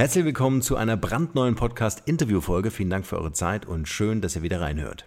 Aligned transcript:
Herzlich 0.00 0.24
willkommen 0.24 0.62
zu 0.62 0.76
einer 0.76 0.96
brandneuen 0.96 1.56
Podcast-Interview-Folge. 1.56 2.70
Vielen 2.70 2.88
Dank 2.88 3.04
für 3.04 3.18
eure 3.18 3.34
Zeit 3.34 3.66
und 3.66 3.86
schön, 3.86 4.22
dass 4.22 4.34
ihr 4.34 4.40
wieder 4.40 4.62
reinhört. 4.62 5.04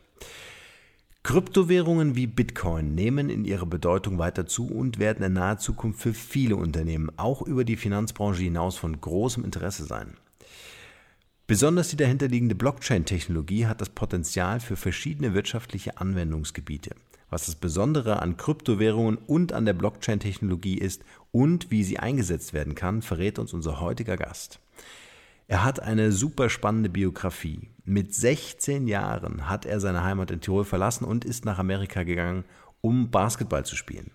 Kryptowährungen 1.23 2.15
wie 2.15 2.27
Bitcoin 2.27 2.93
nehmen 2.93 3.31
in 3.31 3.43
ihrer 3.43 3.65
Bedeutung 3.65 4.19
weiter 4.19 4.45
zu 4.45 4.67
und 4.67 4.99
werden 4.99 5.25
in 5.25 5.33
naher 5.33 5.57
Zukunft 5.57 5.99
für 5.99 6.13
viele 6.13 6.57
Unternehmen, 6.57 7.09
auch 7.17 7.41
über 7.41 7.63
die 7.63 7.75
Finanzbranche 7.75 8.43
hinaus, 8.43 8.77
von 8.77 9.01
großem 9.01 9.43
Interesse 9.43 9.85
sein. 9.85 10.13
Besonders 11.47 11.87
die 11.87 11.97
dahinterliegende 11.97 12.53
Blockchain-Technologie 12.53 13.65
hat 13.65 13.81
das 13.81 13.89
Potenzial 13.89 14.59
für 14.59 14.75
verschiedene 14.75 15.33
wirtschaftliche 15.33 15.97
Anwendungsgebiete. 15.97 16.91
Was 17.33 17.47
das 17.47 17.55
Besondere 17.55 18.21
an 18.21 18.37
Kryptowährungen 18.37 19.17
und 19.17 19.53
an 19.53 19.65
der 19.65 19.73
Blockchain-Technologie 19.73 20.77
ist 20.77 21.03
und 21.31 21.71
wie 21.71 21.83
sie 21.83 21.97
eingesetzt 21.97 22.53
werden 22.53 22.75
kann, 22.75 23.01
verrät 23.01 23.39
uns 23.39 23.53
unser 23.53 23.79
heutiger 23.79 24.17
Gast. 24.17 24.59
Er 25.47 25.63
hat 25.63 25.79
eine 25.79 26.11
super 26.11 26.51
spannende 26.51 26.89
Biografie. 26.89 27.71
Mit 27.85 28.13
16 28.13 28.85
Jahren 28.85 29.49
hat 29.49 29.65
er 29.65 29.79
seine 29.79 30.03
Heimat 30.03 30.29
in 30.29 30.41
Tirol 30.41 30.63
verlassen 30.63 31.05
und 31.05 31.25
ist 31.25 31.43
nach 31.43 31.57
Amerika 31.57 32.03
gegangen, 32.03 32.43
um 32.81 33.09
Basketball 33.09 33.65
zu 33.65 33.75
spielen. 33.75 34.11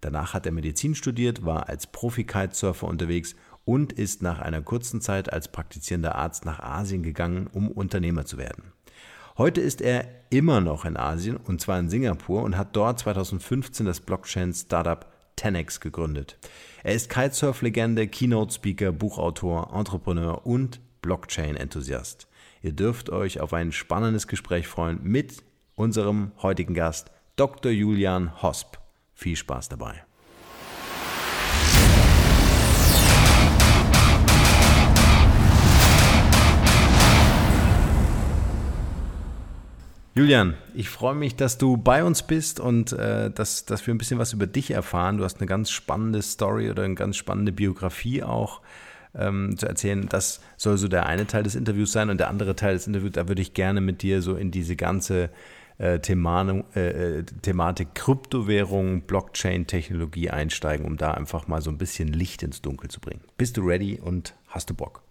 Danach 0.00 0.32
hat 0.32 0.46
er 0.46 0.52
Medizin 0.52 0.94
studiert, 0.94 1.44
war 1.44 1.68
als 1.68 1.86
Profi-Kitesurfer 1.88 2.86
unterwegs 2.86 3.34
und 3.66 3.92
ist 3.92 4.22
nach 4.22 4.38
einer 4.38 4.62
kurzen 4.62 5.02
Zeit 5.02 5.30
als 5.30 5.48
praktizierender 5.52 6.14
Arzt 6.14 6.46
nach 6.46 6.60
Asien 6.60 7.02
gegangen, 7.02 7.48
um 7.52 7.70
Unternehmer 7.70 8.24
zu 8.24 8.38
werden. 8.38 8.72
Heute 9.42 9.60
ist 9.60 9.80
er 9.80 10.06
immer 10.30 10.60
noch 10.60 10.84
in 10.84 10.96
Asien 10.96 11.36
und 11.36 11.60
zwar 11.60 11.76
in 11.80 11.88
Singapur 11.88 12.44
und 12.44 12.56
hat 12.56 12.76
dort 12.76 13.00
2015 13.00 13.84
das 13.84 13.98
Blockchain-Startup 13.98 15.04
10x 15.36 15.80
gegründet. 15.80 16.38
Er 16.84 16.94
ist 16.94 17.10
Kitesurf-Legende, 17.10 18.06
Keynote-Speaker, 18.06 18.92
Buchautor, 18.92 19.74
Entrepreneur 19.74 20.46
und 20.46 20.78
Blockchain-Enthusiast. 21.00 22.28
Ihr 22.62 22.70
dürft 22.70 23.10
euch 23.10 23.40
auf 23.40 23.52
ein 23.52 23.72
spannendes 23.72 24.28
Gespräch 24.28 24.68
freuen 24.68 25.00
mit 25.02 25.42
unserem 25.74 26.30
heutigen 26.40 26.74
Gast, 26.74 27.10
Dr. 27.34 27.72
Julian 27.72 28.40
Hosp. 28.42 28.76
Viel 29.12 29.34
Spaß 29.34 29.70
dabei. 29.70 30.04
Julian, 40.14 40.54
ich 40.74 40.90
freue 40.90 41.14
mich, 41.14 41.36
dass 41.36 41.56
du 41.56 41.78
bei 41.78 42.04
uns 42.04 42.22
bist 42.22 42.60
und 42.60 42.92
äh, 42.92 43.30
dass, 43.30 43.64
dass 43.64 43.86
wir 43.86 43.94
ein 43.94 43.98
bisschen 43.98 44.18
was 44.18 44.34
über 44.34 44.46
dich 44.46 44.70
erfahren. 44.70 45.16
Du 45.16 45.24
hast 45.24 45.38
eine 45.38 45.46
ganz 45.46 45.70
spannende 45.70 46.20
Story 46.20 46.70
oder 46.70 46.82
eine 46.82 46.94
ganz 46.94 47.16
spannende 47.16 47.50
Biografie 47.50 48.22
auch 48.22 48.60
ähm, 49.14 49.56
zu 49.56 49.66
erzählen. 49.66 50.06
Das 50.10 50.42
soll 50.58 50.76
so 50.76 50.88
der 50.88 51.06
eine 51.06 51.26
Teil 51.26 51.44
des 51.44 51.54
Interviews 51.54 51.92
sein 51.92 52.10
und 52.10 52.18
der 52.18 52.28
andere 52.28 52.54
Teil 52.54 52.74
des 52.74 52.86
Interviews, 52.86 53.12
da 53.12 53.26
würde 53.26 53.40
ich 53.40 53.54
gerne 53.54 53.80
mit 53.80 54.02
dir 54.02 54.20
so 54.20 54.36
in 54.36 54.50
diese 54.50 54.76
ganze 54.76 55.30
äh, 55.78 55.98
Themane, 55.98 56.64
äh, 56.76 57.20
äh, 57.20 57.22
Thematik 57.40 57.94
Kryptowährung, 57.94 59.02
Blockchain-Technologie 59.02 60.28
einsteigen, 60.28 60.84
um 60.84 60.98
da 60.98 61.12
einfach 61.12 61.48
mal 61.48 61.62
so 61.62 61.70
ein 61.70 61.78
bisschen 61.78 62.08
Licht 62.08 62.42
ins 62.42 62.60
Dunkel 62.60 62.90
zu 62.90 63.00
bringen. 63.00 63.22
Bist 63.38 63.56
du 63.56 63.62
ready 63.62 63.98
und 63.98 64.34
hast 64.48 64.68
du 64.68 64.74
Bock? 64.74 65.02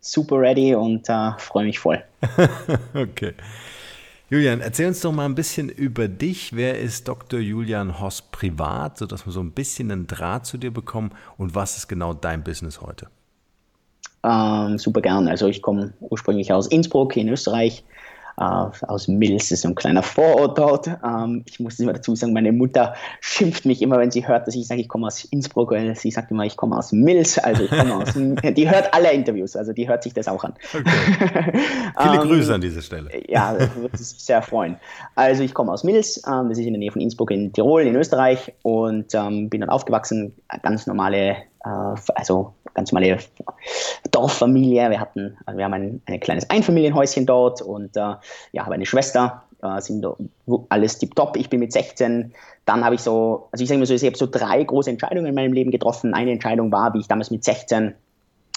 Super 0.00 0.38
ready 0.38 0.74
und 0.74 1.08
äh, 1.08 1.32
freue 1.38 1.64
mich 1.64 1.78
voll. 1.78 2.04
okay. 2.94 3.32
Julian, 4.28 4.60
erzähl 4.60 4.88
uns 4.88 5.00
doch 5.00 5.12
mal 5.12 5.24
ein 5.24 5.36
bisschen 5.36 5.68
über 5.68 6.08
dich. 6.08 6.56
Wer 6.56 6.80
ist 6.80 7.06
Dr. 7.06 7.38
Julian 7.38 8.00
Hoss 8.00 8.22
privat, 8.22 8.98
sodass 8.98 9.24
wir 9.24 9.32
so 9.32 9.38
ein 9.40 9.52
bisschen 9.52 9.92
einen 9.92 10.08
Draht 10.08 10.46
zu 10.46 10.58
dir 10.58 10.72
bekommen 10.72 11.12
und 11.38 11.54
was 11.54 11.76
ist 11.76 11.86
genau 11.86 12.12
dein 12.12 12.42
Business 12.42 12.80
heute? 12.80 13.06
Ähm, 14.24 14.78
super 14.78 15.00
gern. 15.00 15.28
Also 15.28 15.46
ich 15.46 15.62
komme 15.62 15.92
ursprünglich 16.00 16.52
aus 16.52 16.66
Innsbruck 16.66 17.16
in 17.16 17.28
Österreich, 17.28 17.84
aus 18.36 19.08
Mills, 19.08 19.50
ist 19.50 19.62
so 19.62 19.68
ein 19.68 19.74
kleiner 19.74 20.02
Vorort 20.02 20.58
dort. 20.58 20.88
Ähm, 20.88 21.42
ich 21.46 21.58
muss 21.58 21.78
immer 21.80 21.94
dazu 21.94 22.14
sagen, 22.14 22.32
meine 22.32 22.52
Mutter 22.52 22.94
schimpft 23.20 23.64
mich 23.64 23.80
immer, 23.80 23.98
wenn 23.98 24.10
sie 24.10 24.26
hört, 24.26 24.46
dass 24.46 24.54
ich 24.54 24.66
sage, 24.66 24.80
ich 24.80 24.88
komme 24.88 25.06
aus 25.06 25.24
Innsbruck, 25.24 25.70
weil 25.70 25.94
sie 25.96 26.10
sagt 26.10 26.30
immer, 26.30 26.44
ich 26.44 26.56
komme 26.56 26.76
aus 26.76 26.92
Mills, 26.92 27.38
also 27.38 27.64
ich 27.64 27.70
komme 27.70 27.94
aus, 27.94 28.12
die 28.14 28.70
hört 28.70 28.92
alle 28.92 29.12
Interviews, 29.12 29.56
also 29.56 29.72
die 29.72 29.88
hört 29.88 30.02
sich 30.02 30.12
das 30.12 30.28
auch 30.28 30.44
an. 30.44 30.54
Okay. 30.74 30.84
Viele 31.98 32.14
ähm, 32.14 32.20
Grüße 32.20 32.54
an 32.54 32.60
dieser 32.60 32.82
Stelle. 32.82 33.10
Ja, 33.28 33.56
würde 33.76 33.96
sich 33.96 34.22
sehr 34.22 34.42
freuen. 34.42 34.76
Also 35.14 35.42
ich 35.42 35.54
komme 35.54 35.72
aus 35.72 35.82
Mills, 35.82 36.22
ähm, 36.26 36.48
das 36.48 36.58
ist 36.58 36.66
in 36.66 36.72
der 36.72 36.80
Nähe 36.80 36.92
von 36.92 37.00
Innsbruck 37.00 37.30
in 37.30 37.52
Tirol, 37.52 37.82
in 37.82 37.96
Österreich 37.96 38.52
und 38.62 39.12
bin 39.12 39.60
dann 39.60 39.70
aufgewachsen, 39.70 40.34
ganz 40.62 40.86
normale 40.86 41.36
äh, 41.66 41.94
also 42.14 42.54
ganz 42.76 42.92
normale 42.92 43.18
Dorffamilie. 44.12 44.90
Wir 44.90 45.00
hatten, 45.00 45.36
also 45.46 45.58
wir 45.58 45.64
haben 45.64 45.74
ein, 45.74 46.02
ein 46.06 46.20
kleines 46.20 46.48
Einfamilienhäuschen 46.50 47.26
dort 47.26 47.62
und 47.62 47.96
äh, 47.96 48.14
ja, 48.52 48.64
habe 48.64 48.74
eine 48.74 48.86
Schwester, 48.86 49.42
äh, 49.62 49.80
sind 49.80 50.06
alles 50.68 50.98
tipptopp. 50.98 51.36
Ich 51.36 51.48
bin 51.48 51.60
mit 51.60 51.72
16, 51.72 52.32
dann 52.66 52.84
habe 52.84 52.94
ich 52.94 53.00
so, 53.00 53.48
also 53.50 53.62
ich 53.62 53.68
sage 53.68 53.78
mal 53.78 53.86
so, 53.86 53.94
ich 53.94 54.04
habe 54.04 54.16
so 54.16 54.26
drei 54.26 54.62
große 54.62 54.90
Entscheidungen 54.90 55.26
in 55.26 55.34
meinem 55.34 55.54
Leben 55.54 55.70
getroffen. 55.70 56.14
Eine 56.14 56.32
Entscheidung 56.32 56.70
war, 56.70 56.94
wie 56.94 57.00
ich 57.00 57.08
damals 57.08 57.30
mit 57.30 57.42
16 57.42 57.94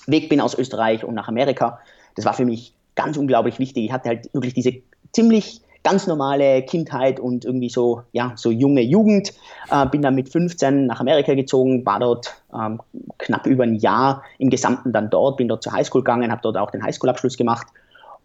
weg 0.07 0.29
bin 0.29 0.41
aus 0.41 0.57
Österreich 0.57 1.03
und 1.03 1.15
nach 1.15 1.29
Amerika. 1.29 1.79
Das 2.15 2.25
war 2.25 2.33
für 2.33 2.45
mich 2.45 2.73
ganz 2.95 3.17
unglaublich 3.17 3.57
wichtig. 3.57 3.85
Ich 3.85 3.91
hatte 3.91 4.09
halt 4.09 4.33
wirklich 4.33 4.53
diese 4.53 4.73
ziemlich 5.13 5.61
ganz 5.89 6.05
normale 6.05 6.61
Kindheit 6.61 7.19
und 7.19 7.45
irgendwie 7.45 7.69
so, 7.69 8.03
ja, 8.11 8.33
so 8.35 8.51
junge 8.51 8.81
Jugend. 8.81 9.33
Äh, 9.71 9.87
bin 9.87 10.03
dann 10.03 10.13
mit 10.13 10.29
15 10.29 10.85
nach 10.85 10.99
Amerika 10.99 11.33
gezogen, 11.33 11.83
war 11.85 11.99
dort 11.99 12.35
ähm, 12.53 12.79
knapp 13.17 13.47
über 13.47 13.63
ein 13.63 13.75
Jahr 13.75 14.23
im 14.37 14.51
Gesamten 14.51 14.93
dann 14.93 15.09
dort, 15.09 15.37
bin 15.37 15.47
dort 15.47 15.63
zur 15.63 15.73
Highschool 15.73 16.01
gegangen, 16.01 16.31
habe 16.31 16.41
dort 16.43 16.57
auch 16.57 16.69
den 16.69 16.83
Highschool-Abschluss 16.83 17.37
gemacht 17.37 17.67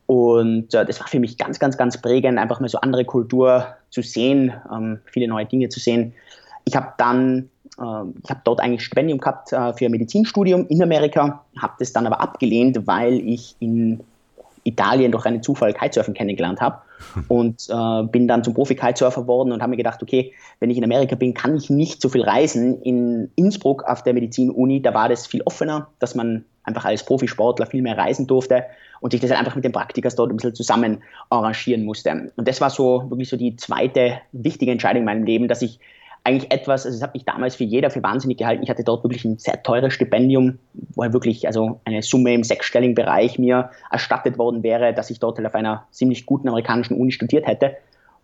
Und 0.07 0.75
äh, 0.75 0.85
das 0.85 1.01
war 1.01 1.07
für 1.07 1.21
mich 1.21 1.39
ganz, 1.39 1.59
ganz, 1.59 1.79
ganz 1.79 2.01
prägend, 2.01 2.39
einfach 2.39 2.61
mal 2.61 2.69
so 2.69 2.79
andere 2.81 3.07
Kultur 3.07 3.67
zu 3.89 4.03
sehen, 4.03 4.53
ähm, 4.71 5.01
viele 5.07 5.27
neue 5.29 5.47
Dinge 5.47 5.71
zu 5.71 5.81
sehen. 5.81 6.13
Ich 6.67 6.77
habe 6.77 6.93
dann, 6.99 7.49
äh, 7.79 8.05
ich 8.23 8.31
habe 8.31 8.41
dort 8.45 8.61
eigentlich 8.61 8.85
Stipendium 8.85 9.21
gehabt 9.21 9.55
äh, 9.55 9.73
für 9.73 9.87
ein 9.87 9.91
Medizinstudium 9.91 10.67
in 10.69 10.83
Amerika, 10.83 11.45
habe 11.59 11.75
das 11.79 11.95
dann 11.95 12.07
aber 12.07 12.21
abgelehnt, 12.21 12.87
weil 12.87 13.15
ich 13.27 13.57
in 13.61 14.01
Italien 14.65 15.13
durch 15.13 15.27
einen 15.27 15.43
Zufall 15.43 15.73
Kitesurfen 15.73 16.15
kennengelernt 16.15 16.61
habe 16.61 16.81
und 17.29 17.69
äh, 17.69 18.03
bin 18.05 18.27
dann 18.27 18.43
zum 18.43 18.55
Profi-Kitesurfer 18.55 19.23
geworden 19.23 19.53
und 19.53 19.61
habe 19.61 19.71
mir 19.71 19.77
gedacht, 19.77 20.03
okay, 20.03 20.33
wenn 20.61 20.71
ich 20.71 20.79
in 20.79 20.85
Amerika 20.85 21.15
bin, 21.15 21.35
kann 21.35 21.57
ich 21.57 21.71
nicht 21.71 22.01
so 22.01 22.09
viel 22.09 22.23
reisen. 22.23 22.83
In 22.83 23.31
Innsbruck 23.37 23.85
auf 23.85 24.03
der 24.03 24.15
Medizin-Uni, 24.15 24.83
da 24.83 24.95
war 24.95 25.09
das 25.09 25.27
viel 25.27 25.43
offener, 25.43 25.89
dass 25.99 26.15
man 26.15 26.45
einfach 26.65 26.85
als 26.85 27.05
Profisportler 27.05 27.67
viel 27.67 27.83
mehr 27.83 27.97
reisen 27.97 28.27
durfte 28.27 28.65
und 29.01 29.11
sich 29.11 29.21
das 29.21 29.31
halt 29.31 29.41
einfach 29.41 29.55
mit 29.55 29.65
den 29.65 29.73
Praktikers 29.73 30.17
dort 30.17 30.31
ein 30.31 30.37
bisschen 30.37 30.55
zusammen 30.55 31.03
arrangieren 31.29 31.85
musste. 31.85 32.33
Und 32.37 32.49
das 32.49 32.61
war 32.61 32.71
so 32.71 33.11
wirklich 33.11 33.29
so 33.29 33.37
die 33.37 33.57
zweite 33.57 34.21
wichtige 34.33 34.73
Entscheidung 34.73 35.03
in 35.03 35.07
meinem 35.07 35.25
Leben, 35.25 35.47
dass 35.47 35.61
ich 35.61 35.79
eigentlich 36.25 36.51
etwas, 36.51 36.87
also 36.87 36.97
es 36.97 37.03
hat 37.03 37.13
mich 37.13 37.27
damals 37.27 37.55
für 37.55 37.65
jeder 37.65 37.91
für 37.91 38.03
wahnsinnig 38.03 38.39
gehalten. 38.39 38.63
Ich 38.63 38.71
hatte 38.71 38.83
dort 38.83 39.05
wirklich 39.05 39.27
ein 39.27 39.39
sehr 39.39 39.63
teures 39.63 39.93
Stipendium, 39.93 40.59
wo 40.95 41.03
halt 41.03 41.13
wirklich 41.13 41.47
also 41.47 41.81
eine 41.85 42.03
Summe 42.03 42.33
im 42.33 42.43
sechsstelligen 42.43 42.95
Bereich 42.95 43.39
mir 43.39 43.71
erstattet 43.91 44.39
worden 44.39 44.63
wäre, 44.63 44.95
dass 44.95 45.11
ich 45.11 45.21
dort 45.21 45.37
halt 45.37 45.47
auf 45.47 45.55
einer 45.55 45.87
ziemlich 45.91 46.25
guten 46.25 46.49
amerikanischen 46.49 46.99
Uni 46.99 47.13
studiert 47.13 47.47
hätte. 47.47 47.77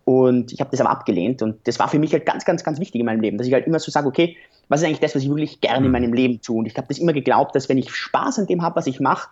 Und 0.03 0.51
ich 0.51 0.59
habe 0.59 0.71
das 0.71 0.81
aber 0.81 0.89
abgelehnt. 0.89 1.43
Und 1.43 1.67
das 1.67 1.77
war 1.77 1.87
für 1.89 1.99
mich 1.99 2.11
halt 2.11 2.25
ganz, 2.25 2.43
ganz, 2.43 2.63
ganz 2.63 2.79
wichtig 2.79 2.99
in 2.99 3.05
meinem 3.05 3.21
Leben, 3.21 3.37
dass 3.37 3.45
ich 3.45 3.53
halt 3.53 3.67
immer 3.67 3.77
so 3.79 3.91
sage, 3.91 4.07
okay, 4.07 4.35
was 4.67 4.81
ist 4.81 4.87
eigentlich 4.87 4.99
das, 4.99 5.13
was 5.13 5.21
ich 5.21 5.29
wirklich 5.29 5.61
gerne 5.61 5.85
in 5.85 5.85
mhm. 5.85 5.91
meinem 5.91 6.13
Leben 6.13 6.41
tue? 6.41 6.57
Und 6.57 6.65
ich 6.65 6.75
habe 6.77 6.87
das 6.87 6.97
immer 6.97 7.13
geglaubt, 7.13 7.55
dass 7.55 7.69
wenn 7.69 7.77
ich 7.77 7.93
Spaß 7.93 8.39
an 8.39 8.47
dem 8.47 8.63
habe, 8.63 8.77
was 8.77 8.87
ich 8.87 8.99
mache, 8.99 9.29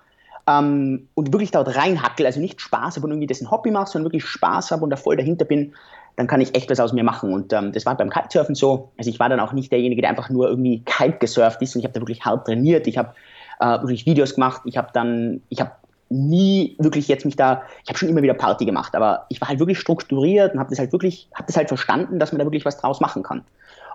ähm, 0.47 1.07
und 1.15 1.33
wirklich 1.33 1.51
dort 1.51 1.75
reinhackel, 1.75 2.25
also 2.25 2.39
nicht 2.39 2.61
Spaß 2.61 2.97
habe 2.97 3.05
und 3.05 3.11
irgendwie 3.11 3.27
das 3.27 3.41
ein 3.41 3.51
Hobby 3.51 3.71
mache, 3.71 3.89
sondern 3.89 4.05
wirklich 4.05 4.25
Spaß 4.25 4.71
habe 4.71 4.83
und 4.83 4.89
da 4.89 4.95
voll 4.95 5.17
dahinter 5.17 5.45
bin, 5.45 5.73
dann 6.15 6.27
kann 6.27 6.41
ich 6.41 6.55
echt 6.55 6.69
was 6.69 6.79
aus 6.79 6.93
mir 6.93 7.03
machen. 7.03 7.33
Und 7.33 7.53
ähm, 7.53 7.71
das 7.71 7.85
war 7.85 7.95
beim 7.95 8.09
Kitesurfen 8.09 8.55
so. 8.55 8.91
Also 8.97 9.09
ich 9.09 9.19
war 9.19 9.29
dann 9.29 9.39
auch 9.39 9.53
nicht 9.53 9.71
derjenige, 9.71 10.01
der 10.01 10.09
einfach 10.09 10.29
nur 10.29 10.49
irgendwie 10.49 10.83
Kite 10.85 11.17
gesurft 11.19 11.61
ist 11.61 11.75
und 11.75 11.79
ich 11.79 11.85
habe 11.85 11.93
da 11.93 12.01
wirklich 12.01 12.25
hart 12.25 12.45
trainiert. 12.45 12.87
Ich 12.87 12.97
habe 12.97 13.13
äh, 13.59 13.79
wirklich 13.81 14.05
Videos 14.05 14.35
gemacht. 14.35 14.61
Ich 14.65 14.77
habe 14.77 14.89
dann, 14.93 15.41
ich 15.49 15.61
habe 15.61 15.71
nie 16.09 16.75
wirklich 16.79 17.07
jetzt 17.07 17.25
mich 17.25 17.35
da, 17.35 17.61
ich 17.83 17.89
habe 17.89 17.97
schon 17.97 18.09
immer 18.09 18.21
wieder 18.21 18.33
Party 18.33 18.65
gemacht, 18.65 18.95
aber 18.95 19.25
ich 19.29 19.39
war 19.39 19.47
halt 19.47 19.59
wirklich 19.59 19.79
strukturiert 19.79 20.53
und 20.53 20.59
habe 20.59 20.69
das 20.69 20.79
halt 20.79 20.91
wirklich, 20.91 21.29
habe 21.35 21.45
das 21.45 21.55
halt 21.55 21.67
verstanden, 21.67 22.19
dass 22.19 22.31
man 22.31 22.39
da 22.39 22.45
wirklich 22.45 22.65
was 22.65 22.77
draus 22.77 22.99
machen 22.99 23.23
kann. 23.23 23.43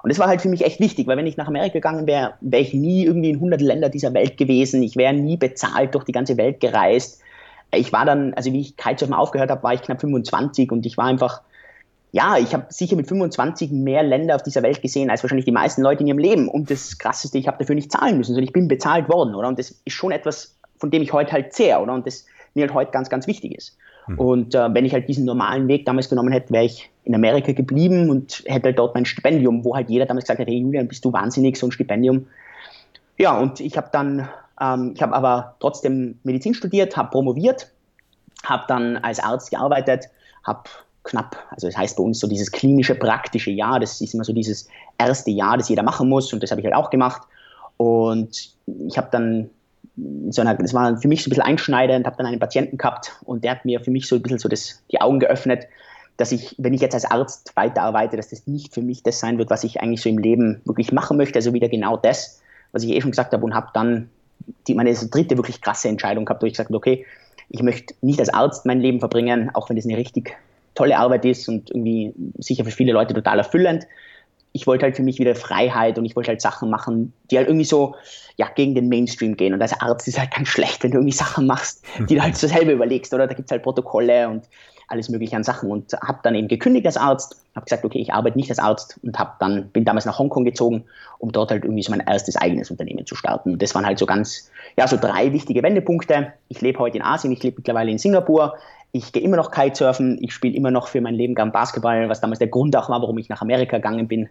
Und 0.03 0.11
das 0.11 0.19
war 0.19 0.29
halt 0.29 0.43
für 0.43 0.49
mich 0.51 0.65
echt 0.65 0.81
wichtig, 0.81 1.07
weil 1.07 1.17
wenn 1.17 1.27
ich 1.27 1.39
nach 1.39 1.49
Amerika 1.49 1.73
gegangen 1.73 2.07
wäre, 2.07 2.35
wäre 2.43 2.63
ich 2.63 2.75
nie 2.75 3.07
irgendwie 3.07 3.31
in 3.31 3.37
100 3.37 3.61
Länder 3.61 3.89
dieser 3.89 4.13
Welt 4.13 4.37
gewesen. 4.37 4.83
Ich 4.83 4.97
wäre 4.97 5.15
nie 5.15 5.39
bezahlt 5.39 5.95
durch 5.95 6.05
die 6.05 6.13
ganze 6.13 6.37
Welt 6.37 6.61
gereist. 6.61 7.23
Ich 7.75 7.93
war 7.93 8.05
dann, 8.05 8.35
also 8.35 8.53
wie 8.53 8.61
ich 8.61 8.77
Kitesurfen 8.77 9.15
aufgehört 9.15 9.51
habe, 9.51 9.63
war 9.63 9.73
ich 9.73 9.83
knapp 9.83 10.01
25 10.01 10.71
und 10.71 10.85
ich 10.85 10.99
war 10.99 11.07
einfach, 11.07 11.41
ja, 12.15 12.39
ich 12.39 12.55
habe 12.55 12.67
sicher 12.69 12.95
mit 12.95 13.09
25 13.09 13.73
mehr 13.73 14.05
Länder 14.05 14.37
auf 14.37 14.45
dieser 14.45 14.63
Welt 14.63 14.81
gesehen 14.81 15.11
als 15.11 15.25
wahrscheinlich 15.25 15.47
die 15.47 15.51
meisten 15.51 15.83
Leute 15.83 16.03
in 16.03 16.07
ihrem 16.07 16.19
Leben. 16.19 16.47
Und 16.47 16.71
das 16.71 16.97
Krasseste, 16.97 17.39
ich 17.39 17.49
habe 17.49 17.59
dafür 17.59 17.75
nicht 17.75 17.91
zahlen 17.91 18.19
müssen, 18.19 18.35
sondern 18.35 18.45
ich 18.45 18.53
bin 18.53 18.69
bezahlt 18.69 19.09
worden, 19.09 19.35
oder? 19.35 19.49
Und 19.49 19.59
das 19.59 19.73
ist 19.85 19.95
schon 19.95 20.13
etwas, 20.13 20.57
von 20.79 20.93
dem 20.93 21.03
ich 21.03 21.13
heute 21.13 21.33
halt 21.33 21.53
zehre, 21.53 21.81
oder? 21.81 21.93
Und 21.93 22.07
das 22.07 22.25
mir 22.55 22.69
halt 22.69 22.75
heute 22.75 22.93
ganz, 22.93 23.11
ganz 23.11 23.27
wichtig 23.27 23.57
ist. 23.57 23.77
Mhm. 24.07 24.21
Und 24.21 24.55
äh, 24.55 24.73
wenn 24.73 24.85
ich 24.85 24.93
halt 24.93 25.09
diesen 25.09 25.25
normalen 25.25 25.67
Weg 25.67 25.87
damals 25.87 26.09
genommen 26.09 26.33
hätte, 26.33 26.53
wäre 26.53 26.67
ich 26.67 26.89
in 27.03 27.17
Amerika 27.17 27.51
geblieben 27.51 28.09
und 28.09 28.45
hätte 28.47 28.67
halt 28.67 28.79
dort 28.79 28.95
mein 28.95 29.07
Stipendium, 29.07 29.65
wo 29.65 29.75
halt 29.75 29.91
jeder 29.91 30.07
damals 30.07 30.27
gesagt 30.27 30.39
hat, 30.39 30.47
hey 30.47 30.59
Julian, 30.59 30.87
bist 30.87 31.05
du 31.05 31.13
wahnsinnig, 31.13 31.57
so 31.57 31.67
ein 31.67 31.73
Stipendium. 31.73 32.29
Ja, 33.19 33.37
und 33.37 33.59
ich 33.59 33.77
habe 33.77 33.89
dann, 33.91 34.29
ähm, 34.61 34.93
ich 34.95 35.03
habe 35.03 35.15
aber 35.15 35.57
trotzdem 35.59 36.21
Medizin 36.23 36.55
studiert, 36.55 36.97
habe 36.97 37.11
promoviert, 37.11 37.73
habe 38.45 38.63
dann 38.69 38.99
als 38.99 39.19
Arzt 39.19 39.51
gearbeitet, 39.51 40.05
habe 40.45 40.71
knapp, 41.05 41.37
also 41.51 41.69
das 41.69 41.77
heißt 41.77 41.97
bei 41.97 42.03
uns 42.03 42.19
so 42.19 42.27
dieses 42.27 42.51
klinische, 42.51 42.95
praktische 42.95 43.51
Jahr, 43.51 43.79
das 43.79 44.01
ist 44.01 44.15
immer 44.15 44.25
so 44.25 44.33
dieses 44.33 44.69
erste 44.99 45.31
Jahr, 45.31 45.56
das 45.56 45.69
jeder 45.69 45.83
machen 45.83 46.09
muss 46.09 46.33
und 46.33 46.43
das 46.43 46.51
habe 46.51 46.61
ich 46.61 46.67
halt 46.67 46.75
auch 46.75 46.91
gemacht. 46.91 47.23
Und 47.77 48.55
ich 48.87 48.97
habe 48.99 49.09
dann 49.11 49.51
so 50.31 50.41
einer, 50.41 50.55
das 50.55 50.75
war 50.75 50.97
für 50.97 51.09
mich 51.09 51.23
so 51.23 51.29
ein 51.29 51.31
bisschen 51.31 51.45
einschneidend, 51.45 52.06
habe 52.06 52.17
dann 52.17 52.27
einen 52.27 52.41
Patienten 52.41 52.79
gehabt 52.79 53.12
und 53.25 53.45
der 53.45 53.53
hat 53.53 53.65
mir 53.65 53.81
für 53.81 53.91
mich 53.91 54.09
so 54.09 54.17
ein 54.17 54.23
bisschen 54.23 54.39
so 54.39 54.49
das, 54.49 54.83
die 54.91 55.01
Augen 55.01 55.21
geöffnet, 55.21 55.67
dass 56.17 56.33
ich, 56.33 56.55
wenn 56.59 56.73
ich 56.73 56.81
jetzt 56.81 56.95
als 56.95 57.05
Arzt 57.05 57.53
weiterarbeite, 57.56 58.17
dass 58.17 58.31
das 58.31 58.47
nicht 58.47 58.73
für 58.73 58.83
mich 58.83 59.03
das 59.03 59.21
sein 59.21 59.39
wird, 59.39 59.51
was 59.51 59.65
ich 59.65 59.81
eigentlich 59.81 60.01
so 60.01 60.09
im 60.09 60.19
Leben 60.19 60.61
wirklich 60.65 60.93
machen 60.93 61.17
möchte, 61.17 61.37
also 61.39 61.53
wieder 61.53 61.69
genau 61.69 61.97
das, 61.97 62.41
was 62.73 62.83
ich 62.83 62.91
eh 62.91 63.01
schon 63.01 63.11
gesagt 63.11 63.33
habe 63.33 63.45
und 63.45 63.55
habe 63.55 63.69
dann 63.75 64.11
die, 64.67 64.75
meine 64.75 64.93
dritte 64.95 65.37
wirklich 65.37 65.61
krasse 65.61 65.89
Entscheidung 65.89 66.25
gehabt, 66.25 66.43
wo 66.43 66.47
ich 66.47 66.55
gesagt 66.55 66.71
habe, 66.71 66.77
okay, 66.77 67.05
ich 67.49 67.62
möchte 67.62 67.95
nicht 68.01 68.21
als 68.21 68.29
Arzt 68.31 68.67
mein 68.67 68.81
Leben 68.81 69.01
verbringen, 69.01 69.51
auch 69.55 69.69
wenn 69.69 69.77
das 69.77 69.85
eine 69.85 69.97
richtig 69.97 70.37
tolle 70.75 70.99
Arbeit 70.99 71.25
ist 71.25 71.49
und 71.49 71.71
irgendwie 71.71 72.12
sicher 72.38 72.65
für 72.65 72.71
viele 72.71 72.93
Leute 72.93 73.15
total 73.15 73.38
erfüllend. 73.38 73.87
Ich 74.53 74.67
wollte 74.67 74.85
halt 74.85 74.97
für 74.97 75.03
mich 75.03 75.19
wieder 75.19 75.35
Freiheit 75.35 75.99
und 75.99 76.05
ich 76.05 76.15
wollte 76.15 76.29
halt 76.29 76.41
Sachen 76.41 76.71
machen, 76.71 77.12
die 77.31 77.38
halt 77.38 77.49
irgendwie 77.49 77.65
so 77.65 77.94
ja, 78.37 78.49
gegen 78.55 78.75
den 78.75 78.88
Mainstream 78.88 79.37
gehen. 79.37 79.53
Und 79.53 79.62
als 79.62 79.81
Arzt 79.81 80.06
ist 80.09 80.19
halt 80.19 80.32
ganz 80.32 80.49
schlecht, 80.49 80.82
wenn 80.82 80.91
du 80.91 80.99
irgendwie 80.99 81.17
Sachen 81.17 81.47
machst, 81.47 81.85
die 82.09 82.17
du 82.17 82.23
halt 82.23 82.37
so 82.37 82.47
selber 82.47 82.73
überlegst, 82.73 83.12
oder? 83.15 83.26
Da 83.26 83.35
gibt 83.35 83.49
es 83.49 83.53
halt 83.53 83.62
Protokolle 83.62 84.29
und 84.29 84.44
alles 84.88 85.09
mögliche 85.09 85.37
an 85.37 85.44
Sachen 85.44 85.71
und 85.71 85.93
habe 85.94 86.19
dann 86.23 86.35
eben 86.35 86.49
gekündigt 86.49 86.87
als 86.87 86.97
Arzt, 86.97 87.37
habe 87.55 87.65
gesagt, 87.65 87.85
okay, 87.85 87.99
ich 87.99 88.12
arbeite 88.12 88.37
nicht 88.37 88.50
als 88.50 88.59
Arzt 88.59 88.99
und 89.03 89.19
habe 89.19 89.32
dann 89.41 89.69
bin 89.69 89.85
damals 89.85 90.05
nach 90.05 90.19
Hongkong 90.19 90.44
gezogen, 90.44 90.85
um 91.19 91.32
dort 91.32 91.50
halt 91.50 91.65
irgendwie 91.65 91.82
so 91.82 91.91
mein 91.91 92.00
erstes 92.06 92.37
eigenes 92.37 92.70
Unternehmen 92.70 93.06
zu 93.06 93.15
starten. 93.15 93.53
Und 93.53 93.62
das 93.62 93.75
waren 93.75 93.87
halt 93.87 93.99
so 93.99 94.06
ganz, 94.06 94.50
ja, 94.77 94.87
so 94.87 94.97
drei 94.97 95.32
wichtige 95.32 95.62
Wendepunkte. 95.62 96.32
Ich 96.49 96.61
lebe 96.61 96.79
heute 96.79 96.99
in 96.99 97.03
Asien, 97.03 97.32
ich 97.32 97.43
lebe 97.43 97.56
mittlerweile 97.59 97.91
in 97.91 97.99
Singapur, 97.99 98.56
ich 98.94 99.11
gehe 99.11 99.23
immer 99.25 99.37
noch 99.37 99.50
Kitesurfen, 99.50 100.19
ich 100.23 100.32
spiele 100.32 100.55
immer 100.55 100.70
noch 100.70 100.87
für 100.87 101.00
mein 101.00 101.17
Leben 101.17 101.35
gern 101.35 101.50
Basketball, 101.50 102.08
was 102.08 102.20
damals 102.20 102.38
der 102.38 102.46
Grund 102.46 102.76
auch 102.76 102.88
war, 102.88 103.02
warum 103.02 103.19
ich 103.19 103.29
nach 103.29 103.43
Amerika 103.43 103.79
gegangen 103.79 104.06
bin, 104.06 104.29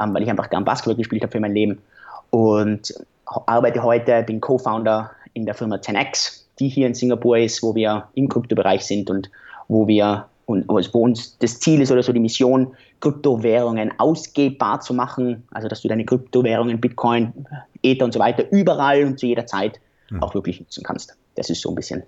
ähm, 0.00 0.14
weil 0.14 0.22
ich 0.22 0.30
einfach 0.30 0.48
gern 0.48 0.64
Basketball 0.64 0.96
gespielt 0.96 1.22
habe 1.22 1.32
für 1.32 1.40
mein 1.40 1.52
Leben. 1.52 1.82
Und 2.30 2.94
arbeite 3.26 3.82
heute, 3.82 4.22
bin 4.22 4.40
Co-Founder 4.40 5.10
in 5.34 5.44
der 5.44 5.54
Firma 5.54 5.76
10x, 5.76 6.44
die 6.58 6.68
hier 6.70 6.86
in 6.86 6.94
Singapur 6.94 7.36
ist, 7.36 7.62
wo 7.62 7.74
wir 7.74 8.08
im 8.14 8.30
Kryptobereich 8.30 8.86
sind 8.86 9.10
und 9.10 9.30
wo 9.68 9.86
wir 9.86 10.26
und 10.46 10.66
wo 10.68 11.02
uns 11.02 11.36
das 11.38 11.60
Ziel 11.60 11.82
ist 11.82 11.92
oder 11.92 12.02
so 12.02 12.12
die 12.12 12.20
Mission, 12.20 12.74
Kryptowährungen 13.00 13.92
ausgebbar 13.98 14.80
zu 14.80 14.94
machen, 14.94 15.42
also 15.50 15.68
dass 15.68 15.82
du 15.82 15.88
deine 15.88 16.06
Kryptowährungen, 16.06 16.80
Bitcoin, 16.80 17.46
Ether 17.82 18.06
und 18.06 18.14
so 18.14 18.20
weiter 18.20 18.50
überall 18.50 19.04
und 19.04 19.18
zu 19.18 19.26
jeder 19.26 19.44
Zeit 19.44 19.78
mhm. 20.08 20.22
auch 20.22 20.34
wirklich 20.34 20.60
nutzen 20.60 20.84
kannst. 20.84 21.14
Das 21.34 21.50
ist 21.50 21.60
so 21.60 21.68
ein 21.68 21.74
bisschen 21.74 22.04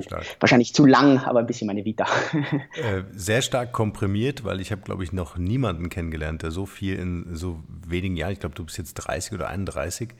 Stark. 0.00 0.24
Wahrscheinlich 0.38 0.74
zu 0.74 0.86
lang, 0.86 1.18
aber 1.18 1.40
ein 1.40 1.46
bisschen 1.46 1.66
meine 1.66 1.84
Vita. 1.84 2.06
Äh, 2.74 3.02
sehr 3.12 3.42
stark 3.42 3.72
komprimiert, 3.72 4.44
weil 4.44 4.60
ich 4.60 4.72
habe, 4.72 4.82
glaube 4.82 5.04
ich, 5.04 5.12
noch 5.12 5.36
niemanden 5.36 5.88
kennengelernt, 5.90 6.42
der 6.42 6.50
so 6.50 6.66
viel 6.66 6.98
in 6.98 7.34
so 7.34 7.62
wenigen 7.86 8.16
Jahren, 8.16 8.32
ich 8.32 8.40
glaube, 8.40 8.54
du 8.54 8.64
bist 8.64 8.78
jetzt 8.78 8.94
30 8.94 9.32
oder 9.32 9.48
31. 9.48 10.10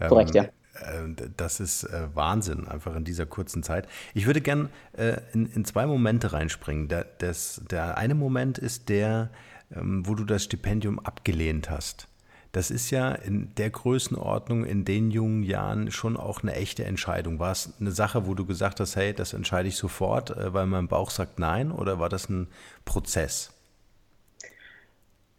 Ähm, 0.00 0.08
Korrekt, 0.08 0.34
ja. 0.34 0.46
Ähm, 0.92 1.16
das 1.36 1.60
ist 1.60 1.84
äh, 1.84 2.08
Wahnsinn, 2.14 2.66
einfach 2.66 2.96
in 2.96 3.04
dieser 3.04 3.26
kurzen 3.26 3.62
Zeit. 3.62 3.88
Ich 4.14 4.26
würde 4.26 4.40
gern 4.40 4.70
äh, 4.92 5.16
in, 5.32 5.46
in 5.46 5.64
zwei 5.64 5.86
Momente 5.86 6.32
reinspringen. 6.32 6.88
Der, 6.88 7.06
das, 7.18 7.62
der 7.70 7.98
eine 7.98 8.14
Moment 8.14 8.58
ist 8.58 8.88
der, 8.88 9.30
ähm, 9.74 10.06
wo 10.06 10.14
du 10.14 10.24
das 10.24 10.44
Stipendium 10.44 10.98
abgelehnt 10.98 11.70
hast. 11.70 12.08
Das 12.52 12.70
ist 12.72 12.90
ja 12.90 13.12
in 13.12 13.52
der 13.56 13.70
Größenordnung 13.70 14.64
in 14.64 14.84
den 14.84 15.10
jungen 15.10 15.44
Jahren 15.44 15.92
schon 15.92 16.16
auch 16.16 16.42
eine 16.42 16.54
echte 16.54 16.84
Entscheidung. 16.84 17.38
War 17.38 17.52
es 17.52 17.74
eine 17.80 17.92
Sache, 17.92 18.26
wo 18.26 18.34
du 18.34 18.44
gesagt 18.44 18.80
hast, 18.80 18.96
hey, 18.96 19.14
das 19.14 19.32
entscheide 19.32 19.68
ich 19.68 19.76
sofort, 19.76 20.36
äh, 20.36 20.52
weil 20.52 20.66
mein 20.66 20.88
Bauch 20.88 21.10
sagt 21.10 21.38
nein, 21.38 21.70
oder 21.70 22.00
war 22.00 22.08
das 22.08 22.28
ein 22.28 22.48
Prozess? 22.84 23.52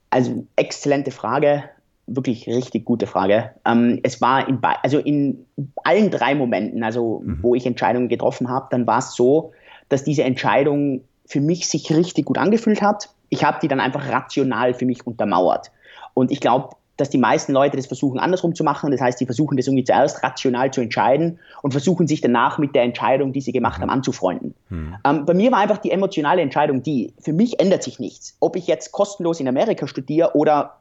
Also 0.10 0.46
exzellente 0.56 1.12
Frage, 1.12 1.63
wirklich 2.08 2.48
richtig 2.48 2.86
gute 2.86 3.08
Frage. 3.08 3.51
Ähm, 3.65 4.00
es 4.03 4.22
war 4.22 4.48
in, 4.48 4.60
also 4.62 5.00
in 5.00 5.46
allen 5.84 6.12
drei 6.12 6.34
Momenten, 6.36 6.84
also 6.84 7.22
mhm. 7.25 7.39
wo 7.41 7.56
ich 7.56 7.65
Entscheidungen 7.65 8.08
getroffen 8.08 8.50
habe, 8.50 8.68
dann 8.72 8.88
war 8.88 9.00
es 9.00 9.15
so, 9.15 9.51
dass 9.89 10.03
diese 10.03 10.24
Entscheidung 10.24 11.01
für 11.25 11.41
mich 11.41 11.68
sich 11.68 11.91
richtig 11.91 12.25
gut 12.25 12.38
angefühlt 12.38 12.82
hat. 12.82 13.10
Ich 13.30 13.44
habe 13.44 13.60
die 13.62 13.68
dann 13.68 13.80
einfach 13.80 14.10
rational 14.10 14.74
für 14.74 14.86
mich 14.86 15.06
untermauert. 15.06 15.72
Und 16.13 16.32
ich 16.32 16.41
glaube, 16.41 16.75
dass 17.01 17.10
die 17.10 17.17
meisten 17.17 17.51
Leute 17.51 17.75
das 17.75 17.88
versuchen 17.88 18.20
andersrum 18.20 18.55
zu 18.55 18.63
machen. 18.63 18.91
Das 18.91 19.01
heißt, 19.01 19.17
sie 19.17 19.25
versuchen 19.25 19.58
das 19.58 19.67
irgendwie 19.67 19.84
zuerst 19.84 20.24
rational 20.24 20.72
zu 20.72 20.81
entscheiden 20.81 21.39
und 21.62 21.72
versuchen 21.72 22.08
sich 22.08 22.22
danach 22.22 22.58
mit 22.58 22.75
der 22.75 22.84
Entscheidung, 22.84 23.34
die 23.34 23.41
sie 23.41 23.51
gemacht 23.51 23.79
mhm. 23.79 23.84
haben, 23.84 23.89
anzufreunden. 23.89 24.53
Mhm. 24.70 24.96
Ähm, 25.03 25.25
bei 25.25 25.34
mir 25.34 25.51
war 25.51 25.60
einfach 25.60 25.79
die 25.79 25.91
emotionale 25.91 26.41
Entscheidung 26.41 26.84
die, 26.84 27.13
für 27.20 27.34
mich 27.34 27.60
ändert 27.60 27.84
sich 27.84 28.00
nichts. 28.00 28.38
Ob 28.39 28.55
ich 28.55 28.67
jetzt 28.67 28.91
kostenlos 28.91 29.39
in 29.39 29.48
Amerika 29.48 29.88
studiere 29.88 30.36
oder 30.36 30.77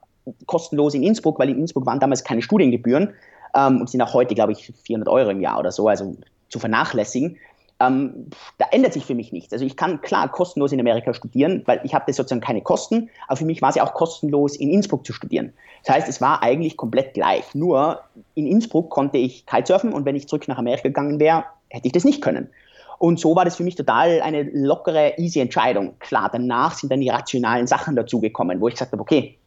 kostenlos 0.46 0.94
in 0.94 1.02
Innsbruck, 1.02 1.38
weil 1.38 1.48
in 1.48 1.58
Innsbruck 1.58 1.86
waren 1.86 1.98
damals 1.98 2.22
keine 2.22 2.42
Studiengebühren 2.42 3.14
ähm, 3.54 3.80
und 3.80 3.90
sind 3.90 4.02
auch 4.02 4.12
heute, 4.12 4.34
glaube 4.34 4.52
ich, 4.52 4.72
400 4.84 5.08
Euro 5.08 5.30
im 5.30 5.40
Jahr 5.40 5.58
oder 5.58 5.72
so, 5.72 5.88
also 5.88 6.16
zu 6.50 6.58
vernachlässigen 6.58 7.38
ähm, 7.80 8.26
da 8.58 8.66
ändert 8.70 8.92
sich 8.92 9.04
für 9.04 9.14
mich 9.14 9.32
nichts. 9.32 9.52
Also 9.52 9.64
ich 9.64 9.76
kann 9.76 10.00
klar 10.02 10.30
kostenlos 10.30 10.72
in 10.72 10.80
Amerika 10.80 11.14
studieren, 11.14 11.62
weil 11.66 11.80
ich 11.84 11.94
habe 11.94 12.12
sozusagen 12.12 12.40
keine 12.40 12.60
Kosten, 12.60 13.10
aber 13.26 13.36
für 13.36 13.44
mich 13.44 13.62
war 13.62 13.70
es 13.70 13.76
ja 13.76 13.84
auch 13.84 13.94
kostenlos 13.94 14.56
in 14.56 14.70
Innsbruck 14.70 15.06
zu 15.06 15.12
studieren. 15.12 15.52
Das 15.84 15.96
heißt, 15.96 16.08
es 16.08 16.20
war 16.20 16.42
eigentlich 16.42 16.76
komplett 16.76 17.14
gleich. 17.14 17.54
Nur 17.54 18.00
in 18.34 18.46
Innsbruck 18.46 18.90
konnte 18.90 19.18
ich 19.18 19.46
Kitesurfen 19.46 19.92
und 19.92 20.04
wenn 20.04 20.14
ich 20.14 20.28
zurück 20.28 20.46
nach 20.46 20.58
Amerika 20.58 20.88
gegangen 20.88 21.18
wäre, 21.18 21.44
hätte 21.68 21.86
ich 21.86 21.92
das 21.92 22.04
nicht 22.04 22.22
können. 22.22 22.50
Und 22.98 23.18
so 23.18 23.34
war 23.34 23.46
das 23.46 23.56
für 23.56 23.62
mich 23.62 23.76
total 23.76 24.20
eine 24.20 24.42
lockere, 24.42 25.14
easy 25.16 25.40
Entscheidung. 25.40 25.94
Klar, 26.00 26.28
danach 26.30 26.74
sind 26.74 26.92
dann 26.92 27.00
die 27.00 27.08
rationalen 27.08 27.66
Sachen 27.66 27.96
dazugekommen, 27.96 28.60
wo 28.60 28.68
ich 28.68 28.74
gesagt 28.74 28.92
habe, 28.92 29.00
okay, 29.00 29.38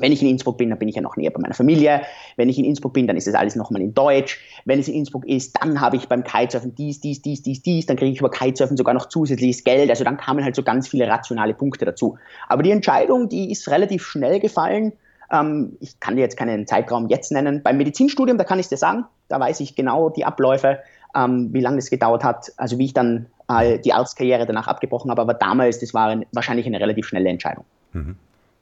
wenn 0.00 0.12
ich 0.12 0.22
in 0.22 0.28
Innsbruck 0.28 0.58
bin, 0.58 0.70
dann 0.70 0.78
bin 0.78 0.88
ich 0.88 0.96
ja 0.96 1.02
noch 1.02 1.16
näher 1.16 1.30
bei 1.30 1.40
meiner 1.40 1.54
Familie. 1.54 2.02
Wenn 2.36 2.48
ich 2.48 2.58
in 2.58 2.64
Innsbruck 2.64 2.92
bin, 2.92 3.06
dann 3.06 3.16
ist 3.16 3.26
das 3.26 3.34
alles 3.34 3.56
nochmal 3.56 3.82
in 3.82 3.94
Deutsch. 3.94 4.40
Wenn 4.64 4.78
es 4.78 4.88
in 4.88 4.94
Innsbruck 4.94 5.26
ist, 5.26 5.56
dann 5.60 5.80
habe 5.80 5.96
ich 5.96 6.08
beim 6.08 6.24
Kitesurfen 6.24 6.74
dies, 6.74 7.00
dies, 7.00 7.22
dies, 7.22 7.42
dies, 7.42 7.62
dies. 7.62 7.86
Dann 7.86 7.96
kriege 7.96 8.12
ich 8.12 8.20
über 8.20 8.30
Kitesurfen 8.30 8.76
sogar 8.76 8.94
noch 8.94 9.06
zusätzliches 9.06 9.64
Geld. 9.64 9.90
Also 9.90 10.04
dann 10.04 10.16
kamen 10.16 10.44
halt 10.44 10.56
so 10.56 10.62
ganz 10.62 10.88
viele 10.88 11.08
rationale 11.08 11.54
Punkte 11.54 11.84
dazu. 11.84 12.16
Aber 12.48 12.62
die 12.62 12.70
Entscheidung, 12.70 13.28
die 13.28 13.50
ist 13.50 13.68
relativ 13.68 14.04
schnell 14.04 14.40
gefallen. 14.40 14.92
Ähm, 15.30 15.76
ich 15.80 16.00
kann 16.00 16.16
dir 16.16 16.22
jetzt 16.22 16.36
keinen 16.36 16.66
Zeitraum 16.66 17.08
jetzt 17.08 17.32
nennen. 17.32 17.62
Beim 17.62 17.76
Medizinstudium, 17.76 18.38
da 18.38 18.44
kann 18.44 18.58
ich 18.58 18.68
dir 18.68 18.76
sagen, 18.76 19.04
da 19.28 19.38
weiß 19.40 19.60
ich 19.60 19.74
genau 19.74 20.08
die 20.08 20.24
Abläufe 20.24 20.78
ähm, 21.14 21.52
wie 21.52 21.60
lange 21.60 21.76
das 21.76 21.90
gedauert 21.90 22.24
hat, 22.24 22.52
also 22.56 22.78
wie 22.78 22.86
ich 22.86 22.94
dann 22.94 23.26
äh, 23.48 23.78
die 23.78 23.92
Arztkarriere 23.92 24.46
danach 24.46 24.68
abgebrochen 24.68 25.10
habe. 25.10 25.22
Aber 25.22 25.34
damals, 25.34 25.78
das 25.80 25.94
war 25.94 26.08
ein, 26.08 26.26
wahrscheinlich 26.32 26.66
eine 26.66 26.80
relativ 26.80 27.06
schnelle 27.06 27.28
Entscheidung. 27.28 27.64
Mhm. 27.92 28.16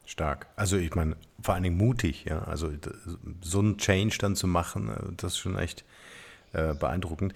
Stark. 0.07 0.47
Also 0.57 0.77
ich 0.77 0.95
meine, 0.95 1.17
vor 1.43 1.55
allen 1.55 1.65
Dingen 1.65 1.77
mutig, 1.77 2.25
ja. 2.25 2.43
Also 2.45 2.71
so 3.43 3.59
einen 3.59 3.77
Change 3.77 4.17
dann 4.21 4.37
zu 4.37 4.47
machen, 4.47 4.89
äh, 4.89 5.13
das 5.17 5.33
ist 5.33 5.39
schon 5.39 5.59
echt 5.59 5.85
äh, 6.53 6.75
beeindruckend. 6.75 7.35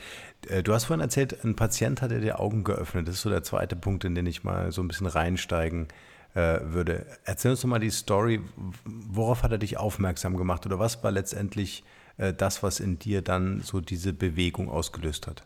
Äh, 0.49 0.63
du 0.63 0.73
hast 0.73 0.85
vorhin 0.85 1.03
erzählt, 1.03 1.45
ein 1.45 1.57
Patient 1.57 2.01
hat 2.01 2.13
dir 2.13 2.21
die 2.21 2.33
Augen 2.33 2.65
geöffnet. 2.65 3.09
Das 3.09 3.17
ist 3.17 3.23
so 3.23 3.31
der 3.31 3.43
zweite 3.43 3.77
Punkt, 3.77 4.05
in 4.05 4.15
den 4.15 4.27
ich 4.27 4.45
mal 4.45 4.73
so 4.73 4.83
ein 4.83 4.89
bisschen 4.89 5.07
reinsteigen 5.07 5.89
würde. 6.33 7.07
Erzähl 7.25 7.51
uns 7.51 7.61
doch 7.61 7.69
mal 7.69 7.81
die 7.81 7.91
Story. 7.91 8.41
Worauf 8.85 9.43
hat 9.43 9.51
er 9.51 9.59
dich 9.59 9.79
aufmerksam 9.79 10.37
gemacht 10.37 10.65
oder 10.65 10.79
was 10.79 11.03
war 11.03 11.11
letztendlich 11.11 11.83
das, 12.17 12.63
was 12.63 12.79
in 12.79 13.01
dir 13.01 13.21
dann 13.21 13.63
so 13.63 13.81
diese 13.81 14.13
Bewegung 14.13 14.71
ausgelöst 14.71 15.27
hat? 15.27 15.45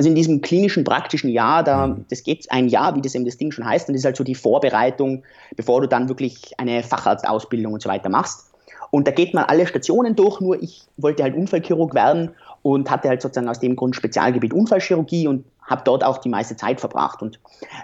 Also 0.00 0.08
in 0.08 0.14
diesem 0.14 0.40
klinischen, 0.40 0.82
praktischen 0.82 1.28
Jahr, 1.28 1.62
da, 1.62 1.88
mhm. 1.88 2.06
das 2.08 2.22
geht 2.22 2.50
ein 2.50 2.68
Jahr, 2.68 2.96
wie 2.96 3.02
das 3.02 3.14
eben 3.14 3.26
das 3.26 3.36
Ding 3.36 3.52
schon 3.52 3.66
heißt, 3.66 3.86
und 3.86 3.92
das 3.92 4.00
ist 4.00 4.06
halt 4.06 4.16
so 4.16 4.24
die 4.24 4.34
Vorbereitung, 4.34 5.24
bevor 5.56 5.82
du 5.82 5.88
dann 5.88 6.08
wirklich 6.08 6.58
eine 6.58 6.82
Facharztausbildung 6.82 7.74
und 7.74 7.82
so 7.82 7.90
weiter 7.90 8.08
machst. 8.08 8.50
Und 8.90 9.06
da 9.06 9.10
geht 9.10 9.34
man 9.34 9.44
alle 9.44 9.66
Stationen 9.66 10.16
durch, 10.16 10.40
nur 10.40 10.62
ich 10.62 10.84
wollte 10.96 11.22
halt 11.22 11.36
Unfallchirurg 11.36 11.92
werden 11.92 12.30
und 12.62 12.90
hatte 12.90 13.10
halt 13.10 13.20
sozusagen 13.20 13.50
aus 13.50 13.60
dem 13.60 13.76
Grund 13.76 13.94
Spezialgebiet 13.94 14.54
Unfallchirurgie 14.54 15.28
und 15.28 15.44
habe 15.64 15.82
dort 15.84 16.02
auch 16.02 16.16
die 16.16 16.30
meiste 16.30 16.56
Zeit 16.56 16.80
verbracht. 16.80 17.20
Und 17.20 17.38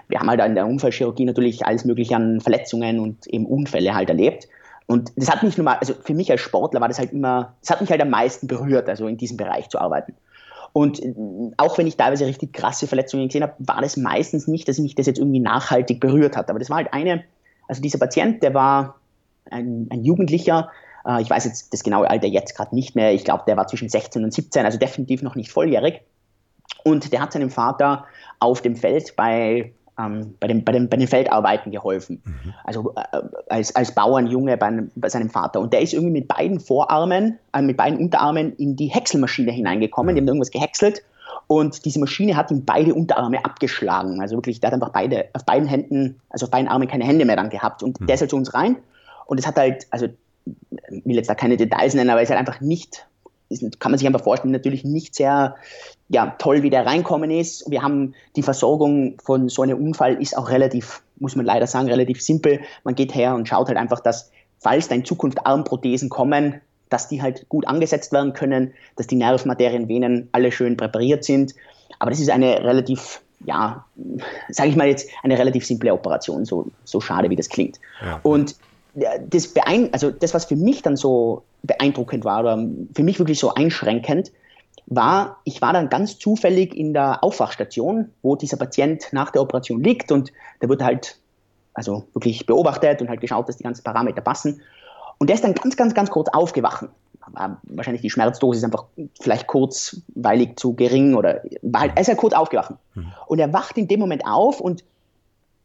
wir 0.07 0.19
haben 0.19 0.27
halt 0.27 0.43
in 0.43 0.55
der 0.55 0.65
Unfallchirurgie 0.65 1.25
natürlich 1.25 1.67
alles 1.67 1.85
Mögliche 1.85 2.15
an 2.15 2.41
Verletzungen 2.41 2.99
und 2.99 3.27
eben 3.27 3.45
Unfälle 3.45 3.93
halt 3.93 4.09
erlebt. 4.09 4.47
Und 4.87 5.11
das 5.17 5.29
hat 5.29 5.43
mich 5.43 5.55
nun 5.55 5.65
mal, 5.65 5.75
also 5.75 5.93
für 5.93 6.15
mich 6.15 6.31
als 6.31 6.41
Sportler 6.41 6.81
war 6.81 6.87
das 6.87 6.97
halt 6.97 7.13
immer, 7.13 7.53
das 7.61 7.69
hat 7.69 7.81
mich 7.81 7.91
halt 7.91 8.01
am 8.01 8.09
meisten 8.09 8.47
berührt, 8.47 8.89
also 8.89 9.05
in 9.05 9.17
diesem 9.17 9.37
Bereich 9.37 9.69
zu 9.69 9.79
arbeiten. 9.79 10.15
Und 10.77 11.01
äh, 11.01 11.11
auch 11.57 11.79
wenn 11.79 11.87
ich 11.87 11.97
teilweise 11.97 12.27
richtig 12.27 12.53
krasse 12.53 12.85
Verletzungen 12.85 13.29
gesehen 13.29 13.41
habe, 13.41 13.55
war 13.57 13.81
das 13.81 13.97
meistens 13.97 14.45
nicht, 14.45 14.67
dass 14.67 14.77
mich 14.77 14.93
das 14.93 15.07
jetzt 15.07 15.17
irgendwie 15.17 15.39
nachhaltig 15.39 15.99
berührt 15.99 16.37
hat. 16.37 16.51
Aber 16.51 16.59
das 16.59 16.69
war 16.69 16.77
halt 16.77 16.93
eine, 16.93 17.23
also 17.67 17.81
dieser 17.81 17.97
Patient, 17.97 18.43
der 18.43 18.53
war 18.53 18.99
ein, 19.49 19.87
ein 19.89 20.05
Jugendlicher, 20.05 20.69
äh, 21.03 21.19
ich 21.19 21.31
weiß 21.31 21.45
jetzt 21.45 21.73
das 21.73 21.81
genaue 21.81 22.07
Alter 22.07 22.27
jetzt 22.27 22.55
gerade 22.55 22.75
nicht 22.75 22.93
mehr, 22.93 23.11
ich 23.11 23.25
glaube, 23.25 23.43
der 23.47 23.57
war 23.57 23.65
zwischen 23.65 23.89
16 23.89 24.23
und 24.23 24.31
17, 24.31 24.65
also 24.65 24.77
definitiv 24.77 25.23
noch 25.23 25.33
nicht 25.33 25.51
volljährig. 25.51 26.01
Und 26.83 27.11
der 27.11 27.21
hat 27.21 27.33
seinem 27.33 27.49
Vater 27.49 28.05
auf 28.39 28.61
dem 28.61 28.75
Feld 28.75 29.15
bei 29.15 29.73
ähm, 29.99 30.35
bei, 30.39 30.47
dem, 30.47 30.63
bei, 30.63 30.71
dem, 30.71 30.89
bei 30.89 30.97
den 30.97 31.07
Feldarbeiten 31.07 31.71
geholfen. 31.71 32.21
Mhm. 32.23 32.53
Also 32.63 32.93
äh, 32.95 33.21
als, 33.49 33.75
als 33.75 33.93
Bauernjunge 33.93 34.57
bei, 34.57 34.67
einem, 34.67 34.91
bei, 34.95 35.09
seinem 35.09 35.29
Vater. 35.29 35.59
Und 35.59 35.73
der 35.73 35.81
ist 35.81 35.93
irgendwie 35.93 36.11
mit 36.11 36.27
beiden 36.27 36.59
Vorarmen, 36.59 37.39
äh, 37.53 37.61
mit 37.61 37.77
beiden 37.77 37.99
Unterarmen 37.99 38.55
in 38.57 38.75
die 38.75 38.87
Häckselmaschine 38.87 39.51
hineingekommen. 39.51 40.13
Mhm. 40.13 40.15
Die 40.15 40.21
haben 40.21 40.27
irgendwas 40.27 40.51
gehäckselt. 40.51 41.01
Und 41.47 41.85
diese 41.85 41.99
Maschine 41.99 42.35
hat 42.35 42.51
ihm 42.51 42.65
beide 42.65 42.93
Unterarme 42.93 43.43
abgeschlagen. 43.43 44.21
Also 44.21 44.35
wirklich, 44.35 44.59
der 44.59 44.67
hat 44.67 44.73
einfach 44.73 44.91
beide, 44.91 45.25
auf 45.33 45.45
beiden 45.45 45.67
Händen, 45.67 46.19
also 46.29 46.45
auf 46.45 46.51
beiden 46.51 46.67
Armen 46.67 46.87
keine 46.87 47.05
Hände 47.05 47.25
mehr 47.25 47.35
dann 47.35 47.49
gehabt. 47.49 47.83
Und 47.83 47.99
mhm. 47.99 48.07
der 48.07 48.15
ist 48.15 48.21
halt 48.21 48.29
zu 48.29 48.37
uns 48.37 48.53
rein. 48.53 48.77
Und 49.25 49.39
es 49.39 49.47
hat 49.47 49.57
halt, 49.57 49.87
also 49.89 50.07
ich 50.45 51.05
will 51.05 51.15
jetzt 51.15 51.29
da 51.29 51.35
keine 51.35 51.57
Details 51.57 51.93
nennen, 51.93 52.09
aber 52.09 52.21
es 52.21 52.29
ist 52.29 52.35
halt 52.35 52.47
einfach 52.47 52.61
nicht 52.61 53.06
ist, 53.49 53.79
kann 53.79 53.91
man 53.91 53.99
sich 53.99 54.07
einfach 54.07 54.23
vorstellen, 54.23 54.51
natürlich 54.51 54.83
nicht 54.83 55.15
sehr 55.15 55.55
ja, 56.09 56.35
toll, 56.37 56.63
wie 56.63 56.69
der 56.69 56.85
reinkommen 56.85 57.31
ist. 57.31 57.69
Wir 57.69 57.81
haben 57.81 58.13
die 58.35 58.43
Versorgung 58.43 59.17
von 59.23 59.49
so 59.49 59.61
einem 59.61 59.77
Unfall 59.77 60.21
ist 60.21 60.37
auch 60.37 60.49
relativ, 60.49 61.01
muss 61.19 61.35
man 61.35 61.45
leider 61.45 61.67
sagen, 61.67 61.89
relativ 61.89 62.21
simpel. 62.21 62.61
Man 62.83 62.95
geht 62.95 63.13
her 63.13 63.35
und 63.35 63.47
schaut 63.47 63.67
halt 63.67 63.77
einfach, 63.77 63.99
dass, 63.99 64.31
falls 64.59 64.87
da 64.87 64.95
in 64.95 65.05
Zukunft 65.05 65.45
Armprothesen 65.45 66.09
kommen, 66.09 66.61
dass 66.89 67.09
die 67.09 67.21
halt 67.21 67.47
gut 67.49 67.67
angesetzt 67.67 68.13
werden 68.13 68.33
können, 68.33 68.73
dass 68.95 69.07
die 69.07 69.15
Nervenmaterien, 69.15 69.89
Venen 69.89 70.29
alle 70.31 70.51
schön 70.51 70.77
präpariert 70.77 71.23
sind. 71.25 71.53
Aber 71.99 72.11
das 72.11 72.19
ist 72.19 72.29
eine 72.29 72.63
relativ, 72.63 73.21
ja, 73.45 73.85
sage 74.49 74.69
ich 74.69 74.75
mal 74.75 74.87
jetzt, 74.87 75.09
eine 75.23 75.37
relativ 75.37 75.65
simple 75.65 75.91
Operation, 75.91 76.45
so, 76.45 76.67
so 76.85 77.01
schade 77.01 77.29
wie 77.29 77.35
das 77.35 77.49
klingt. 77.49 77.79
Ja. 78.01 78.19
Und 78.23 78.55
das, 79.29 79.47
beein 79.49 79.93
also 79.93 80.11
das, 80.11 80.33
was 80.33 80.45
für 80.45 80.55
mich 80.55 80.81
dann 80.81 80.95
so 80.95 81.43
beeindruckend 81.63 82.25
war 82.25 82.39
oder 82.39 82.67
für 82.93 83.03
mich 83.03 83.19
wirklich 83.19 83.39
so 83.39 83.53
einschränkend, 83.53 84.31
war, 84.87 85.37
ich 85.43 85.61
war 85.61 85.73
dann 85.73 85.89
ganz 85.89 86.17
zufällig 86.17 86.75
in 86.75 86.93
der 86.93 87.23
Aufwachstation, 87.23 88.09
wo 88.21 88.35
dieser 88.35 88.57
Patient 88.57 89.07
nach 89.11 89.31
der 89.31 89.41
Operation 89.41 89.83
liegt 89.83 90.11
und 90.11 90.31
der 90.61 90.69
wird 90.69 90.81
halt 90.81 91.19
also 91.73 92.07
wirklich 92.13 92.45
beobachtet 92.45 93.01
und 93.01 93.09
halt 93.09 93.21
geschaut, 93.21 93.47
dass 93.47 93.57
die 93.57 93.63
ganzen 93.63 93.83
Parameter 93.83 94.21
passen. 94.21 94.61
Und 95.19 95.29
der 95.29 95.35
ist 95.35 95.43
dann 95.43 95.53
ganz, 95.53 95.75
ganz, 95.75 95.93
ganz 95.93 96.09
kurz 96.09 96.29
aufgewacht. 96.29 96.85
Wahrscheinlich 97.63 98.01
die 98.01 98.09
Schmerzdosis 98.09 98.63
einfach 98.63 98.85
vielleicht 99.19 99.47
kurzweilig 99.47 100.57
zu 100.57 100.73
gering 100.73 101.13
oder 101.15 101.41
war 101.61 101.81
halt, 101.81 101.91
er 101.95 102.01
ist 102.01 102.07
halt 102.07 102.17
kurz 102.17 102.33
aufgewacht. 102.33 102.73
Mhm. 102.95 103.11
Und 103.27 103.39
er 103.39 103.51
wacht 103.53 103.77
in 103.77 103.87
dem 103.87 103.99
Moment 103.99 104.25
auf 104.25 104.61
und 104.61 104.83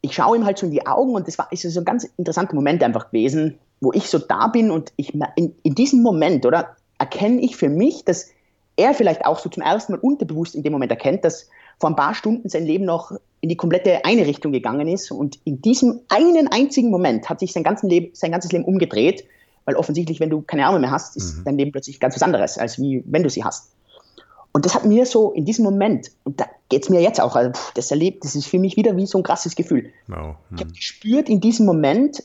ich 0.05 0.13
schaue 0.13 0.37
ihm 0.37 0.45
halt 0.45 0.57
so 0.57 0.65
in 0.65 0.71
die 0.71 0.85
Augen 0.85 1.15
und 1.15 1.27
das 1.27 1.37
war 1.37 1.47
ist 1.51 1.63
so 1.63 1.79
ein 1.79 1.85
ganz 1.85 2.03
interessanter 2.17 2.55
Moment 2.55 2.83
einfach 2.83 3.09
gewesen, 3.09 3.57
wo 3.79 3.93
ich 3.93 4.09
so 4.09 4.19
da 4.19 4.47
bin 4.47 4.69
und 4.69 4.91
ich 4.97 5.13
in, 5.35 5.55
in 5.63 5.75
diesem 5.75 6.01
Moment, 6.03 6.45
oder, 6.45 6.75
erkenne 6.99 7.41
ich 7.41 7.55
für 7.55 7.69
mich, 7.69 8.03
dass 8.03 8.29
er 8.75 8.93
vielleicht 8.93 9.25
auch 9.25 9.39
so 9.39 9.49
zum 9.49 9.63
ersten 9.63 9.93
Mal 9.93 9.99
unterbewusst 9.99 10.55
in 10.55 10.63
dem 10.63 10.73
Moment 10.73 10.91
erkennt, 10.91 11.23
dass 11.23 11.49
vor 11.79 11.89
ein 11.89 11.95
paar 11.95 12.15
Stunden 12.15 12.49
sein 12.49 12.65
Leben 12.65 12.83
noch 12.85 13.11
in 13.39 13.49
die 13.49 13.55
komplette 13.55 14.03
eine 14.03 14.27
Richtung 14.27 14.51
gegangen 14.51 14.87
ist 14.89 15.09
und 15.09 15.39
in 15.45 15.61
diesem 15.61 16.01
einen 16.09 16.49
einzigen 16.49 16.89
Moment 16.91 17.29
hat 17.29 17.39
sich 17.39 17.53
sein, 17.53 17.63
ganzen 17.63 17.89
Leben, 17.89 18.09
sein 18.13 18.31
ganzes 18.31 18.51
Leben 18.51 18.65
umgedreht, 18.65 19.25
weil 19.63 19.75
offensichtlich, 19.75 20.19
wenn 20.19 20.29
du 20.29 20.41
keine 20.41 20.65
Arme 20.65 20.79
mehr 20.79 20.91
hast, 20.91 21.15
ist 21.15 21.37
mhm. 21.37 21.43
dein 21.45 21.57
Leben 21.57 21.71
plötzlich 21.71 22.01
ganz 22.01 22.15
was 22.15 22.23
anderes, 22.23 22.57
als 22.57 22.77
wie 22.77 23.03
wenn 23.05 23.23
du 23.23 23.29
sie 23.29 23.43
hast. 23.43 23.71
Und 24.53 24.65
das 24.65 24.75
hat 24.75 24.85
mir 24.85 25.05
so 25.05 25.31
in 25.31 25.45
diesem 25.45 25.65
Moment, 25.65 26.11
und 26.23 26.39
da 26.39 26.45
geht 26.69 26.83
es 26.83 26.89
mir 26.89 27.01
jetzt 27.01 27.19
auch, 27.19 27.35
also, 27.35 27.51
das 27.73 27.89
erlebt, 27.89 28.23
das 28.23 28.35
ist 28.35 28.45
für 28.45 28.59
mich 28.59 28.77
wieder 28.77 28.95
wie 28.95 29.07
so 29.07 29.17
ein 29.17 29.23
krasses 29.23 29.55
Gefühl. 29.55 29.91
Wow. 30.07 30.35
Mhm. 30.49 30.55
Ich 30.55 30.61
habe 30.61 30.71
gespürt 30.73 31.29
in 31.29 31.41
diesem 31.41 31.65
Moment, 31.65 32.23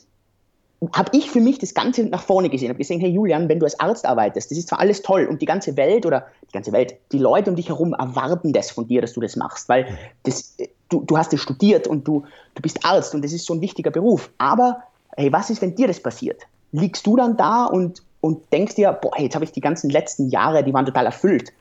habe 0.93 1.17
ich 1.17 1.29
für 1.29 1.41
mich 1.41 1.59
das 1.59 1.73
Ganze 1.73 2.03
nach 2.03 2.21
vorne 2.21 2.49
gesehen, 2.49 2.69
habe 2.69 2.77
gesehen, 2.77 3.01
hey 3.01 3.09
Julian, 3.09 3.49
wenn 3.49 3.59
du 3.59 3.65
als 3.65 3.79
Arzt 3.79 4.05
arbeitest, 4.05 4.49
das 4.49 4.57
ist 4.57 4.69
zwar 4.69 4.79
alles 4.79 5.01
toll 5.01 5.25
und 5.25 5.41
die 5.41 5.45
ganze 5.45 5.75
Welt 5.75 6.05
oder 6.05 6.27
die 6.47 6.53
ganze 6.53 6.71
Welt, 6.71 6.95
die 7.11 7.17
Leute 7.17 7.49
um 7.49 7.55
dich 7.57 7.67
herum 7.67 7.93
erwarten 7.93 8.53
das 8.53 8.71
von 8.71 8.87
dir, 8.87 9.01
dass 9.01 9.13
du 9.13 9.19
das 9.19 9.35
machst, 9.35 9.67
weil 9.67 9.97
das, 10.23 10.55
du, 10.87 11.03
du 11.03 11.17
hast 11.17 11.33
es 11.33 11.41
studiert 11.41 11.87
und 11.87 12.07
du, 12.07 12.23
du 12.55 12.61
bist 12.61 12.85
Arzt 12.85 13.13
und 13.13 13.25
das 13.25 13.33
ist 13.33 13.45
so 13.45 13.53
ein 13.53 13.61
wichtiger 13.61 13.91
Beruf. 13.91 14.29
Aber 14.37 14.83
hey, 15.17 15.33
was 15.33 15.49
ist, 15.49 15.61
wenn 15.61 15.75
dir 15.75 15.87
das 15.87 15.99
passiert? 15.99 16.43
Liegst 16.71 17.05
du 17.05 17.17
dann 17.17 17.35
da 17.35 17.65
und, 17.65 18.01
und 18.21 18.53
denkst 18.53 18.75
dir, 18.75 18.93
boah, 18.93 19.19
jetzt 19.19 19.35
habe 19.35 19.43
ich 19.43 19.51
die 19.51 19.61
ganzen 19.61 19.89
letzten 19.89 20.29
Jahre, 20.29 20.63
die 20.63 20.73
waren 20.73 20.85
total 20.85 21.07
erfüllt. 21.07 21.51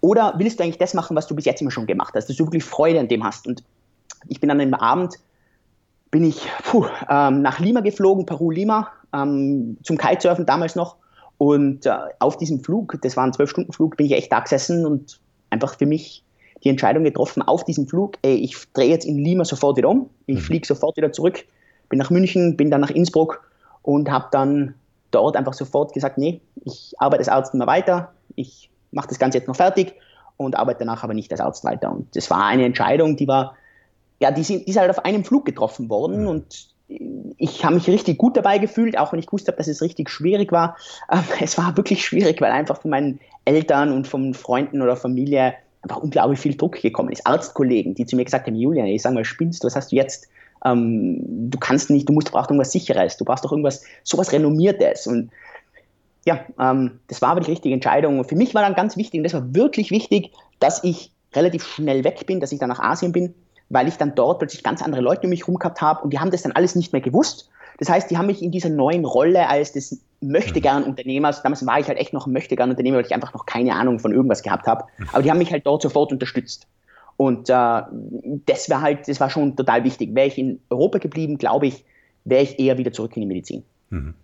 Oder 0.00 0.34
willst 0.38 0.58
du 0.58 0.64
eigentlich 0.64 0.78
das 0.78 0.94
machen, 0.94 1.16
was 1.16 1.26
du 1.26 1.34
bis 1.34 1.44
jetzt 1.44 1.60
immer 1.60 1.70
schon 1.70 1.86
gemacht 1.86 2.14
hast, 2.14 2.28
dass 2.28 2.36
du 2.36 2.44
wirklich 2.44 2.64
Freude 2.64 3.00
an 3.00 3.08
dem 3.08 3.24
hast? 3.24 3.46
Und 3.46 3.62
ich 4.28 4.40
bin 4.40 4.50
an 4.50 4.58
dem 4.58 4.74
Abend 4.74 5.14
bin 6.10 6.24
ich 6.24 6.46
puh, 6.64 6.86
ähm, 7.08 7.42
nach 7.42 7.58
Lima 7.58 7.80
geflogen, 7.80 8.26
Peru-Lima, 8.26 8.88
ähm, 9.12 9.76
zum 9.82 9.98
Kitesurfen 9.98 10.46
damals 10.46 10.76
noch. 10.76 10.96
Und 11.38 11.84
äh, 11.86 11.94
auf 12.20 12.36
diesem 12.38 12.60
Flug, 12.60 12.98
das 13.02 13.16
war 13.16 13.24
ein 13.24 13.32
Zwölf-Stunden-Flug, 13.32 13.96
bin 13.96 14.06
ich 14.06 14.12
echt 14.12 14.32
da 14.32 14.40
gesessen 14.40 14.86
und 14.86 15.20
einfach 15.50 15.76
für 15.76 15.86
mich 15.86 16.24
die 16.64 16.70
Entscheidung 16.70 17.04
getroffen, 17.04 17.42
auf 17.42 17.64
diesem 17.64 17.86
Flug, 17.86 18.16
ey, 18.22 18.36
ich 18.36 18.56
drehe 18.72 18.88
jetzt 18.88 19.04
in 19.04 19.18
Lima 19.18 19.44
sofort 19.44 19.76
wieder 19.76 19.88
um, 19.88 20.08
ich 20.26 20.36
mhm. 20.36 20.42
fliege 20.42 20.66
sofort 20.66 20.96
wieder 20.96 21.12
zurück, 21.12 21.44
bin 21.88 21.98
nach 21.98 22.10
München, 22.10 22.56
bin 22.56 22.70
dann 22.70 22.80
nach 22.80 22.90
Innsbruck 22.90 23.42
und 23.82 24.10
habe 24.10 24.28
dann 24.30 24.74
dort 25.10 25.36
einfach 25.36 25.52
sofort 25.52 25.92
gesagt, 25.92 26.18
nee, 26.18 26.40
ich 26.64 26.94
arbeite 26.98 27.20
als 27.20 27.28
Arzt 27.28 27.54
immer 27.54 27.66
weiter, 27.66 28.12
ich 28.34 28.70
mache 28.96 29.08
das 29.08 29.20
Ganze 29.20 29.38
jetzt 29.38 29.46
noch 29.46 29.56
fertig 29.56 29.94
und 30.36 30.56
arbeite 30.56 30.80
danach 30.80 31.04
aber 31.04 31.14
nicht 31.14 31.30
als 31.30 31.40
Arzt 31.40 31.64
weiter. 31.64 31.92
Und 31.92 32.16
das 32.16 32.28
war 32.30 32.44
eine 32.46 32.64
Entscheidung, 32.64 33.16
die 33.16 33.28
war 33.28 33.54
ja, 34.18 34.30
die, 34.30 34.42
sind, 34.42 34.66
die 34.66 34.70
ist 34.70 34.78
halt 34.78 34.90
auf 34.90 35.04
einem 35.04 35.24
Flug 35.24 35.44
getroffen 35.44 35.88
worden 35.88 36.22
mhm. 36.22 36.28
und 36.28 36.68
ich 36.88 37.64
habe 37.64 37.74
mich 37.74 37.88
richtig 37.88 38.16
gut 38.16 38.36
dabei 38.36 38.58
gefühlt, 38.58 38.96
auch 38.96 39.12
wenn 39.12 39.18
ich 39.18 39.26
gewusst 39.26 39.48
habe, 39.48 39.56
dass 39.56 39.66
es 39.66 39.82
richtig 39.82 40.08
schwierig 40.08 40.52
war. 40.52 40.76
Es 41.40 41.58
war 41.58 41.76
wirklich 41.76 42.04
schwierig, 42.04 42.40
weil 42.40 42.52
einfach 42.52 42.80
von 42.80 42.92
meinen 42.92 43.18
Eltern 43.44 43.92
und 43.92 44.06
von 44.06 44.34
Freunden 44.34 44.80
oder 44.80 44.96
Familie 44.96 45.54
einfach 45.82 45.98
unglaublich 45.98 46.38
viel 46.38 46.56
Druck 46.56 46.80
gekommen 46.80 47.10
ist. 47.10 47.26
Arztkollegen, 47.26 47.94
die 47.94 48.06
zu 48.06 48.16
mir 48.16 48.24
gesagt 48.24 48.46
haben, 48.46 48.54
Julian, 48.54 48.86
ich 48.86 49.02
sag 49.02 49.14
mal, 49.14 49.24
spinnst 49.24 49.62
du, 49.62 49.66
was 49.66 49.76
hast 49.76 49.90
du 49.90 49.96
jetzt? 49.96 50.28
Ähm, 50.64 51.50
du 51.50 51.58
kannst 51.58 51.90
nicht, 51.90 52.08
du 52.08 52.12
musst 52.12 52.30
brauchst 52.30 52.50
irgendwas 52.50 52.72
Sicheres, 52.72 53.16
du 53.16 53.24
brauchst 53.24 53.44
doch 53.44 53.52
irgendwas, 53.52 53.82
sowas 54.04 54.32
Renommiertes. 54.32 55.08
Und 55.08 55.30
ja, 56.26 56.40
ähm, 56.58 56.98
das 57.06 57.22
war 57.22 57.30
aber 57.30 57.40
die 57.40 57.50
richtige 57.50 57.74
Entscheidung. 57.74 58.18
Und 58.18 58.28
für 58.28 58.36
mich 58.36 58.54
war 58.54 58.62
dann 58.62 58.74
ganz 58.74 58.96
wichtig, 58.96 59.20
und 59.20 59.24
das 59.24 59.32
war 59.32 59.54
wirklich 59.54 59.90
wichtig, 59.90 60.32
dass 60.58 60.82
ich 60.84 61.12
relativ 61.34 61.64
schnell 61.64 62.04
weg 62.04 62.26
bin, 62.26 62.40
dass 62.40 62.52
ich 62.52 62.58
dann 62.58 62.68
nach 62.68 62.80
Asien 62.80 63.12
bin, 63.12 63.32
weil 63.68 63.88
ich 63.88 63.96
dann 63.96 64.14
dort 64.14 64.40
plötzlich 64.40 64.62
ganz 64.62 64.82
andere 64.82 65.02
Leute 65.02 65.22
um 65.24 65.30
mich 65.30 65.42
herum 65.42 65.56
gehabt 65.56 65.80
habe 65.80 66.02
und 66.02 66.12
die 66.12 66.18
haben 66.18 66.30
das 66.30 66.42
dann 66.42 66.52
alles 66.52 66.74
nicht 66.74 66.92
mehr 66.92 67.00
gewusst. 67.00 67.48
Das 67.78 67.88
heißt, 67.88 68.10
die 68.10 68.16
haben 68.16 68.26
mich 68.26 68.42
in 68.42 68.50
dieser 68.50 68.70
neuen 68.70 69.04
Rolle 69.04 69.48
als 69.48 69.72
des 69.72 70.00
Möchtegern-Unternehmers, 70.20 71.42
damals 71.42 71.64
war 71.66 71.78
ich 71.78 71.86
halt 71.88 71.98
echt 71.98 72.12
noch 72.12 72.26
ein 72.26 72.32
Möchtegern-Unternehmer, 72.32 72.96
weil 72.96 73.04
ich 73.04 73.14
einfach 73.14 73.34
noch 73.34 73.44
keine 73.44 73.74
Ahnung 73.74 73.98
von 73.98 74.12
irgendwas 74.12 74.42
gehabt 74.42 74.66
habe, 74.66 74.84
aber 75.12 75.22
die 75.22 75.30
haben 75.30 75.38
mich 75.38 75.52
halt 75.52 75.66
dort 75.66 75.82
sofort 75.82 76.10
unterstützt. 76.10 76.66
Und 77.18 77.48
äh, 77.48 77.52
das 77.52 78.68
war 78.68 78.80
halt, 78.80 79.08
das 79.08 79.20
war 79.20 79.30
schon 79.30 79.56
total 79.56 79.84
wichtig. 79.84 80.14
Wäre 80.14 80.26
ich 80.26 80.38
in 80.38 80.60
Europa 80.70 80.98
geblieben, 80.98 81.38
glaube 81.38 81.66
ich, 81.66 81.84
wäre 82.24 82.42
ich 82.42 82.58
eher 82.58 82.78
wieder 82.78 82.92
zurück 82.92 83.16
in 83.16 83.22
die 83.22 83.26
Medizin. 83.26 83.62
Mhm. 83.90 84.14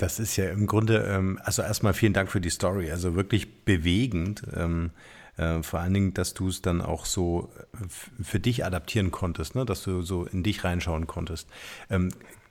Das 0.00 0.18
ist 0.18 0.36
ja 0.36 0.48
im 0.48 0.66
Grunde, 0.66 1.04
ähm, 1.10 1.38
also 1.44 1.60
erstmal 1.60 1.92
vielen 1.92 2.14
Dank 2.14 2.30
für 2.30 2.40
die 2.40 2.48
Story, 2.48 2.90
also 2.90 3.16
wirklich 3.16 3.64
bewegend. 3.66 4.42
Ähm, 4.56 4.92
äh, 5.36 5.62
vor 5.62 5.80
allen 5.80 5.92
Dingen, 5.92 6.14
dass 6.14 6.32
du 6.32 6.48
es 6.48 6.62
dann 6.62 6.80
auch 6.80 7.04
so 7.04 7.52
äh, 7.74 8.22
für 8.22 8.40
dich 8.40 8.64
adaptieren 8.64 9.10
konntest, 9.10 9.54
ne? 9.54 9.66
dass 9.66 9.82
du 9.82 10.00
so 10.00 10.24
in 10.24 10.42
dich 10.42 10.64
reinschauen 10.64 11.06
konntest. 11.06 11.50
Ähm, 11.90 12.08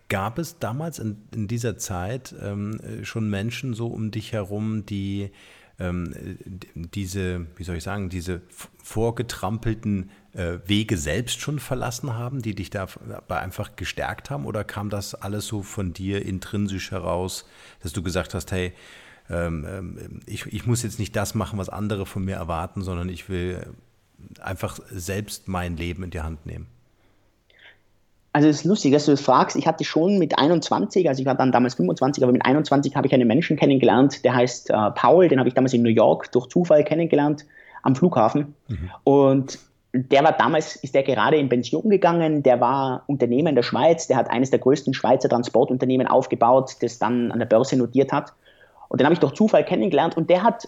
gab 0.09 0.37
es 0.37 0.59
damals 0.59 0.99
in, 0.99 1.17
dieser 1.47 1.79
Zeit 1.79 2.35
ähm, 2.39 2.79
schon 3.01 3.27
Menschen 3.31 3.73
so 3.73 3.87
um 3.87 4.11
dich 4.11 4.31
herum, 4.31 4.85
die 4.85 5.31
ähm, 5.79 6.13
diese, 6.75 7.47
wie 7.55 7.63
soll 7.63 7.77
ich 7.77 7.83
sagen, 7.83 8.09
diese 8.09 8.41
vorgetrampelten 8.83 10.09
äh, 10.33 10.59
Wege 10.65 10.97
selbst 10.97 11.39
schon 11.39 11.59
verlassen 11.59 12.15
haben, 12.15 12.41
die 12.41 12.55
dich 12.55 12.69
dabei 12.69 13.39
einfach 13.39 13.75
gestärkt 13.75 14.29
haben? 14.29 14.45
Oder 14.45 14.63
kam 14.63 14.89
das 14.89 15.15
alles 15.15 15.47
so 15.47 15.63
von 15.63 15.93
dir 15.93 16.25
intrinsisch 16.25 16.91
heraus, 16.91 17.45
dass 17.81 17.93
du 17.93 18.03
gesagt 18.03 18.33
hast, 18.33 18.51
hey, 18.51 18.73
ähm, 19.29 19.65
ähm, 19.67 20.19
ich, 20.25 20.45
ich 20.47 20.65
muss 20.65 20.83
jetzt 20.83 20.99
nicht 20.99 21.15
das 21.15 21.35
machen, 21.35 21.59
was 21.59 21.69
andere 21.69 22.05
von 22.05 22.25
mir 22.25 22.35
erwarten, 22.35 22.81
sondern 22.81 23.09
ich 23.09 23.29
will 23.29 23.73
einfach 24.39 24.79
selbst 24.89 25.47
mein 25.47 25.77
Leben 25.77 26.03
in 26.03 26.09
die 26.09 26.21
Hand 26.21 26.45
nehmen? 26.45 26.67
Also 28.31 28.47
es 28.47 28.57
ist 28.57 28.65
lustig, 28.65 28.93
dass 28.93 29.05
du 29.05 29.11
das 29.11 29.21
fragst. 29.21 29.55
Ich 29.55 29.65
hatte 29.65 29.83
schon 29.83 30.19
mit 30.19 30.37
21, 30.37 31.09
also 31.09 31.19
ich 31.19 31.25
war 31.25 31.35
dann 31.35 31.51
damals 31.51 31.75
25, 31.75 32.23
aber 32.23 32.31
mit 32.31 32.45
21 32.45 32.95
habe 32.95 33.07
ich 33.07 33.13
einen 33.13 33.27
Menschen 33.27 33.57
kennengelernt, 33.57 34.23
der 34.23 34.35
heißt 34.35 34.69
äh, 34.69 34.91
Paul, 34.91 35.27
den 35.27 35.39
habe 35.39 35.49
ich 35.49 35.55
damals 35.55 35.73
in 35.73 35.81
New 35.81 35.89
York 35.89 36.31
durch 36.31 36.47
Zufall 36.47 36.83
kennengelernt 36.83 37.45
am 37.81 37.95
Flughafen. 37.95 38.53
Mhm. 38.67 38.89
Und 39.03 39.59
der 39.93 40.23
war 40.23 40.33
damals, 40.33 40.75
ist 40.75 40.93
der 40.93 41.01
gerade 41.01 41.37
in 41.37 41.49
Pension 41.49 41.89
gegangen, 41.89 42.43
der 42.43 42.61
war 42.61 43.03
Unternehmer 43.07 43.49
in 43.49 43.55
der 43.55 43.63
Schweiz, 43.63 44.07
der 44.07 44.17
hat 44.17 44.29
eines 44.29 44.51
der 44.51 44.59
größten 44.59 44.93
Schweizer 44.93 45.29
Transportunternehmen 45.29 46.05
aufgebaut, 46.05 46.75
das 46.81 46.99
dann 46.99 47.31
an 47.31 47.39
der 47.39 47.47
Börse 47.47 47.75
notiert 47.75 48.11
hat. 48.11 48.33
Und 48.89 48.99
den 48.99 49.05
habe 49.05 49.13
ich 49.13 49.19
durch 49.19 49.33
Zufall 49.33 49.65
kennengelernt 49.65 50.15
und 50.15 50.29
der 50.29 50.43
hat, 50.43 50.67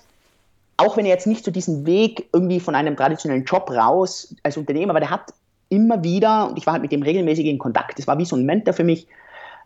auch 0.77 0.97
wenn 0.97 1.05
er 1.05 1.11
jetzt 1.11 1.27
nicht 1.27 1.45
so 1.45 1.51
diesen 1.51 1.85
Weg 1.85 2.29
irgendwie 2.33 2.59
von 2.59 2.73
einem 2.73 2.95
traditionellen 2.95 3.45
Job 3.45 3.69
raus 3.69 4.35
als 4.41 4.57
Unternehmer, 4.57 4.91
aber 4.91 4.99
der 4.99 5.11
hat 5.11 5.33
immer 5.71 6.03
wieder, 6.03 6.49
und 6.49 6.57
ich 6.57 6.65
war 6.65 6.73
halt 6.73 6.83
mit 6.83 6.91
dem 6.91 7.01
regelmäßig 7.01 7.45
in 7.45 7.57
Kontakt, 7.57 7.97
das 7.97 8.05
war 8.05 8.17
wie 8.17 8.25
so 8.25 8.35
ein 8.35 8.45
Mentor 8.45 8.73
für 8.73 8.83
mich, 8.83 9.07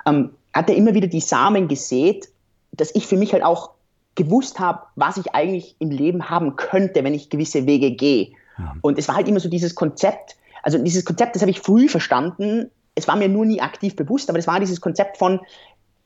ähm, 0.06 0.32
hat 0.54 0.70
er 0.70 0.76
immer 0.76 0.94
wieder 0.94 1.08
die 1.08 1.20
Samen 1.20 1.68
gesät, 1.68 2.30
dass 2.72 2.94
ich 2.94 3.08
für 3.08 3.18
mich 3.18 3.34
halt 3.34 3.44
auch 3.44 3.72
gewusst 4.14 4.60
habe, 4.60 4.84
was 4.96 5.18
ich 5.18 5.34
eigentlich 5.34 5.76
im 5.80 5.90
Leben 5.90 6.30
haben 6.30 6.56
könnte, 6.56 7.04
wenn 7.04 7.14
ich 7.14 7.30
gewisse 7.30 7.66
Wege 7.66 7.92
gehe. 7.92 8.30
Ja. 8.58 8.76
Und 8.82 8.98
es 8.98 9.08
war 9.08 9.16
halt 9.16 9.28
immer 9.28 9.40
so 9.40 9.50
dieses 9.50 9.76
Konzept, 9.76 10.38
also 10.64 10.78
dieses 10.78 11.04
Konzept, 11.04 11.36
das 11.36 11.42
habe 11.42 11.52
ich 11.52 11.60
früh 11.60 11.90
verstanden, 11.90 12.70
es 12.96 13.08
war 13.08 13.16
mir 13.16 13.28
nur 13.28 13.46
nie 13.46 13.60
aktiv 13.60 13.96
bewusst, 13.96 14.30
aber 14.30 14.40
es 14.40 14.48
war 14.48 14.60
dieses 14.60 14.80
Konzept 14.80 15.18
von, 15.18 15.42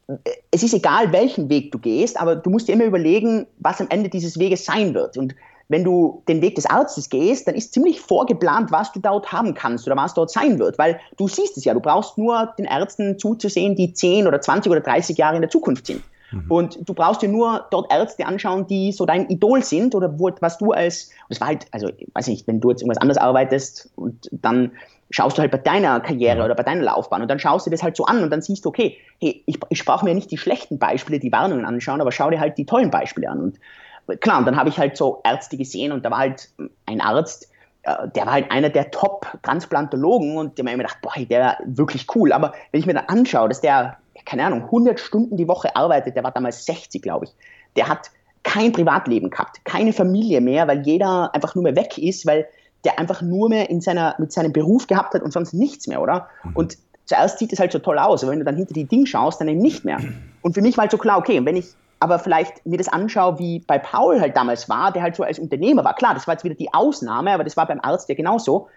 äh, 0.07 0.13
es 0.49 0.63
ist 0.63 0.73
egal, 0.73 1.11
welchen 1.11 1.49
Weg 1.49 1.71
du 1.71 1.77
gehst, 1.77 2.19
aber 2.19 2.35
du 2.35 2.49
musst 2.49 2.67
dir 2.67 2.73
immer 2.73 2.85
überlegen, 2.85 3.45
was 3.59 3.79
am 3.81 3.87
Ende 3.89 4.09
dieses 4.09 4.39
Weges 4.39 4.65
sein 4.65 4.93
wird. 4.93 5.17
Und 5.17 5.35
wenn 5.69 5.83
du 5.83 6.23
den 6.27 6.41
Weg 6.41 6.55
des 6.55 6.65
Arztes 6.65 7.09
gehst, 7.09 7.47
dann 7.47 7.55
ist 7.55 7.73
ziemlich 7.73 8.01
vorgeplant, 8.01 8.71
was 8.71 8.91
du 8.91 8.99
dort 8.99 9.31
haben 9.31 9.53
kannst 9.53 9.85
oder 9.87 9.95
was 9.95 10.15
dort 10.15 10.31
sein 10.31 10.59
wird, 10.59 10.77
weil 10.79 10.99
du 11.15 11.27
siehst 11.27 11.55
es 11.57 11.63
ja, 11.63 11.73
du 11.73 11.79
brauchst 11.79 12.17
nur 12.17 12.53
den 12.57 12.65
Ärzten 12.65 13.17
zuzusehen, 13.19 13.75
die 13.75 13.93
10 13.93 14.27
oder 14.27 14.41
20 14.41 14.71
oder 14.71 14.81
30 14.81 15.17
Jahre 15.17 15.35
in 15.35 15.41
der 15.41 15.51
Zukunft 15.51 15.85
sind. 15.85 16.01
Mhm. 16.31 16.45
Und 16.49 16.89
du 16.89 16.93
brauchst 16.93 17.21
dir 17.21 17.29
nur 17.29 17.67
dort 17.69 17.91
Ärzte 17.91 18.25
anschauen, 18.25 18.65
die 18.67 18.91
so 18.91 19.05
dein 19.05 19.29
Idol 19.29 19.63
sind 19.63 19.93
oder 19.93 20.19
wo, 20.19 20.31
was 20.41 20.57
du 20.57 20.71
als, 20.71 21.11
das 21.29 21.39
war 21.39 21.47
halt, 21.47 21.67
also, 21.71 21.89
weiß 22.13 22.27
nicht, 22.27 22.47
wenn 22.47 22.59
du 22.59 22.71
jetzt 22.71 22.81
irgendwas 22.81 23.01
anderes 23.01 23.17
arbeitest 23.17 23.91
und 23.95 24.27
dann 24.31 24.71
schaust 25.11 25.37
du 25.37 25.41
halt 25.41 25.51
bei 25.51 25.57
deiner 25.57 25.99
Karriere 26.01 26.43
oder 26.43 26.55
bei 26.55 26.63
deiner 26.63 26.83
Laufbahn 26.83 27.21
und 27.21 27.29
dann 27.29 27.39
schaust 27.39 27.65
du 27.65 27.71
das 27.71 27.81
halt 27.81 27.95
so 27.95 28.05
an 28.05 28.23
und 28.23 28.29
dann 28.31 28.41
siehst 28.41 28.65
du, 28.65 28.69
okay, 28.69 28.97
hey, 29.19 29.43
ich, 29.45 29.59
ich 29.69 29.85
brauche 29.85 30.05
mir 30.05 30.13
nicht 30.13 30.29
die 30.31 30.37
schlechten 30.37 30.77
Beispiele, 30.77 31.19
die 31.19 31.31
Warnungen 31.31 31.65
anschauen, 31.65 32.01
aber 32.01 32.11
schau 32.11 32.29
dir 32.29 32.39
halt 32.39 32.57
die 32.57 32.65
tollen 32.65 32.91
Beispiele 32.91 33.29
an. 33.29 33.39
Und 33.39 33.59
klar, 34.17 34.39
und 34.39 34.45
dann 34.45 34.55
habe 34.55 34.69
ich 34.69 34.77
halt 34.77 34.97
so 34.97 35.21
Ärzte 35.23 35.57
gesehen 35.57 35.91
und 35.91 36.05
da 36.05 36.11
war 36.11 36.19
halt 36.19 36.49
ein 36.85 37.01
Arzt, 37.01 37.49
äh, 37.83 38.07
der 38.15 38.25
war 38.25 38.33
halt 38.33 38.51
einer 38.51 38.69
der 38.69 38.91
Top-Transplantologen 38.91 40.37
und 40.37 40.57
der 40.57 40.65
mir 40.65 40.73
immer 40.73 40.83
gedacht, 40.83 40.99
boah, 41.01 41.13
der 41.17 41.41
war 41.41 41.57
wirklich 41.65 42.07
cool. 42.15 42.31
Aber 42.31 42.53
wenn 42.71 42.79
ich 42.79 42.85
mir 42.85 42.93
dann 42.93 43.05
anschaue, 43.05 43.49
dass 43.49 43.61
der, 43.61 43.97
keine 44.25 44.45
Ahnung, 44.45 44.63
100 44.63 44.99
Stunden 44.99 45.37
die 45.37 45.47
Woche 45.47 45.75
arbeitet, 45.75 46.15
der 46.15 46.23
war 46.23 46.31
damals 46.31 46.65
60, 46.65 47.01
glaube 47.01 47.25
ich, 47.25 47.31
der 47.75 47.87
hat 47.87 48.11
kein 48.43 48.71
Privatleben 48.71 49.29
gehabt, 49.29 49.63
keine 49.65 49.93
Familie 49.93 50.41
mehr, 50.41 50.67
weil 50.67 50.81
jeder 50.81 51.33
einfach 51.33 51.55
nur 51.55 51.63
mehr 51.63 51.75
weg 51.75 51.97
ist, 51.97 52.25
weil 52.25 52.47
der 52.83 52.97
einfach 52.97 53.21
nur 53.21 53.49
mehr 53.49 53.69
in 53.69 53.81
seiner, 53.81 54.15
mit 54.17 54.31
seinem 54.31 54.53
Beruf 54.53 54.87
gehabt 54.87 55.13
hat 55.13 55.21
und 55.21 55.31
sonst 55.31 55.53
nichts 55.53 55.87
mehr, 55.87 56.01
oder? 56.01 56.29
Mhm. 56.43 56.55
Und 56.55 56.77
zuerst 57.05 57.39
sieht 57.39 57.51
es 57.51 57.59
halt 57.59 57.71
so 57.71 57.79
toll 57.79 57.99
aus, 57.99 58.23
aber 58.23 58.31
wenn 58.31 58.39
du 58.39 58.45
dann 58.45 58.55
hinter 58.55 58.73
die 58.73 58.85
Dinge 58.85 59.07
schaust, 59.07 59.41
dann 59.41 59.47
eben 59.47 59.59
nicht 59.59 59.83
mehr. 59.83 59.99
Und 60.41 60.53
für 60.53 60.61
mich 60.61 60.77
war 60.77 60.83
halt 60.83 60.91
so 60.91 60.97
klar, 60.97 61.17
okay, 61.17 61.43
wenn 61.43 61.57
ich 61.57 61.73
aber 61.99 62.19
vielleicht 62.19 62.65
mir 62.65 62.77
das 62.77 62.87
anschaue, 62.87 63.39
wie 63.39 63.59
bei 63.59 63.77
Paul 63.77 64.21
halt 64.21 64.35
damals 64.35 64.69
war, 64.69 64.91
der 64.91 65.01
halt 65.01 65.15
so 65.15 65.23
als 65.23 65.39
Unternehmer 65.39 65.83
war. 65.83 65.95
Klar, 65.95 66.13
das 66.13 66.27
war 66.27 66.35
jetzt 66.35 66.43
wieder 66.43 66.55
die 66.55 66.73
Ausnahme, 66.73 67.31
aber 67.33 67.43
das 67.43 67.57
war 67.57 67.67
beim 67.67 67.79
Arzt 67.81 68.07
ja 68.07 68.15
genauso. 68.15 68.67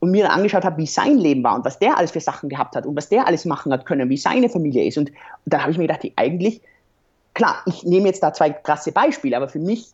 Und 0.00 0.10
mir 0.10 0.24
dann 0.24 0.32
angeschaut 0.32 0.64
habe, 0.64 0.76
wie 0.78 0.86
sein 0.86 1.16
Leben 1.16 1.44
war 1.44 1.54
und 1.54 1.64
was 1.64 1.78
der 1.78 1.96
alles 1.96 2.10
für 2.10 2.20
Sachen 2.20 2.48
gehabt 2.48 2.76
hat 2.76 2.84
und 2.84 2.96
was 2.96 3.08
der 3.08 3.26
alles 3.26 3.44
machen 3.44 3.72
hat 3.72 3.86
können, 3.86 4.10
wie 4.10 4.16
seine 4.16 4.48
Familie 4.48 4.84
ist. 4.84 4.98
Und, 4.98 5.10
und 5.10 5.16
dann 5.46 5.62
habe 5.62 5.70
ich 5.70 5.78
mir 5.78 5.86
gedacht, 5.86 6.06
eigentlich, 6.16 6.60
klar, 7.32 7.62
ich 7.66 7.84
nehme 7.84 8.08
jetzt 8.08 8.22
da 8.22 8.32
zwei 8.32 8.50
krasse 8.50 8.92
Beispiele, 8.92 9.36
aber 9.36 9.48
für 9.48 9.60
mich 9.60 9.92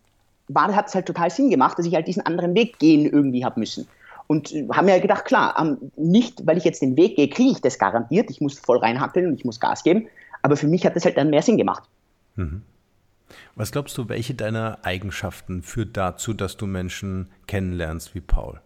war, 0.48 0.74
hat 0.74 0.88
es 0.88 0.94
halt 0.94 1.06
total 1.06 1.30
Sinn 1.30 1.50
gemacht, 1.50 1.78
dass 1.78 1.86
ich 1.86 1.94
halt 1.94 2.08
diesen 2.08 2.24
anderen 2.26 2.54
Weg 2.54 2.78
gehen 2.78 3.06
irgendwie 3.06 3.44
habe 3.44 3.60
müssen. 3.60 3.86
Und 4.26 4.52
äh, 4.52 4.66
haben 4.72 4.86
mir 4.86 4.92
halt 4.92 5.02
gedacht, 5.02 5.26
klar, 5.26 5.76
nicht, 5.96 6.46
weil 6.46 6.56
ich 6.56 6.64
jetzt 6.64 6.82
den 6.82 6.96
Weg 6.96 7.16
gehe, 7.16 7.28
kriege 7.28 7.50
ich 7.50 7.60
das 7.60 7.78
garantiert. 7.78 8.30
Ich 8.30 8.40
muss 8.40 8.58
voll 8.58 8.78
reinhackeln 8.78 9.26
und 9.26 9.34
ich 9.34 9.44
muss 9.44 9.60
Gas 9.60 9.84
geben. 9.84 10.08
Aber 10.42 10.56
für 10.56 10.66
mich 10.66 10.86
hat 10.86 10.96
das 10.96 11.04
halt 11.04 11.16
dann 11.16 11.30
mehr 11.30 11.42
Sinn 11.42 11.58
gemacht. 11.58 11.84
Mhm. 12.36 12.62
Was 13.54 13.72
glaubst 13.72 13.96
du, 13.98 14.08
welche 14.08 14.34
deiner 14.34 14.78
Eigenschaften 14.82 15.62
führt 15.62 15.96
dazu, 15.96 16.32
dass 16.34 16.56
du 16.56 16.66
Menschen 16.66 17.30
kennenlernst 17.46 18.14
wie 18.14 18.20
Paul? 18.20 18.60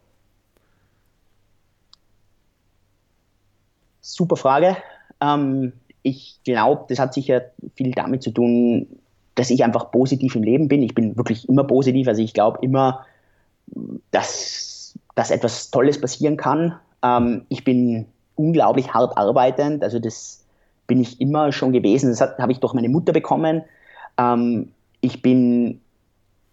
Super 4.00 4.36
Frage. 4.36 4.76
Ähm, 5.20 5.72
ich 6.02 6.38
glaube, 6.44 6.84
das 6.88 6.98
hat 6.98 7.14
sicher 7.14 7.42
viel 7.76 7.92
damit 7.92 8.22
zu 8.22 8.30
tun, 8.30 8.86
dass 9.34 9.50
ich 9.50 9.64
einfach 9.64 9.90
positiv 9.90 10.36
im 10.36 10.42
Leben 10.42 10.68
bin. 10.68 10.82
Ich 10.82 10.94
bin 10.94 11.16
wirklich 11.16 11.48
immer 11.48 11.64
positiv. 11.64 12.06
Also 12.08 12.22
ich 12.22 12.34
glaube 12.34 12.58
immer, 12.62 13.04
dass, 14.10 14.94
dass 15.14 15.30
etwas 15.30 15.70
Tolles 15.70 16.00
passieren 16.00 16.36
kann. 16.36 16.78
Ähm, 17.02 17.46
ich 17.48 17.64
bin 17.64 18.06
unglaublich 18.36 18.92
hart 18.92 19.16
arbeitend. 19.16 19.82
Also 19.82 19.98
das 19.98 20.44
bin 20.86 21.00
ich 21.00 21.20
immer 21.20 21.52
schon 21.52 21.72
gewesen. 21.72 22.10
Das 22.10 22.20
habe 22.20 22.52
ich 22.52 22.60
durch 22.60 22.74
meine 22.74 22.88
Mutter 22.88 23.12
bekommen. 23.12 23.62
Ähm, 24.18 24.70
ich 25.00 25.22
bin 25.22 25.80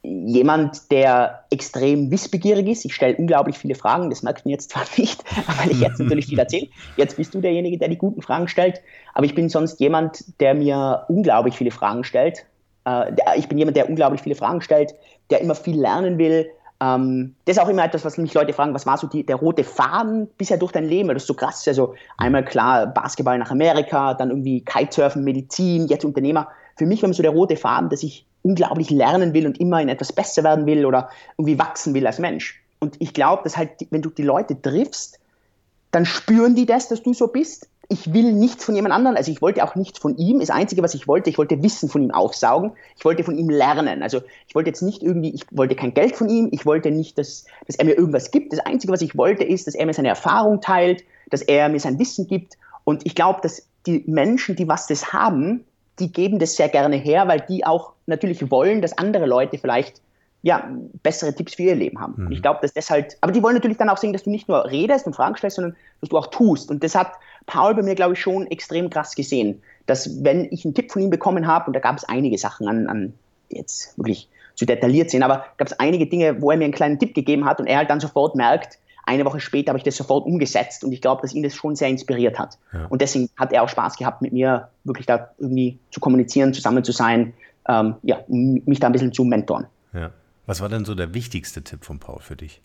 jemand, 0.04 0.92
der 0.92 1.46
extrem 1.52 2.10
wissbegierig 2.10 2.68
ist. 2.68 2.86
Ich 2.86 2.96
stelle 2.96 3.16
unglaublich 3.18 3.58
viele 3.58 3.76
Fragen, 3.76 4.10
das 4.10 4.24
merkt 4.24 4.46
man 4.46 4.52
jetzt 4.52 4.72
zwar 4.72 4.84
nicht, 4.98 5.24
weil 5.60 5.72
ich 5.72 5.80
jetzt 5.80 6.00
natürlich 6.00 6.26
viel 6.26 6.40
erzähle. 6.40 6.68
Jetzt 6.98 7.18
bist 7.18 7.34
du 7.34 7.42
derjenige, 7.42 7.78
der 7.78 7.90
die 7.90 7.98
guten 7.98 8.22
Fragen 8.22 8.48
stellt. 8.48 8.82
Aber 9.14 9.26
ich 9.26 9.36
bin 9.36 9.50
sonst 9.50 9.80
jemand, 9.80 10.24
der 10.40 10.56
mir 10.56 11.06
unglaublich 11.08 11.56
viele 11.56 11.72
Fragen 11.72 12.04
stellt. 12.04 12.46
Äh, 12.86 13.12
ich 13.38 13.48
bin 13.48 13.58
jemand, 13.58 13.78
der 13.78 13.90
unglaublich 13.90 14.22
viele 14.22 14.36
Fragen 14.36 14.62
stellt, 14.62 14.96
der 15.30 15.42
immer 15.42 15.56
viel 15.56 15.80
lernen 15.80 16.18
will, 16.18 16.50
ähm, 16.82 17.36
das 17.46 17.58
ist 17.58 17.64
auch 17.64 17.70
immer 17.70 17.86
etwas, 17.86 18.04
was 18.04 18.18
mich 18.18 18.34
Leute 18.34 18.54
fragen, 18.54 18.74
was 18.74 18.88
war 18.88 18.98
so 18.98 19.06
die, 19.06 19.24
der 19.24 19.36
rote 19.36 19.64
Faden 19.64 20.28
bisher 20.38 20.58
durch 20.58 20.72
dein 20.72 20.86
Leben? 20.86 21.10
Das 21.10 21.24
ist 21.24 21.28
so 21.28 21.36
krass. 21.36 21.68
Also 21.68 21.94
einmal 22.18 22.44
klar 22.44 22.88
Basketball 22.88 23.38
nach 23.38 23.52
Amerika, 23.52 24.16
dann 24.16 24.32
irgendwie 24.32 24.62
Kitesurfen, 24.62 25.24
Medizin, 25.24 25.88
jetzt 25.88 26.04
Unternehmer. 26.04 26.48
Für 26.78 26.86
mich 26.86 27.04
war 27.04 27.14
so 27.14 27.22
der 27.22 27.32
rote 27.32 27.56
Faden, 27.56 27.90
dass 27.90 28.04
ich 28.04 28.26
unglaublich 28.44 28.90
lernen 28.90 29.34
will 29.34 29.46
und 29.46 29.60
immer 29.60 29.82
in 29.82 29.90
etwas 29.90 30.14
besser 30.14 30.44
werden 30.44 30.66
will 30.66 30.86
oder 30.86 31.10
irgendwie 31.38 31.60
wachsen 31.60 31.94
will 31.94 32.08
als 32.08 32.20
Mensch. 32.20 32.62
Und 32.80 32.96
ich 33.00 33.14
glaube, 33.14 33.44
dass 33.44 33.58
halt, 33.58 33.72
wenn 33.92 34.02
du 34.02 34.10
die 34.10 34.24
Leute 34.24 34.60
triffst, 34.60 35.20
dann 35.92 36.06
spüren 36.06 36.56
die 36.56 36.66
das, 36.66 36.88
dass 36.88 37.04
du 37.04 37.14
so 37.14 37.28
bist 37.28 37.68
ich 37.92 38.14
will 38.14 38.32
nichts 38.32 38.64
von 38.64 38.74
jemand 38.74 38.96
anderem, 38.96 39.18
also 39.18 39.30
ich 39.34 39.42
wollte 39.42 39.66
auch 39.66 39.76
nichts 39.76 40.00
von 40.00 40.16
ihm. 40.16 40.40
Das 40.40 40.50
Einzige, 40.50 40.82
was 40.82 40.94
ich 40.94 41.10
wollte, 41.10 41.30
ich 41.30 41.38
wollte 41.38 41.62
Wissen 41.62 41.90
von 41.90 42.02
ihm 42.02 42.12
aufsaugen. 42.12 42.72
Ich 42.98 43.04
wollte 43.04 43.26
von 43.26 43.38
ihm 43.38 43.50
lernen. 43.50 44.02
Also 44.02 44.22
ich 44.48 44.56
wollte 44.56 44.70
jetzt 44.70 44.82
nicht 44.82 45.04
irgendwie, 45.04 45.32
ich 45.36 45.46
wollte 45.52 45.76
kein 45.76 45.94
Geld 45.94 46.16
von 46.16 46.30
ihm, 46.30 46.48
ich 46.54 46.66
wollte 46.66 46.90
nicht, 46.90 47.18
dass, 47.18 47.44
dass 47.68 47.76
er 47.76 47.84
mir 47.84 47.96
irgendwas 47.96 48.32
gibt. 48.32 48.54
Das 48.54 48.62
Einzige, 48.62 48.94
was 48.94 49.02
ich 49.02 49.18
wollte, 49.18 49.44
ist, 49.44 49.68
dass 49.68 49.76
er 49.76 49.86
mir 49.86 49.94
seine 49.94 50.08
Erfahrung 50.08 50.62
teilt, 50.62 51.04
dass 51.32 51.42
er 51.42 51.68
mir 51.68 51.82
sein 51.82 52.00
Wissen 52.00 52.28
gibt. 52.28 52.58
Und 52.86 53.06
ich 53.06 53.14
glaube, 53.14 53.42
dass 53.44 53.68
die 53.86 54.06
Menschen, 54.08 54.56
die 54.56 54.70
was 54.70 54.88
das 54.88 55.12
haben, 55.12 55.66
die 56.02 56.12
geben 56.12 56.40
das 56.40 56.56
sehr 56.56 56.68
gerne 56.68 56.98
her, 56.98 57.28
weil 57.28 57.42
die 57.48 57.66
auch 57.66 57.94
natürlich 58.08 58.52
wollen, 58.52 58.82
dass 58.82 58.98
andere 58.98 59.26
Leute 59.26 59.58
vielleicht 59.58 60.02
ja, 60.44 60.68
bessere 61.04 61.36
Tipps 61.36 61.56
für 61.56 61.64
ihr 61.64 61.76
Leben 61.76 62.00
haben. 62.00 62.26
Mhm. 62.26 62.32
ich 62.32 62.42
glaube, 62.42 62.60
dass 62.64 62.74
das 62.74 62.90
halt, 62.90 63.16
aber 63.22 63.32
die 63.32 63.44
wollen 63.44 63.54
natürlich 63.54 63.78
dann 63.78 63.90
auch 63.90 63.98
sehen, 63.98 64.12
dass 64.12 64.24
du 64.24 64.32
nicht 64.32 64.48
nur 64.48 64.66
redest 64.72 65.06
und 65.06 65.16
Fragen 65.16 65.36
stellst, 65.38 65.58
sondern 65.58 65.76
dass 66.00 66.10
du 66.10 66.18
auch 66.18 66.28
tust. 66.28 66.72
Und 66.72 66.84
das 66.84 66.96
hat 66.96 67.12
Paul 67.46 67.76
bei 67.76 67.84
mir, 67.84 67.94
glaube 67.94 68.14
ich, 68.14 68.20
schon 68.20 68.48
extrem 68.48 68.90
krass 68.90 69.14
gesehen, 69.14 69.62
dass 69.86 70.24
wenn 70.24 70.48
ich 70.52 70.66
einen 70.66 70.74
Tipp 70.74 70.92
von 70.92 71.04
ihm 71.04 71.12
bekommen 71.12 71.46
habe, 71.46 71.68
und 71.68 71.76
da 71.76 71.80
gab 71.80 71.98
es 71.98 72.04
einige 72.06 72.38
Sachen 72.40 72.68
an, 72.68 72.88
an 72.88 73.14
jetzt 73.50 73.96
wirklich 73.98 74.30
zu 74.56 74.66
detailliert 74.66 75.12
sind, 75.12 75.22
aber 75.22 75.46
gab 75.58 75.68
es 75.68 75.80
einige 75.80 76.08
Dinge, 76.08 76.42
wo 76.42 76.50
er 76.50 76.58
mir 76.58 76.66
einen 76.66 76.74
kleinen 76.74 76.98
Tipp 76.98 77.14
gegeben 77.14 77.46
hat 77.46 77.60
und 77.60 77.68
er 77.68 77.78
halt 77.78 77.90
dann 77.90 78.00
sofort 78.00 78.36
merkt, 78.36 78.80
eine 79.06 79.26
Woche 79.26 79.40
später 79.40 79.70
habe 79.70 79.78
ich 79.78 79.84
das 79.84 79.96
sofort 79.98 80.26
umgesetzt 80.26 80.84
und 80.84 80.92
ich 80.92 81.02
glaube, 81.02 81.22
dass 81.22 81.34
ihn 81.34 81.44
das 81.44 81.54
schon 81.54 81.76
sehr 81.76 81.90
inspiriert 81.90 82.38
hat. 82.40 82.58
Ja. 82.74 82.86
Und 82.88 83.02
deswegen 83.02 83.30
hat 83.38 83.52
er 83.52 83.64
auch 83.64 83.70
Spaß 83.70 83.98
gehabt, 83.98 84.22
mit 84.22 84.34
mir 84.34 84.70
wirklich 84.84 85.06
da 85.06 85.30
irgendwie 85.38 85.80
zu 85.92 86.00
kommunizieren, 86.00 86.54
zusammen 86.54 86.84
zu 86.84 86.92
sein, 86.92 87.34
ähm, 87.68 87.96
ja, 88.04 88.20
mich 88.28 88.80
da 88.80 88.88
ein 88.88 88.94
bisschen 88.94 89.14
zu 89.14 89.24
mentoren. 89.24 89.68
Ja. 89.94 90.12
Was 90.46 90.62
war 90.62 90.70
denn 90.70 90.86
so 90.86 90.96
der 90.96 91.14
wichtigste 91.14 91.64
Tipp 91.64 91.86
von 91.86 92.00
Paul 92.00 92.20
für 92.20 92.36
dich? 92.36 92.62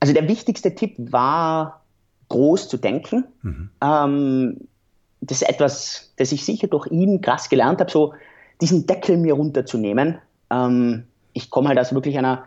Also 0.00 0.12
der 0.12 0.28
wichtigste 0.28 0.74
Tipp 0.74 0.94
war, 0.98 1.82
groß 2.28 2.68
zu 2.68 2.76
denken. 2.76 3.24
Mhm. 3.42 3.70
Ähm, 3.80 4.68
das 5.20 5.42
ist 5.42 5.48
etwas, 5.48 6.12
das 6.16 6.32
ich 6.32 6.44
sicher 6.44 6.66
durch 6.66 6.86
ihn 6.88 7.20
krass 7.20 7.48
gelernt 7.48 7.80
habe, 7.80 7.90
so 7.90 8.14
diesen 8.60 8.86
Deckel 8.86 9.16
mir 9.16 9.34
runterzunehmen. 9.34 10.18
Ähm, 10.50 11.04
ich 11.32 11.50
komme 11.50 11.68
halt 11.68 11.78
aus 11.78 11.94
wirklich 11.94 12.18
einer 12.18 12.44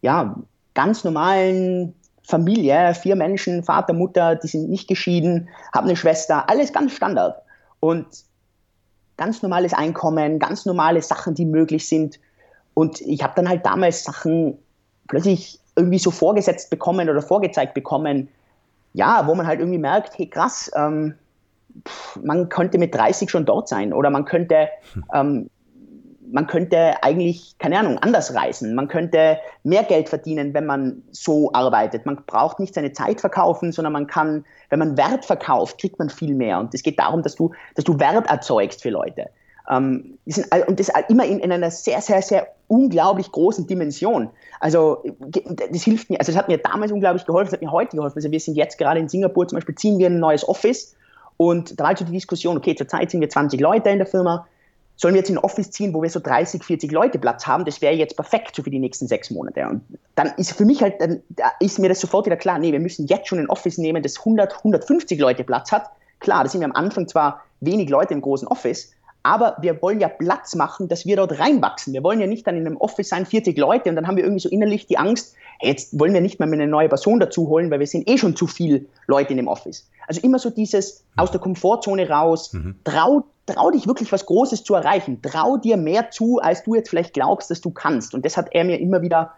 ja, 0.00 0.36
ganz 0.74 1.04
normalen 1.04 1.94
Familie, 2.22 2.94
vier 2.94 3.16
Menschen, 3.16 3.62
Vater, 3.62 3.92
Mutter, 3.92 4.34
die 4.36 4.48
sind 4.48 4.68
nicht 4.68 4.88
geschieden, 4.88 5.48
haben 5.72 5.86
eine 5.86 5.96
Schwester, 5.96 6.48
alles 6.50 6.72
ganz 6.72 6.92
Standard. 6.92 7.40
Und 7.80 8.06
ganz 9.16 9.42
normales 9.42 9.72
Einkommen, 9.72 10.38
ganz 10.38 10.66
normale 10.66 11.02
Sachen, 11.02 11.34
die 11.34 11.44
möglich 11.44 11.88
sind. 11.88 12.18
Und 12.74 13.00
ich 13.00 13.22
habe 13.22 13.32
dann 13.36 13.48
halt 13.48 13.64
damals 13.64 14.04
Sachen 14.04 14.58
plötzlich 15.08 15.60
irgendwie 15.76 15.98
so 15.98 16.10
vorgesetzt 16.10 16.70
bekommen 16.70 17.08
oder 17.08 17.22
vorgezeigt 17.22 17.74
bekommen, 17.74 18.28
ja, 18.92 19.26
wo 19.26 19.34
man 19.34 19.46
halt 19.46 19.60
irgendwie 19.60 19.78
merkt, 19.78 20.18
hey 20.18 20.26
krass, 20.26 20.70
ähm, 20.74 21.14
pff, 21.86 22.16
man 22.22 22.48
könnte 22.48 22.78
mit 22.78 22.94
30 22.94 23.30
schon 23.30 23.44
dort 23.44 23.68
sein 23.68 23.92
oder 23.92 24.10
man 24.10 24.24
könnte 24.24 24.68
hm. 24.94 25.04
ähm, 25.14 25.50
man 26.30 26.46
könnte 26.46 27.02
eigentlich, 27.02 27.56
keine 27.58 27.78
Ahnung, 27.78 27.98
anders 27.98 28.34
reisen. 28.34 28.74
Man 28.74 28.88
könnte 28.88 29.38
mehr 29.64 29.84
Geld 29.84 30.08
verdienen, 30.08 30.54
wenn 30.54 30.66
man 30.66 31.02
so 31.10 31.52
arbeitet. 31.52 32.06
Man 32.06 32.22
braucht 32.26 32.60
nicht 32.60 32.74
seine 32.74 32.92
Zeit 32.92 33.20
verkaufen, 33.20 33.72
sondern 33.72 33.92
man 33.92 34.06
kann, 34.06 34.44
wenn 34.70 34.78
man 34.78 34.96
Wert 34.96 35.24
verkauft, 35.24 35.80
kriegt 35.80 35.98
man 35.98 36.10
viel 36.10 36.34
mehr. 36.34 36.58
Und 36.58 36.74
es 36.74 36.82
geht 36.82 36.98
darum, 36.98 37.22
dass 37.22 37.34
du, 37.34 37.52
dass 37.74 37.84
du 37.84 37.98
Wert 37.98 38.28
erzeugst 38.28 38.82
für 38.82 38.90
Leute. 38.90 39.30
Ähm, 39.68 40.18
und 40.68 40.78
das 40.78 40.90
immer 41.08 41.24
in, 41.24 41.40
in, 41.40 41.50
einer 41.50 41.70
sehr, 41.70 42.00
sehr, 42.00 42.22
sehr 42.22 42.48
unglaublich 42.68 43.32
großen 43.32 43.66
Dimension. 43.66 44.30
Also 44.60 45.02
das 45.70 45.82
hilft 45.82 46.10
mir, 46.10 46.18
also 46.18 46.32
das 46.32 46.38
hat 46.38 46.48
mir 46.48 46.58
damals 46.58 46.92
unglaublich 46.92 47.26
geholfen, 47.26 47.46
das 47.46 47.54
hat 47.54 47.62
mir 47.62 47.72
heute 47.72 47.96
geholfen. 47.96 48.18
Also 48.18 48.30
wir 48.30 48.40
sind 48.40 48.54
jetzt 48.54 48.78
gerade 48.78 49.00
in 49.00 49.08
Singapur 49.08 49.48
zum 49.48 49.56
Beispiel, 49.56 49.74
ziehen 49.74 49.98
wir 49.98 50.06
ein 50.06 50.20
neues 50.20 50.48
Office 50.48 50.94
und 51.36 51.78
da 51.78 51.84
war 51.84 51.88
halt 51.88 51.98
so 51.98 52.04
die 52.04 52.12
Diskussion, 52.12 52.56
okay, 52.56 52.74
zurzeit 52.74 53.10
sind 53.10 53.20
wir 53.20 53.28
20 53.28 53.60
Leute 53.60 53.90
in 53.90 53.98
der 53.98 54.06
Firma, 54.06 54.46
sollen 54.96 55.14
wir 55.14 55.20
jetzt 55.20 55.30
in 55.30 55.36
ein 55.36 55.44
Office 55.44 55.70
ziehen, 55.70 55.92
wo 55.92 56.02
wir 56.02 56.10
so 56.10 56.20
30, 56.20 56.64
40 56.64 56.90
Leute 56.90 57.18
Platz 57.18 57.46
haben, 57.46 57.64
das 57.64 57.80
wäre 57.82 57.94
jetzt 57.94 58.16
perfekt 58.16 58.56
so 58.56 58.62
für 58.62 58.70
die 58.70 58.78
nächsten 58.78 59.06
sechs 59.06 59.30
Monate. 59.30 59.66
Und 59.68 59.82
dann 60.14 60.32
ist 60.38 60.52
für 60.52 60.64
mich 60.64 60.82
halt, 60.82 61.00
dann 61.00 61.22
ist 61.60 61.78
mir 61.78 61.88
das 61.88 62.00
sofort 62.00 62.26
wieder 62.26 62.36
klar, 62.36 62.58
nee, 62.58 62.72
wir 62.72 62.80
müssen 62.80 63.06
jetzt 63.06 63.28
schon 63.28 63.38
ein 63.38 63.50
Office 63.50 63.78
nehmen, 63.78 64.02
das 64.02 64.18
100, 64.18 64.56
150 64.58 65.18
Leute 65.18 65.44
Platz 65.44 65.70
hat. 65.70 65.90
Klar, 66.20 66.44
da 66.44 66.50
sind 66.50 66.60
wir 66.60 66.66
am 66.66 66.72
Anfang 66.72 67.06
zwar 67.08 67.42
wenig 67.60 67.90
Leute 67.90 68.14
im 68.14 68.22
großen 68.22 68.48
Office, 68.48 68.92
aber 69.22 69.56
wir 69.60 69.82
wollen 69.82 70.00
ja 70.00 70.08
Platz 70.08 70.54
machen, 70.54 70.88
dass 70.88 71.04
wir 71.04 71.16
dort 71.16 71.38
reinwachsen. 71.38 71.92
Wir 71.92 72.02
wollen 72.02 72.20
ja 72.20 72.26
nicht 72.26 72.46
dann 72.46 72.56
in 72.56 72.64
einem 72.64 72.76
Office 72.76 73.08
sein, 73.08 73.26
40 73.26 73.58
Leute, 73.58 73.90
und 73.90 73.96
dann 73.96 74.06
haben 74.06 74.16
wir 74.16 74.24
irgendwie 74.24 74.40
so 74.40 74.48
innerlich 74.48 74.86
die 74.86 74.98
Angst, 74.98 75.34
jetzt 75.60 75.98
wollen 75.98 76.14
wir 76.14 76.20
nicht 76.20 76.38
mal 76.40 76.52
eine 76.52 76.66
neue 76.66 76.88
Person 76.88 77.20
dazu 77.20 77.48
holen, 77.48 77.70
weil 77.70 77.80
wir 77.80 77.86
sind 77.86 78.08
eh 78.08 78.18
schon 78.18 78.36
zu 78.36 78.46
viele 78.46 78.86
Leute 79.06 79.30
in 79.30 79.36
dem 79.38 79.48
Office. 79.48 79.88
Also 80.06 80.20
immer 80.20 80.38
so 80.38 80.50
dieses 80.50 81.04
aus 81.16 81.30
der 81.30 81.40
Komfortzone 81.40 82.08
raus, 82.08 82.52
mhm. 82.52 82.76
trau, 82.84 83.24
trau 83.46 83.70
dich 83.70 83.86
wirklich 83.86 84.12
was 84.12 84.26
Großes 84.26 84.64
zu 84.64 84.74
erreichen, 84.74 85.20
trau 85.22 85.56
dir 85.56 85.76
mehr 85.76 86.10
zu, 86.10 86.38
als 86.40 86.62
du 86.64 86.74
jetzt 86.74 86.90
vielleicht 86.90 87.14
glaubst, 87.14 87.50
dass 87.50 87.60
du 87.60 87.70
kannst. 87.70 88.14
Und 88.14 88.24
das 88.24 88.36
hat 88.36 88.48
er 88.52 88.64
mir 88.64 88.78
immer 88.80 89.02
wieder 89.02 89.32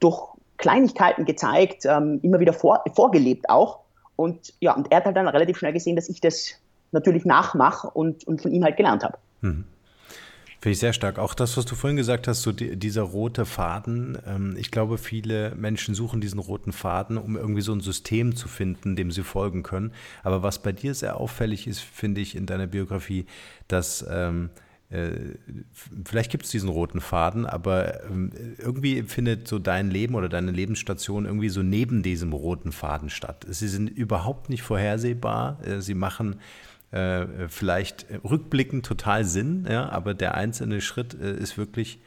durch 0.00 0.28
Kleinigkeiten 0.56 1.24
gezeigt, 1.24 1.84
ähm, 1.84 2.20
immer 2.22 2.40
wieder 2.40 2.52
vor, 2.52 2.84
vorgelebt 2.94 3.48
auch. 3.48 3.80
Und 4.16 4.54
ja, 4.60 4.74
und 4.74 4.90
er 4.92 4.98
hat 4.98 5.06
halt 5.06 5.16
dann 5.16 5.28
relativ 5.28 5.58
schnell 5.58 5.72
gesehen, 5.72 5.96
dass 5.96 6.08
ich 6.08 6.20
das 6.20 6.52
natürlich 6.92 7.24
nachmache 7.24 7.88
und, 7.88 8.24
und 8.24 8.40
von 8.40 8.52
ihm 8.52 8.64
halt 8.64 8.76
gelernt 8.76 9.02
habe. 9.02 9.18
Mhm. 9.40 9.64
Finde 10.64 10.72
ich 10.72 10.78
sehr 10.78 10.94
stark. 10.94 11.18
Auch 11.18 11.34
das, 11.34 11.58
was 11.58 11.66
du 11.66 11.74
vorhin 11.74 11.98
gesagt 11.98 12.26
hast, 12.26 12.40
so 12.40 12.50
die, 12.50 12.76
dieser 12.78 13.02
rote 13.02 13.44
Faden. 13.44 14.16
Ähm, 14.26 14.56
ich 14.58 14.70
glaube, 14.70 14.96
viele 14.96 15.54
Menschen 15.56 15.94
suchen 15.94 16.22
diesen 16.22 16.38
roten 16.38 16.72
Faden, 16.72 17.18
um 17.18 17.36
irgendwie 17.36 17.60
so 17.60 17.74
ein 17.74 17.82
System 17.82 18.34
zu 18.34 18.48
finden, 18.48 18.96
dem 18.96 19.10
sie 19.10 19.24
folgen 19.24 19.62
können. 19.62 19.92
Aber 20.22 20.42
was 20.42 20.62
bei 20.62 20.72
dir 20.72 20.94
sehr 20.94 21.18
auffällig 21.20 21.66
ist, 21.66 21.80
finde 21.80 22.22
ich 22.22 22.34
in 22.34 22.46
deiner 22.46 22.66
Biografie, 22.66 23.26
dass 23.68 24.06
ähm, 24.08 24.48
äh, 24.88 25.10
vielleicht 26.02 26.30
gibt 26.30 26.46
es 26.46 26.50
diesen 26.50 26.70
roten 26.70 27.02
Faden, 27.02 27.44
aber 27.44 28.02
ähm, 28.04 28.32
irgendwie 28.56 29.02
findet 29.02 29.46
so 29.46 29.58
dein 29.58 29.90
Leben 29.90 30.14
oder 30.14 30.30
deine 30.30 30.50
Lebensstation 30.50 31.26
irgendwie 31.26 31.50
so 31.50 31.62
neben 31.62 32.02
diesem 32.02 32.32
roten 32.32 32.72
Faden 32.72 33.10
statt. 33.10 33.44
Sie 33.46 33.68
sind 33.68 33.88
überhaupt 33.88 34.48
nicht 34.48 34.62
vorhersehbar. 34.62 35.58
Äh, 35.62 35.82
sie 35.82 35.94
machen 35.94 36.36
äh, 36.94 37.48
vielleicht 37.48 38.06
rückblickend 38.22 38.86
total 38.86 39.24
Sinn, 39.24 39.66
ja, 39.68 39.88
aber 39.88 40.14
der 40.14 40.34
einzelne 40.34 40.80
Schritt 40.80 41.14
äh, 41.20 41.36
ist 41.36 41.58
wirklich, 41.58 41.98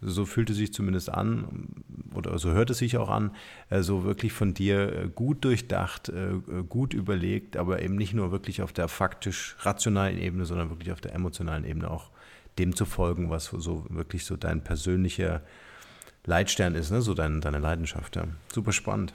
so 0.00 0.26
fühlt 0.26 0.50
es 0.50 0.56
sich 0.56 0.72
zumindest 0.72 1.10
an, 1.10 1.68
oder 2.12 2.36
so 2.38 2.50
hört 2.50 2.70
es 2.70 2.78
sich 2.78 2.96
auch 2.96 3.08
an, 3.08 3.30
äh, 3.70 3.82
so 3.82 4.02
wirklich 4.02 4.32
von 4.32 4.52
dir 4.52 4.92
äh, 4.92 5.08
gut 5.14 5.44
durchdacht, 5.44 6.08
äh, 6.08 6.40
gut 6.68 6.92
überlegt, 6.92 7.56
aber 7.56 7.82
eben 7.82 7.94
nicht 7.94 8.14
nur 8.14 8.32
wirklich 8.32 8.62
auf 8.62 8.72
der 8.72 8.88
faktisch 8.88 9.54
rationalen 9.60 10.18
Ebene, 10.18 10.44
sondern 10.44 10.70
wirklich 10.70 10.90
auf 10.90 11.00
der 11.00 11.14
emotionalen 11.14 11.64
Ebene 11.64 11.88
auch 11.88 12.10
dem 12.58 12.74
zu 12.74 12.84
folgen, 12.84 13.30
was 13.30 13.44
so 13.46 13.86
wirklich 13.90 14.24
so 14.24 14.36
dein 14.36 14.64
persönlicher 14.64 15.42
Leitstern 16.24 16.74
ist, 16.74 16.90
ne? 16.90 17.00
so 17.00 17.14
dein, 17.14 17.40
deine 17.40 17.60
Leidenschaft. 17.60 18.16
Ja. 18.16 18.24
Super 18.52 18.72
spannend. 18.72 19.14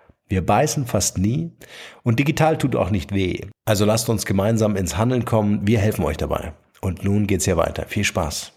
Wir 0.31 0.45
beißen 0.45 0.85
fast 0.85 1.17
nie 1.17 1.51
und 2.03 2.17
digital 2.17 2.57
tut 2.57 2.77
auch 2.77 2.89
nicht 2.89 3.13
weh. 3.13 3.41
Also 3.65 3.83
lasst 3.83 4.07
uns 4.07 4.25
gemeinsam 4.25 4.77
ins 4.77 4.95
Handeln 4.95 5.25
kommen. 5.25 5.67
Wir 5.67 5.79
helfen 5.79 6.05
euch 6.05 6.15
dabei. 6.15 6.53
Und 6.79 7.03
nun 7.03 7.27
geht's 7.27 7.43
hier 7.43 7.57
weiter. 7.57 7.85
Viel 7.85 8.05
Spaß. 8.05 8.53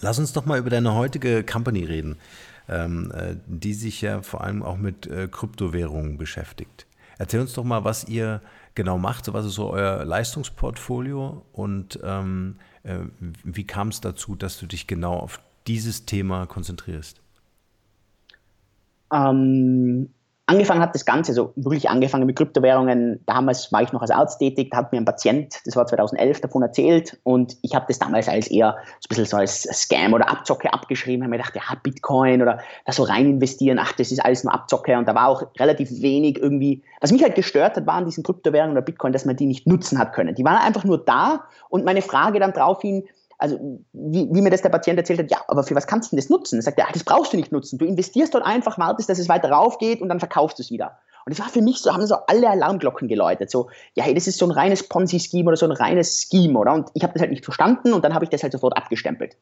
Lass 0.00 0.18
uns 0.18 0.34
doch 0.34 0.44
mal 0.44 0.58
über 0.58 0.68
deine 0.68 0.94
heutige 0.94 1.42
Company 1.44 1.84
reden, 1.84 2.18
ähm, 2.68 3.10
äh, 3.14 3.36
die 3.46 3.72
sich 3.72 4.02
ja 4.02 4.20
vor 4.20 4.42
allem 4.42 4.62
auch 4.62 4.76
mit 4.76 5.06
äh, 5.06 5.28
Kryptowährungen 5.28 6.18
beschäftigt. 6.18 6.86
Erzähl 7.16 7.40
uns 7.40 7.54
doch 7.54 7.64
mal, 7.64 7.84
was 7.84 8.04
ihr 8.04 8.42
genau 8.74 8.98
macht. 8.98 9.32
Was 9.32 9.46
ist 9.46 9.54
so 9.54 9.70
euer 9.70 10.04
Leistungsportfolio 10.04 11.44
und 11.52 11.98
ähm, 12.02 12.56
äh, 12.82 12.98
wie 13.44 13.64
kam 13.64 13.88
es 13.88 14.00
dazu, 14.00 14.34
dass 14.34 14.58
du 14.58 14.66
dich 14.66 14.86
genau 14.86 15.18
auf 15.18 15.40
dieses 15.66 16.06
Thema 16.06 16.46
konzentrierst? 16.46 17.20
ähm, 19.12 20.10
angefangen 20.50 20.80
hat 20.80 20.94
das 20.94 21.04
Ganze, 21.04 21.30
also 21.30 21.52
wirklich 21.54 21.88
angefangen 21.88 22.26
mit 22.26 22.36
Kryptowährungen, 22.36 23.20
damals 23.26 23.72
war 23.72 23.82
ich 23.82 23.92
noch 23.92 24.02
als 24.02 24.10
Arzt 24.10 24.40
tätig, 24.40 24.70
da 24.70 24.78
hat 24.78 24.92
mir 24.92 24.98
ein 24.98 25.04
Patient, 25.04 25.60
das 25.64 25.76
war 25.76 25.86
2011, 25.86 26.40
davon 26.40 26.62
erzählt. 26.62 27.18
Und 27.22 27.56
ich 27.62 27.74
habe 27.74 27.84
das 27.88 28.00
damals 28.00 28.28
als 28.28 28.48
eher 28.48 28.76
so 28.98 29.06
ein 29.06 29.08
bisschen 29.08 29.26
so 29.26 29.36
als 29.36 29.62
Scam 29.62 30.12
oder 30.12 30.28
Abzocke 30.28 30.72
abgeschrieben, 30.72 31.22
habe 31.22 31.30
mir 31.30 31.36
gedacht, 31.36 31.54
ja, 31.54 31.62
Bitcoin 31.82 32.42
oder 32.42 32.58
da 32.84 32.92
so 32.92 33.04
rein 33.04 33.26
investieren, 33.26 33.78
ach, 33.80 33.92
das 33.92 34.10
ist 34.10 34.24
alles 34.24 34.42
nur 34.42 34.52
Abzocke. 34.52 34.98
Und 34.98 35.06
da 35.06 35.14
war 35.14 35.28
auch 35.28 35.44
relativ 35.58 36.02
wenig 36.02 36.38
irgendwie, 36.38 36.82
was 37.00 37.12
mich 37.12 37.22
halt 37.22 37.36
gestört 37.36 37.76
hat, 37.76 37.86
waren 37.86 38.04
diesen 38.04 38.24
Kryptowährungen 38.24 38.72
oder 38.72 38.82
Bitcoin, 38.82 39.12
dass 39.12 39.24
man 39.24 39.36
die 39.36 39.46
nicht 39.46 39.68
nutzen 39.68 39.98
hat 39.98 40.12
können. 40.12 40.34
Die 40.34 40.44
waren 40.44 40.58
einfach 40.58 40.84
nur 40.84 40.98
da. 40.98 41.44
Und 41.68 41.84
meine 41.84 42.02
Frage 42.02 42.40
dann 42.40 42.52
drauf 42.52 42.82
hin, 42.82 43.04
also 43.40 43.58
wie, 43.92 44.28
wie, 44.30 44.42
mir 44.42 44.50
das 44.50 44.62
der 44.62 44.68
Patient 44.68 44.98
erzählt 44.98 45.18
hat, 45.18 45.30
ja, 45.30 45.38
aber 45.48 45.62
für 45.62 45.74
was 45.74 45.86
kannst 45.86 46.12
du 46.12 46.16
denn 46.16 46.22
das 46.22 46.28
nutzen? 46.28 46.58
Er 46.58 46.62
sagt, 46.62 46.78
ja, 46.78 46.86
das 46.92 47.04
brauchst 47.04 47.32
du 47.32 47.36
nicht 47.36 47.52
nutzen. 47.52 47.78
Du 47.78 47.86
investierst 47.86 48.34
dort 48.34 48.44
einfach, 48.44 48.78
wartest, 48.78 49.08
dass 49.08 49.18
es 49.18 49.28
weiter 49.28 49.50
raufgeht 49.50 50.02
und 50.02 50.08
dann 50.08 50.20
verkaufst 50.20 50.58
du 50.58 50.62
es 50.62 50.70
wieder. 50.70 50.98
Und 51.24 51.36
das 51.36 51.40
war 51.40 51.48
für 51.48 51.62
mich 51.62 51.78
so, 51.78 51.92
haben 51.92 52.06
so 52.06 52.16
alle 52.26 52.48
Alarmglocken 52.48 53.08
geläutet. 53.08 53.50
So, 53.50 53.70
ja, 53.94 54.04
hey, 54.04 54.14
das 54.14 54.26
ist 54.26 54.38
so 54.38 54.46
ein 54.46 54.50
reines 54.50 54.88
Ponzi-Scheme 54.88 55.48
oder 55.48 55.56
so 55.56 55.66
ein 55.66 55.72
reines 55.72 56.22
Scheme, 56.22 56.58
oder? 56.58 56.74
Und 56.74 56.90
ich 56.94 57.02
habe 57.02 57.12
das 57.12 57.20
halt 57.20 57.30
nicht 57.30 57.44
verstanden 57.44 57.92
und 57.92 58.04
dann 58.04 58.14
habe 58.14 58.24
ich 58.24 58.30
das 58.30 58.42
halt 58.42 58.52
sofort 58.52 58.76
abgestempelt. 58.76 59.36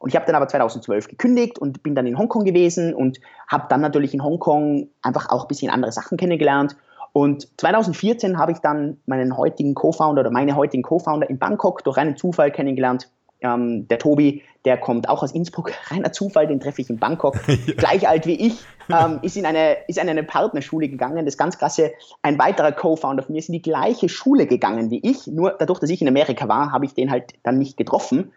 Und 0.00 0.10
ich 0.10 0.16
habe 0.16 0.26
dann 0.26 0.36
aber 0.36 0.46
2012 0.46 1.08
gekündigt 1.08 1.58
und 1.58 1.82
bin 1.82 1.94
dann 1.94 2.06
in 2.06 2.18
Hongkong 2.18 2.44
gewesen 2.44 2.94
und 2.94 3.18
habe 3.48 3.66
dann 3.68 3.80
natürlich 3.80 4.14
in 4.14 4.22
Hongkong 4.22 4.88
einfach 5.02 5.30
auch 5.30 5.44
ein 5.44 5.48
bisschen 5.48 5.70
andere 5.70 5.92
Sachen 5.92 6.18
kennengelernt. 6.18 6.76
Und 7.12 7.48
2014 7.58 8.38
habe 8.38 8.52
ich 8.52 8.58
dann 8.58 8.98
meinen 9.06 9.36
heutigen 9.36 9.74
Co-Founder 9.74 10.20
oder 10.20 10.30
meine 10.30 10.54
heutigen 10.54 10.82
Co-Founder 10.82 11.28
in 11.28 11.38
Bangkok 11.38 11.82
durch 11.82 11.96
einen 11.96 12.16
Zufall 12.16 12.52
kennengelernt. 12.52 13.10
Ähm, 13.40 13.86
der 13.88 13.98
Tobi, 13.98 14.42
der 14.64 14.76
kommt 14.78 15.08
auch 15.08 15.22
aus 15.22 15.32
Innsbruck, 15.32 15.72
reiner 15.90 16.12
Zufall, 16.12 16.46
den 16.46 16.60
treffe 16.60 16.82
ich 16.82 16.90
in 16.90 16.98
Bangkok, 16.98 17.36
ja. 17.46 17.74
gleich 17.76 18.08
alt 18.08 18.26
wie 18.26 18.34
ich, 18.34 18.64
ähm, 18.90 19.20
ist, 19.22 19.36
in 19.36 19.46
eine, 19.46 19.76
ist 19.86 19.98
in 19.98 20.08
eine 20.08 20.24
Partnerschule 20.24 20.88
gegangen. 20.88 21.24
Das 21.24 21.36
ganz 21.36 21.58
krasse, 21.58 21.92
ein 22.22 22.38
weiterer 22.38 22.72
Co-Founder 22.72 23.22
von 23.22 23.32
mir 23.32 23.38
ist 23.38 23.48
in 23.48 23.54
die 23.54 23.62
gleiche 23.62 24.08
Schule 24.08 24.46
gegangen 24.46 24.90
wie 24.90 25.00
ich, 25.02 25.26
nur 25.26 25.56
dadurch, 25.58 25.80
dass 25.80 25.90
ich 25.90 26.02
in 26.02 26.08
Amerika 26.08 26.48
war, 26.48 26.72
habe 26.72 26.84
ich 26.84 26.94
den 26.94 27.10
halt 27.10 27.34
dann 27.42 27.58
nicht 27.58 27.76
getroffen. 27.76 28.32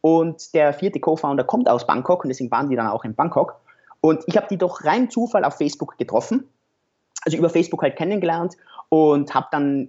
Und 0.00 0.54
der 0.54 0.72
vierte 0.72 1.00
Co-Founder 1.00 1.44
kommt 1.44 1.68
aus 1.68 1.86
Bangkok 1.86 2.24
und 2.24 2.28
deswegen 2.28 2.50
waren 2.50 2.70
die 2.70 2.76
dann 2.76 2.86
auch 2.86 3.04
in 3.04 3.14
Bangkok. 3.14 3.60
Und 4.00 4.22
ich 4.26 4.36
habe 4.36 4.46
die 4.48 4.56
durch 4.56 4.84
rein 4.84 5.10
Zufall 5.10 5.44
auf 5.44 5.54
Facebook 5.54 5.98
getroffen, 5.98 6.48
also 7.24 7.36
über 7.36 7.50
Facebook 7.50 7.82
halt 7.82 7.96
kennengelernt 7.96 8.56
und 8.88 9.34
habe 9.34 9.48
dann 9.50 9.88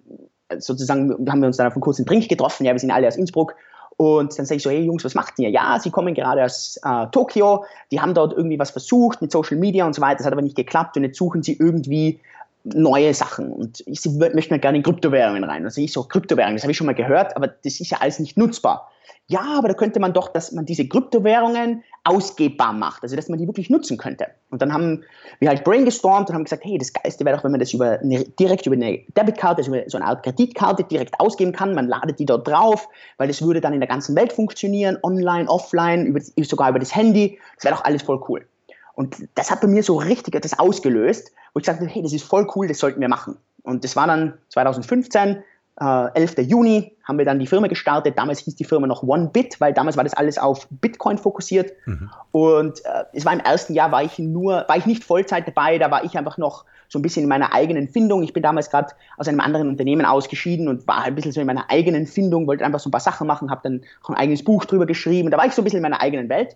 sozusagen, 0.57 1.29
haben 1.29 1.41
wir 1.41 1.47
uns 1.47 1.57
dann 1.57 1.67
auf 1.67 1.73
einen 1.73 1.81
kurzen 1.81 2.05
Drink 2.05 2.27
getroffen, 2.29 2.65
ja, 2.65 2.71
wir 2.71 2.79
sind 2.79 2.91
alle 2.91 3.07
aus 3.07 3.17
Innsbruck 3.17 3.55
und 3.97 4.37
dann 4.37 4.45
sage 4.45 4.57
ich 4.57 4.63
so, 4.63 4.69
hey 4.69 4.83
Jungs, 4.83 5.03
was 5.03 5.15
macht 5.15 5.39
ihr? 5.39 5.49
Ja, 5.49 5.79
sie 5.79 5.89
kommen 5.89 6.13
gerade 6.13 6.43
aus 6.43 6.79
äh, 6.83 7.07
Tokio, 7.11 7.65
die 7.91 7.99
haben 7.99 8.13
dort 8.13 8.33
irgendwie 8.33 8.59
was 8.59 8.71
versucht 8.71 9.21
mit 9.21 9.31
Social 9.31 9.57
Media 9.57 9.85
und 9.85 9.93
so 9.93 10.01
weiter, 10.01 10.17
das 10.17 10.25
hat 10.25 10.33
aber 10.33 10.43
nicht 10.43 10.55
geklappt 10.55 10.95
und 10.97 11.03
jetzt 11.03 11.17
suchen 11.17 11.43
sie 11.43 11.53
irgendwie 11.53 12.19
neue 12.63 13.13
Sachen 13.13 13.51
und 13.51 13.83
ich, 13.85 14.01
sie 14.01 14.09
möchten 14.17 14.51
halt 14.51 14.61
gerne 14.61 14.77
in 14.77 14.83
Kryptowährungen 14.83 15.43
rein. 15.43 15.67
Sage 15.69 15.85
ich 15.85 15.93
so, 15.93 16.03
Kryptowährungen, 16.03 16.57
das 16.57 16.63
habe 16.63 16.71
ich 16.71 16.77
schon 16.77 16.87
mal 16.87 16.93
gehört, 16.93 17.35
aber 17.35 17.47
das 17.47 17.79
ist 17.79 17.89
ja 17.89 17.99
alles 17.99 18.19
nicht 18.19 18.37
nutzbar 18.37 18.89
ja, 19.27 19.57
aber 19.57 19.67
da 19.67 19.73
könnte 19.73 19.99
man 19.99 20.13
doch, 20.13 20.29
dass 20.29 20.53
man 20.53 20.65
diese 20.65 20.87
Kryptowährungen 20.87 21.83
ausgebbar 22.07 22.73
macht, 22.73 23.03
also 23.03 23.15
dass 23.15 23.27
man 23.27 23.37
die 23.37 23.47
wirklich 23.47 23.69
nutzen 23.69 23.97
könnte. 23.97 24.27
Und 24.49 24.61
dann 24.61 24.71
haben 24.71 25.03
wir 25.39 25.49
halt 25.49 25.63
brainstormt 25.63 26.29
und 26.29 26.35
haben 26.35 26.45
gesagt, 26.45 26.63
hey, 26.63 26.77
das 26.77 26.93
Geiste 26.93 27.25
wäre 27.25 27.35
doch, 27.35 27.43
wenn 27.43 27.51
man 27.51 27.59
das 27.59 27.73
über 27.73 27.99
eine, 27.99 28.23
direkt 28.23 28.65
über 28.65 28.75
eine 28.75 28.99
Debitkarte, 29.17 29.57
also 29.57 29.75
über 29.75 29.89
so 29.89 29.97
eine 29.97 30.07
Art 30.07 30.23
Kreditkarte 30.23 30.83
direkt 30.85 31.19
ausgeben 31.19 31.51
kann. 31.51 31.75
Man 31.75 31.87
ladet 31.87 32.19
die 32.19 32.25
dort 32.25 32.47
drauf, 32.47 32.87
weil 33.17 33.27
das 33.27 33.41
würde 33.41 33.59
dann 33.59 33.73
in 33.73 33.81
der 33.81 33.89
ganzen 33.89 34.15
Welt 34.15 34.31
funktionieren, 34.31 34.97
online, 35.03 35.49
offline, 35.49 36.05
über, 36.05 36.21
sogar 36.43 36.69
über 36.69 36.79
das 36.79 36.95
Handy. 36.95 37.37
Das 37.55 37.65
wäre 37.65 37.75
doch 37.75 37.83
alles 37.83 38.03
voll 38.03 38.23
cool. 38.29 38.45
Und 38.93 39.27
das 39.35 39.51
hat 39.51 39.61
bei 39.61 39.67
mir 39.67 39.83
so 39.83 39.97
richtig 39.97 40.33
etwas 40.33 40.57
ausgelöst, 40.57 41.31
wo 41.53 41.59
ich 41.59 41.65
sagte, 41.65 41.85
hey, 41.85 42.01
das 42.01 42.13
ist 42.13 42.23
voll 42.23 42.47
cool, 42.55 42.67
das 42.67 42.79
sollten 42.79 43.01
wir 43.01 43.09
machen. 43.09 43.37
Und 43.63 43.83
das 43.83 43.95
war 43.95 44.07
dann 44.07 44.37
2015, 44.49 45.43
äh, 45.79 46.13
11. 46.13 46.39
Juni 46.39 46.93
haben 47.03 47.17
wir 47.17 47.25
dann 47.25 47.39
die 47.39 47.47
Firma 47.47 47.67
gestartet. 47.67 48.17
Damals 48.17 48.39
hieß 48.39 48.55
die 48.55 48.63
Firma 48.63 48.87
noch 48.87 49.03
OneBit, 49.03 49.61
weil 49.61 49.73
damals 49.73 49.95
war 49.95 50.03
das 50.03 50.13
alles 50.13 50.37
auf 50.37 50.67
Bitcoin 50.69 51.17
fokussiert. 51.17 51.71
Mhm. 51.85 52.09
Und 52.31 52.83
äh, 52.85 53.03
es 53.13 53.25
war 53.25 53.33
im 53.33 53.39
ersten 53.39 53.73
Jahr, 53.73 53.91
war 53.91 54.03
ich 54.03 54.17
nur, 54.19 54.65
war 54.67 54.77
ich 54.77 54.85
nicht 54.85 55.03
Vollzeit 55.03 55.47
dabei, 55.47 55.77
da 55.77 55.91
war 55.91 56.03
ich 56.03 56.17
einfach 56.17 56.37
noch 56.37 56.65
so 56.89 56.99
ein 56.99 57.01
bisschen 57.01 57.23
in 57.23 57.29
meiner 57.29 57.53
eigenen 57.53 57.89
Findung. 57.89 58.23
Ich 58.23 58.33
bin 58.33 58.43
damals 58.43 58.69
gerade 58.69 58.93
aus 59.17 59.27
einem 59.27 59.39
anderen 59.39 59.67
Unternehmen 59.67 60.05
ausgeschieden 60.05 60.67
und 60.67 60.87
war 60.87 60.97
halt 60.97 61.07
ein 61.07 61.15
bisschen 61.15 61.31
so 61.31 61.41
in 61.41 61.47
meiner 61.47 61.69
eigenen 61.69 62.07
Findung, 62.07 62.47
wollte 62.47 62.65
einfach 62.65 62.79
so 62.79 62.89
ein 62.89 62.91
paar 62.91 63.01
Sachen 63.01 63.27
machen, 63.27 63.51
habe 63.51 63.61
dann 63.63 63.81
auch 64.03 64.09
ein 64.09 64.15
eigenes 64.15 64.43
Buch 64.43 64.65
drüber 64.65 64.85
geschrieben. 64.85 65.29
Da 65.29 65.37
war 65.37 65.45
ich 65.45 65.53
so 65.53 65.61
ein 65.61 65.65
bisschen 65.65 65.77
in 65.77 65.83
meiner 65.83 66.01
eigenen 66.01 66.29
Welt. 66.29 66.55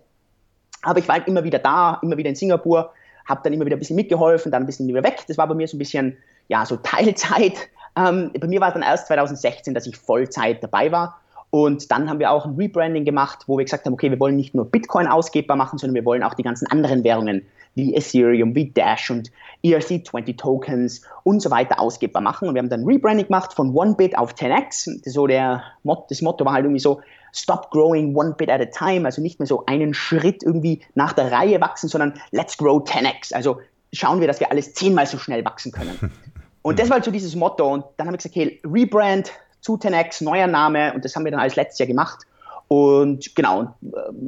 Aber 0.82 0.98
ich 0.98 1.06
war 1.06 1.16
halt 1.16 1.28
immer 1.28 1.44
wieder 1.44 1.58
da, 1.58 2.00
immer 2.02 2.16
wieder 2.16 2.30
in 2.30 2.34
Singapur, 2.34 2.92
habe 3.26 3.40
dann 3.44 3.52
immer 3.52 3.66
wieder 3.66 3.76
ein 3.76 3.78
bisschen 3.78 3.96
mitgeholfen, 3.96 4.50
dann 4.50 4.64
ein 4.64 4.66
bisschen 4.66 4.88
wieder 4.88 5.04
weg. 5.04 5.22
Das 5.28 5.38
war 5.38 5.46
bei 5.46 5.54
mir 5.54 5.68
so 5.68 5.76
ein 5.76 5.78
bisschen, 5.78 6.16
ja, 6.48 6.66
so 6.66 6.76
Teilzeit. 6.76 7.68
Ähm, 7.96 8.30
bei 8.38 8.46
mir 8.46 8.60
war 8.60 8.68
es 8.68 8.74
dann 8.74 8.82
erst 8.82 9.06
2016, 9.08 9.74
dass 9.74 9.86
ich 9.86 9.96
Vollzeit 9.96 10.62
dabei 10.62 10.92
war. 10.92 11.20
Und 11.50 11.90
dann 11.90 12.08
haben 12.08 12.18
wir 12.18 12.30
auch 12.30 12.46
ein 12.46 12.54
Rebranding 12.56 13.04
gemacht, 13.04 13.44
wo 13.46 13.58
wir 13.58 13.64
gesagt 13.66 13.84
haben, 13.84 13.92
okay, 13.92 14.10
wir 14.10 14.18
wollen 14.18 14.36
nicht 14.36 14.54
nur 14.54 14.64
Bitcoin 14.64 15.06
ausgebbar 15.06 15.56
machen, 15.56 15.78
sondern 15.78 15.94
wir 15.94 16.04
wollen 16.06 16.22
auch 16.22 16.32
die 16.32 16.42
ganzen 16.42 16.66
anderen 16.66 17.04
Währungen 17.04 17.46
wie 17.74 17.94
Ethereum, 17.94 18.54
wie 18.54 18.70
Dash 18.70 19.10
und 19.10 19.30
ERC20 19.62 20.38
Tokens 20.38 21.02
und 21.24 21.40
so 21.40 21.50
weiter 21.50 21.78
ausgebbar 21.78 22.22
machen. 22.22 22.48
Und 22.48 22.54
wir 22.54 22.60
haben 22.60 22.70
dann 22.70 22.84
Rebranding 22.84 23.26
gemacht 23.26 23.52
von 23.52 23.76
OneBit 23.76 24.16
auf 24.16 24.34
10x. 24.34 25.08
So 25.08 25.26
der, 25.26 25.62
das 26.08 26.22
Motto 26.22 26.44
war 26.46 26.54
halt 26.54 26.64
irgendwie 26.64 26.80
so, 26.80 27.00
stop 27.34 27.70
growing 27.70 28.14
one 28.14 28.34
bit 28.36 28.50
at 28.50 28.60
a 28.60 28.66
time, 28.66 29.04
also 29.06 29.20
nicht 29.20 29.38
mehr 29.38 29.46
so 29.46 29.64
einen 29.66 29.94
Schritt 29.94 30.42
irgendwie 30.42 30.80
nach 30.94 31.12
der 31.12 31.32
Reihe 31.32 31.60
wachsen, 31.60 31.88
sondern 31.88 32.14
let's 32.30 32.56
grow 32.56 32.82
10x. 32.82 33.34
Also 33.34 33.60
schauen 33.92 34.20
wir, 34.20 34.26
dass 34.26 34.40
wir 34.40 34.50
alles 34.50 34.74
zehnmal 34.74 35.06
so 35.06 35.18
schnell 35.18 35.44
wachsen 35.44 35.72
können. 35.72 36.12
Und 36.62 36.78
das 36.78 36.88
war 36.88 36.96
halt 36.96 37.04
so 37.04 37.10
dieses 37.10 37.34
Motto. 37.34 37.68
Und 37.72 37.84
dann 37.96 38.06
haben 38.06 38.14
wir 38.14 38.18
gesagt, 38.18 38.36
okay, 38.36 38.60
Rebrand 38.64 39.30
zu 39.60 39.74
10x, 39.74 40.24
neuer 40.24 40.46
Name. 40.46 40.92
Und 40.94 41.04
das 41.04 41.14
haben 41.14 41.24
wir 41.24 41.32
dann 41.32 41.40
alles 41.40 41.56
letztes 41.56 41.78
Jahr 41.78 41.86
gemacht. 41.86 42.20
Und 42.68 43.34
genau, 43.34 43.62
äh, 43.62 43.68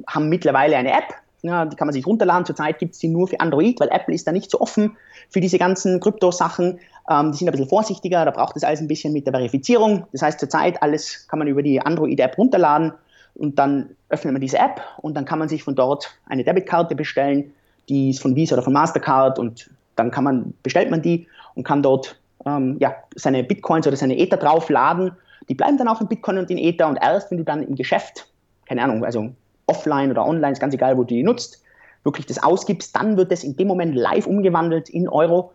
haben 0.06 0.28
mittlerweile 0.28 0.76
eine 0.76 0.92
App. 0.92 1.14
Ja, 1.42 1.66
die 1.66 1.76
kann 1.76 1.86
man 1.86 1.92
sich 1.92 2.06
runterladen. 2.06 2.46
Zurzeit 2.46 2.78
gibt 2.78 2.94
es 2.94 3.00
die 3.00 3.08
nur 3.08 3.28
für 3.28 3.38
Android, 3.40 3.78
weil 3.78 3.88
Apple 3.90 4.14
ist 4.14 4.26
da 4.26 4.32
nicht 4.32 4.50
so 4.50 4.60
offen 4.60 4.96
für 5.28 5.40
diese 5.40 5.58
ganzen 5.58 6.00
Krypto-Sachen. 6.00 6.78
Ähm, 7.10 7.32
die 7.32 7.38
sind 7.38 7.48
ein 7.48 7.52
bisschen 7.52 7.68
vorsichtiger, 7.68 8.24
da 8.24 8.30
braucht 8.30 8.56
es 8.56 8.64
alles 8.64 8.80
ein 8.80 8.88
bisschen 8.88 9.12
mit 9.12 9.26
der 9.26 9.34
Verifizierung. 9.34 10.06
Das 10.12 10.22
heißt, 10.22 10.40
zurzeit 10.40 10.82
alles 10.82 11.26
kann 11.28 11.38
man 11.38 11.48
über 11.48 11.62
die 11.62 11.80
Android-App 11.80 12.38
runterladen 12.38 12.94
und 13.34 13.58
dann 13.58 13.90
öffnet 14.08 14.32
man 14.32 14.40
diese 14.40 14.58
App 14.58 14.80
und 14.98 15.14
dann 15.14 15.24
kann 15.24 15.38
man 15.38 15.48
sich 15.48 15.62
von 15.62 15.74
dort 15.74 16.16
eine 16.26 16.44
Debitkarte 16.44 16.94
bestellen, 16.94 17.52
die 17.88 18.10
ist 18.10 18.22
von 18.22 18.34
Visa 18.34 18.54
oder 18.54 18.62
von 18.62 18.72
Mastercard 18.72 19.38
und 19.38 19.70
dann 19.96 20.10
kann 20.10 20.24
man, 20.24 20.54
bestellt 20.62 20.90
man 20.90 21.02
die 21.02 21.26
und 21.54 21.64
kann 21.64 21.82
dort 21.82 22.18
ähm, 22.46 22.76
ja, 22.80 22.94
seine 23.14 23.44
Bitcoins 23.44 23.86
oder 23.86 23.96
seine 23.96 24.18
Ether 24.18 24.36
draufladen. 24.36 25.12
Die 25.48 25.54
bleiben 25.54 25.78
dann 25.78 25.88
auch 25.88 26.00
in 26.00 26.08
Bitcoin 26.08 26.38
und 26.38 26.50
in 26.50 26.58
Ether 26.58 26.88
und 26.88 26.96
erst 26.96 27.30
wenn 27.30 27.38
du 27.38 27.44
dann 27.44 27.62
im 27.62 27.74
Geschäft, 27.74 28.26
keine 28.66 28.82
Ahnung, 28.82 29.04
also 29.04 29.30
offline 29.66 30.10
oder 30.10 30.26
online, 30.26 30.52
ist 30.52 30.60
ganz 30.60 30.74
egal, 30.74 30.96
wo 30.96 31.02
du 31.02 31.08
die 31.08 31.22
nutzt, 31.22 31.62
wirklich 32.04 32.26
das 32.26 32.42
ausgibst, 32.42 32.94
dann 32.94 33.16
wird 33.16 33.32
das 33.32 33.44
in 33.44 33.56
dem 33.56 33.68
Moment 33.68 33.94
live 33.94 34.26
umgewandelt 34.26 34.88
in 34.88 35.08
Euro. 35.08 35.52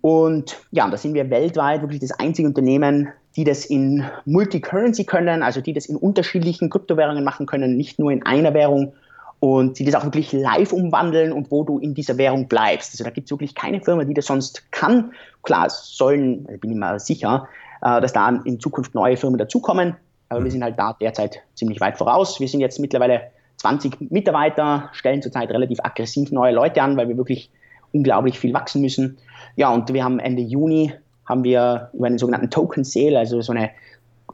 Und 0.00 0.56
ja, 0.70 0.88
da 0.88 0.96
sind 0.96 1.14
wir 1.14 1.30
weltweit 1.30 1.80
wirklich 1.80 2.00
das 2.00 2.12
einzige 2.12 2.46
Unternehmen, 2.48 3.08
die 3.36 3.44
das 3.44 3.64
in 3.66 4.04
Multicurrency 4.24 5.04
können, 5.04 5.42
also 5.42 5.60
die 5.60 5.72
das 5.72 5.86
in 5.86 5.96
unterschiedlichen 5.96 6.70
Kryptowährungen 6.70 7.24
machen 7.24 7.46
können, 7.46 7.76
nicht 7.76 7.98
nur 7.98 8.10
in 8.10 8.24
einer 8.24 8.54
Währung, 8.54 8.94
und 9.40 9.78
die 9.78 9.84
das 9.84 9.94
auch 9.94 10.04
wirklich 10.04 10.32
live 10.32 10.72
umwandeln 10.72 11.32
und 11.32 11.50
wo 11.50 11.62
du 11.62 11.78
in 11.78 11.94
dieser 11.94 12.16
Währung 12.16 12.48
bleibst. 12.48 12.92
Also 12.92 13.04
da 13.04 13.10
gibt 13.10 13.26
es 13.26 13.30
wirklich 13.30 13.54
keine 13.54 13.80
Firma, 13.80 14.04
die 14.04 14.14
das 14.14 14.26
sonst 14.26 14.70
kann. 14.72 15.12
Klar, 15.42 15.66
es 15.66 15.96
sollen, 15.96 16.48
ich 16.52 16.60
bin 16.60 16.70
ich 16.70 16.76
mir 16.76 16.98
sicher, 16.98 17.48
äh, 17.82 18.00
dass 18.00 18.12
da 18.12 18.28
in 18.28 18.60
Zukunft 18.60 18.94
neue 18.94 19.16
Firmen 19.16 19.38
dazukommen, 19.38 19.96
aber 20.28 20.40
wir 20.40 20.46
mhm. 20.46 20.50
sind 20.50 20.64
halt 20.64 20.78
da 20.78 20.94
derzeit 20.94 21.42
ziemlich 21.54 21.80
weit 21.80 21.98
voraus. 21.98 22.40
Wir 22.40 22.48
sind 22.48 22.60
jetzt 22.60 22.80
mittlerweile 22.80 23.22
20 23.58 24.10
Mitarbeiter, 24.10 24.90
stellen 24.92 25.22
zurzeit 25.22 25.50
relativ 25.50 25.78
aggressiv 25.82 26.30
neue 26.32 26.52
Leute 26.52 26.82
an, 26.82 26.96
weil 26.96 27.08
wir 27.08 27.16
wirklich 27.16 27.50
unglaublich 27.92 28.38
viel 28.38 28.52
wachsen 28.54 28.82
müssen. 28.82 29.18
Ja, 29.56 29.72
und 29.72 29.92
wir 29.92 30.04
haben 30.04 30.18
Ende 30.18 30.42
Juni 30.42 30.92
haben 31.26 31.44
wir 31.44 31.90
über 31.92 32.06
einen 32.06 32.18
sogenannten 32.18 32.50
Token 32.50 32.84
Sale, 32.84 33.18
also 33.18 33.40
so 33.40 33.52
eine 33.52 33.70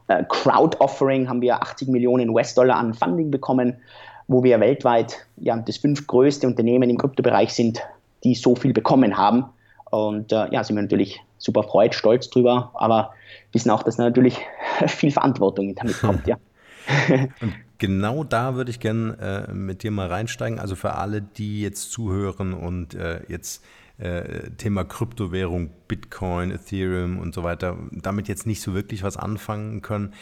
äh, 0.07 0.23
Crowd 0.29 0.77
Offering, 0.79 1.27
haben 1.27 1.41
wir 1.41 1.61
80 1.61 1.87
Millionen 1.87 2.29
US-Dollar 2.29 2.77
an 2.77 2.93
Funding 2.93 3.31
bekommen 3.31 3.77
wo 4.33 4.43
wir 4.43 4.59
weltweit 4.59 5.27
ja, 5.37 5.55
das 5.55 5.77
fünftgrößte 5.77 6.47
Unternehmen 6.47 6.89
im 6.89 6.97
Kryptobereich 6.97 7.53
sind, 7.53 7.81
die 8.23 8.33
so 8.33 8.55
viel 8.55 8.73
bekommen 8.73 9.15
haben. 9.15 9.45
Und 9.91 10.31
äh, 10.31 10.51
ja, 10.51 10.63
sind 10.63 10.75
wir 10.75 10.81
natürlich 10.81 11.21
super 11.37 11.61
freut, 11.61 11.93
stolz 11.93 12.31
drüber, 12.31 12.71
aber 12.73 13.13
wissen 13.51 13.69
auch, 13.69 13.83
dass 13.83 13.99
natürlich 13.99 14.39
viel 14.87 15.11
Verantwortung 15.11 15.75
damit 15.75 15.99
kommt, 16.01 16.25
ja. 16.27 16.37
Und 17.41 17.53
genau 17.77 18.23
da 18.23 18.55
würde 18.55 18.71
ich 18.71 18.79
gerne 18.79 19.45
äh, 19.49 19.53
mit 19.53 19.83
dir 19.83 19.91
mal 19.91 20.07
reinsteigen. 20.07 20.59
Also 20.59 20.75
für 20.75 20.95
alle, 20.95 21.21
die 21.21 21.61
jetzt 21.61 21.91
zuhören 21.91 22.53
und 22.53 22.95
äh, 22.95 23.21
jetzt 23.29 23.63
äh, 23.99 24.49
Thema 24.57 24.83
Kryptowährung, 24.83 25.69
Bitcoin, 25.87 26.49
Ethereum 26.49 27.19
und 27.19 27.35
so 27.35 27.43
weiter, 27.43 27.77
damit 27.91 28.27
jetzt 28.27 28.47
nicht 28.47 28.61
so 28.61 28.73
wirklich 28.73 29.03
was 29.03 29.15
anfangen 29.15 29.83
können. 29.83 30.13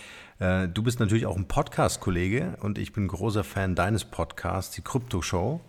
Äh, 0.41 0.67
du 0.67 0.81
bist 0.81 0.99
natürlich 0.99 1.27
auch 1.27 1.37
ein 1.37 1.47
Podcast-Kollege 1.47 2.57
und 2.61 2.79
ich 2.79 2.93
bin 2.93 3.07
großer 3.07 3.43
Fan 3.43 3.75
deines 3.75 4.05
Podcasts, 4.05 4.73
die 4.73 4.81
Krypto-Show. 4.81 5.61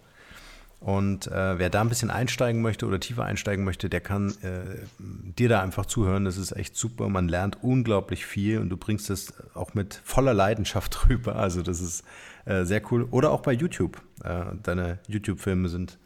Und 0.81 1.27
äh, 1.29 1.59
wer 1.59 1.71
da 1.71 1.83
ein 1.83 1.91
bisschen 1.91 2.11
einsteigen 2.11 2.63
möchte 2.63 2.87
oder 2.87 2.99
tiefer 2.99 3.25
einsteigen 3.25 3.65
möchte, 3.65 3.89
der 3.89 4.01
kann 4.01 4.31
äh, 4.43 4.79
dir 4.99 5.51
da 5.51 5.61
einfach 5.61 5.87
zuhören. 5.87 6.25
Das 6.25 6.39
ist 6.39 6.53
echt 6.53 6.75
super. 6.75 7.09
Man 7.11 7.29
lernt 7.29 7.63
unglaublich 7.63 8.25
viel 8.25 8.59
und 8.59 8.71
du 8.71 8.77
bringst 8.79 9.11
es 9.11 9.35
auch 9.55 9.75
mit 9.75 10.01
voller 10.05 10.35
Leidenschaft 10.35 11.07
rüber. 11.09 11.37
Also 11.37 11.63
das 11.63 11.81
ist 11.81 12.03
äh, 12.47 12.65
sehr 12.65 12.81
cool. 12.91 13.07
Oder 13.11 13.31
auch 13.31 13.43
bei 13.43 13.53
YouTube. 13.53 14.01
Äh, 14.25 14.57
deine 14.63 14.99
YouTube-Filme 15.07 15.69
sind, 15.69 15.99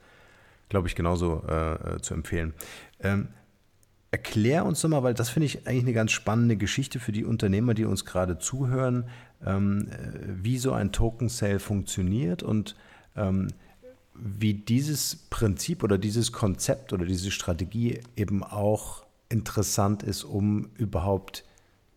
glaube 0.69 0.89
ich, 0.89 0.97
genauso 0.97 1.45
äh, 1.49 1.75
äh, 1.75 2.01
zu 2.03 2.15
empfehlen. 2.15 2.53
Ähm, 3.01 3.29
erklär 4.17 4.65
uns 4.65 4.81
doch 4.81 4.89
mal, 4.89 5.03
weil 5.03 5.13
das 5.13 5.29
finde 5.29 5.45
ich 5.45 5.67
eigentlich 5.67 5.83
eine 5.83 5.93
ganz 5.93 6.11
spannende 6.11 6.57
Geschichte 6.57 7.01
für 7.01 7.13
die 7.13 7.27
Unternehmer, 7.27 7.75
die 7.75 7.85
uns 7.85 8.07
gerade 8.07 8.39
zuhören, 8.39 9.11
ähm, 9.45 9.89
wie 10.27 10.57
so 10.57 10.73
ein 10.73 10.91
Token 10.91 11.29
Sale 11.29 11.59
funktioniert 11.59 12.43
und 12.43 12.77
ähm, 13.15 13.49
wie 14.15 14.55
dieses 14.55 15.17
Prinzip 15.29 15.83
oder 15.83 15.99
dieses 15.99 16.33
Konzept 16.33 16.95
oder 16.95 17.05
diese 17.05 17.31
Strategie 17.31 18.01
eben 18.17 18.43
auch 18.43 19.05
interessant 19.29 20.03
ist, 20.03 20.25
um 20.25 20.71
überhaupt 20.77 21.45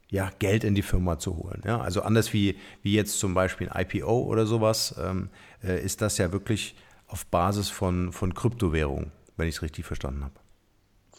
ja, 0.10 0.30
Geld 0.40 0.66
in 0.66 0.76
die 0.76 0.82
Firma 0.82 1.20
zu 1.20 1.38
holen. 1.38 1.62
Ja, 1.66 1.80
also 1.80 2.02
anders 2.02 2.34
wie, 2.34 2.58
wie 2.82 2.96
jetzt 2.96 3.18
zum 3.18 3.34
Beispiel 3.34 3.70
ein 3.70 3.86
IPO 3.86 4.24
oder 4.24 4.46
sowas, 4.46 4.94
ähm, 5.02 5.30
äh, 5.64 5.82
ist 5.82 6.02
das 6.02 6.18
ja 6.18 6.34
wirklich 6.34 6.76
auf 7.08 7.26
Basis 7.28 7.70
von, 7.70 8.12
von 8.12 8.34
Kryptowährung, 8.34 9.12
wenn 9.38 9.48
ich 9.48 9.56
es 9.56 9.62
richtig 9.62 9.86
verstanden 9.86 10.26
habe. 10.26 10.34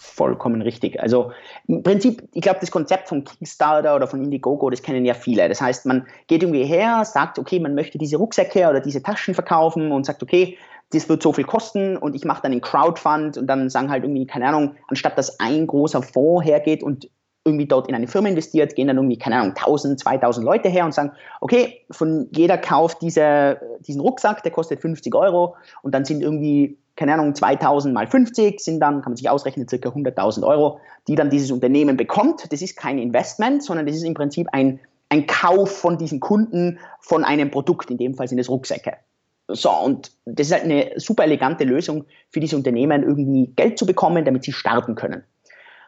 Vollkommen 0.02 0.62
richtig. 0.62 0.98
Also 0.98 1.30
im 1.68 1.82
Prinzip, 1.82 2.26
ich 2.32 2.40
glaube, 2.40 2.58
das 2.58 2.70
Konzept 2.70 3.06
von 3.06 3.22
Kickstarter 3.22 3.94
oder 3.94 4.06
von 4.06 4.24
Indiegogo, 4.24 4.70
das 4.70 4.80
kennen 4.80 5.04
ja 5.04 5.12
viele. 5.12 5.46
Das 5.46 5.60
heißt, 5.60 5.84
man 5.84 6.06
geht 6.26 6.42
irgendwie 6.42 6.64
her, 6.64 7.04
sagt, 7.04 7.38
okay, 7.38 7.60
man 7.60 7.74
möchte 7.74 7.98
diese 7.98 8.16
Rucksäcke 8.16 8.66
oder 8.66 8.80
diese 8.80 9.02
Taschen 9.02 9.34
verkaufen 9.34 9.92
und 9.92 10.06
sagt, 10.06 10.22
okay, 10.22 10.56
das 10.94 11.06
wird 11.10 11.22
so 11.22 11.34
viel 11.34 11.44
kosten 11.44 11.98
und 11.98 12.14
ich 12.14 12.24
mache 12.24 12.40
dann 12.40 12.52
einen 12.52 12.62
Crowdfund 12.62 13.36
und 13.36 13.46
dann 13.46 13.68
sagen 13.68 13.90
halt 13.90 14.04
irgendwie, 14.04 14.26
keine 14.26 14.48
Ahnung, 14.48 14.74
anstatt 14.88 15.18
dass 15.18 15.38
ein 15.38 15.66
großer 15.66 16.02
Fonds 16.02 16.46
hergeht 16.46 16.82
und 16.82 17.10
irgendwie 17.44 17.66
dort 17.66 17.86
in 17.86 17.94
eine 17.94 18.08
Firma 18.08 18.30
investiert, 18.30 18.74
gehen 18.76 18.88
dann 18.88 18.96
irgendwie, 18.96 19.18
keine 19.18 19.36
Ahnung, 19.36 19.50
1000, 19.50 20.00
2000 20.00 20.46
Leute 20.46 20.70
her 20.70 20.86
und 20.86 20.94
sagen, 20.94 21.12
okay, 21.42 21.84
von 21.90 22.26
jeder 22.34 22.56
kauft 22.56 23.02
diese, 23.02 23.60
diesen 23.86 24.00
Rucksack, 24.00 24.42
der 24.44 24.52
kostet 24.52 24.80
50 24.80 25.14
Euro 25.14 25.56
und 25.82 25.94
dann 25.94 26.06
sind 26.06 26.22
irgendwie, 26.22 26.78
keine 27.00 27.14
Ahnung, 27.14 27.34
2000 27.34 27.94
mal 27.94 28.06
50 28.06 28.60
sind 28.60 28.78
dann, 28.78 29.00
kann 29.00 29.12
man 29.12 29.16
sich 29.16 29.30
ausrechnen, 29.30 29.66
circa 29.66 29.88
100.000 29.88 30.46
Euro, 30.46 30.80
die 31.08 31.14
dann 31.14 31.30
dieses 31.30 31.50
Unternehmen 31.50 31.96
bekommt. 31.96 32.52
Das 32.52 32.60
ist 32.60 32.76
kein 32.76 32.98
Investment, 32.98 33.62
sondern 33.62 33.86
das 33.86 33.96
ist 33.96 34.02
im 34.02 34.12
Prinzip 34.12 34.48
ein, 34.52 34.78
ein 35.08 35.26
Kauf 35.26 35.74
von 35.78 35.96
diesen 35.96 36.20
Kunden 36.20 36.78
von 37.00 37.24
einem 37.24 37.50
Produkt, 37.50 37.90
in 37.90 37.96
dem 37.96 38.14
Fall 38.14 38.28
sind 38.28 38.38
es 38.38 38.50
Rucksäcke. 38.50 38.98
So, 39.48 39.70
und 39.70 40.12
das 40.26 40.48
ist 40.48 40.52
halt 40.52 40.64
eine 40.64 40.92
super 40.96 41.24
elegante 41.24 41.64
Lösung 41.64 42.04
für 42.28 42.40
diese 42.40 42.54
Unternehmen, 42.54 43.02
irgendwie 43.02 43.50
Geld 43.56 43.78
zu 43.78 43.86
bekommen, 43.86 44.26
damit 44.26 44.44
sie 44.44 44.52
starten 44.52 44.94
können. 44.94 45.24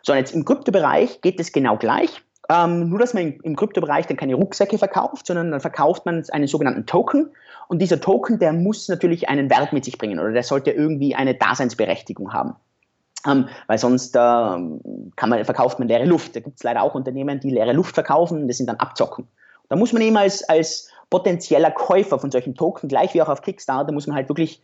So, 0.02 0.14
und 0.14 0.18
jetzt 0.18 0.34
im 0.34 0.46
Kryptobereich 0.46 1.20
geht 1.20 1.38
es 1.38 1.52
genau 1.52 1.76
gleich. 1.76 2.22
Ähm, 2.48 2.88
nur, 2.88 2.98
dass 2.98 3.14
man 3.14 3.34
im 3.42 3.56
Kryptobereich 3.56 4.06
dann 4.06 4.16
keine 4.16 4.34
Rucksäcke 4.34 4.78
verkauft, 4.78 5.26
sondern 5.26 5.50
dann 5.50 5.60
verkauft 5.60 6.04
man 6.06 6.24
einen 6.30 6.46
sogenannten 6.46 6.86
Token. 6.86 7.30
Und 7.68 7.80
dieser 7.80 8.00
Token, 8.00 8.38
der 8.38 8.52
muss 8.52 8.88
natürlich 8.88 9.28
einen 9.28 9.48
Wert 9.48 9.72
mit 9.72 9.84
sich 9.84 9.96
bringen 9.96 10.18
oder 10.18 10.32
der 10.32 10.42
sollte 10.42 10.72
irgendwie 10.72 11.14
eine 11.14 11.34
Daseinsberechtigung 11.34 12.32
haben. 12.32 12.56
Ähm, 13.26 13.48
weil 13.68 13.78
sonst 13.78 14.16
äh, 14.16 14.18
man, 14.18 15.44
verkauft 15.44 15.78
man 15.78 15.88
leere 15.88 16.04
Luft. 16.04 16.34
Da 16.34 16.40
gibt 16.40 16.56
es 16.56 16.64
leider 16.64 16.82
auch 16.82 16.94
Unternehmen, 16.94 17.38
die 17.38 17.50
leere 17.50 17.72
Luft 17.72 17.94
verkaufen, 17.94 18.48
das 18.48 18.56
sind 18.56 18.66
dann 18.66 18.76
Abzocken. 18.76 19.28
Da 19.68 19.76
muss 19.76 19.92
man 19.92 20.02
eben 20.02 20.16
als, 20.16 20.46
als 20.48 20.88
potenzieller 21.08 21.70
Käufer 21.70 22.18
von 22.18 22.30
solchen 22.30 22.54
Token, 22.54 22.88
gleich 22.88 23.14
wie 23.14 23.22
auch 23.22 23.28
auf 23.28 23.42
Kickstarter, 23.42 23.92
muss 23.92 24.06
man 24.06 24.16
halt 24.16 24.28
wirklich 24.28 24.60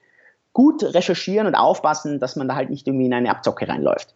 gut 0.52 0.82
recherchieren 0.82 1.46
und 1.46 1.54
aufpassen, 1.54 2.18
dass 2.18 2.34
man 2.34 2.48
da 2.48 2.56
halt 2.56 2.70
nicht 2.70 2.86
irgendwie 2.86 3.06
in 3.06 3.14
eine 3.14 3.30
Abzocke 3.30 3.68
reinläuft. 3.68 4.14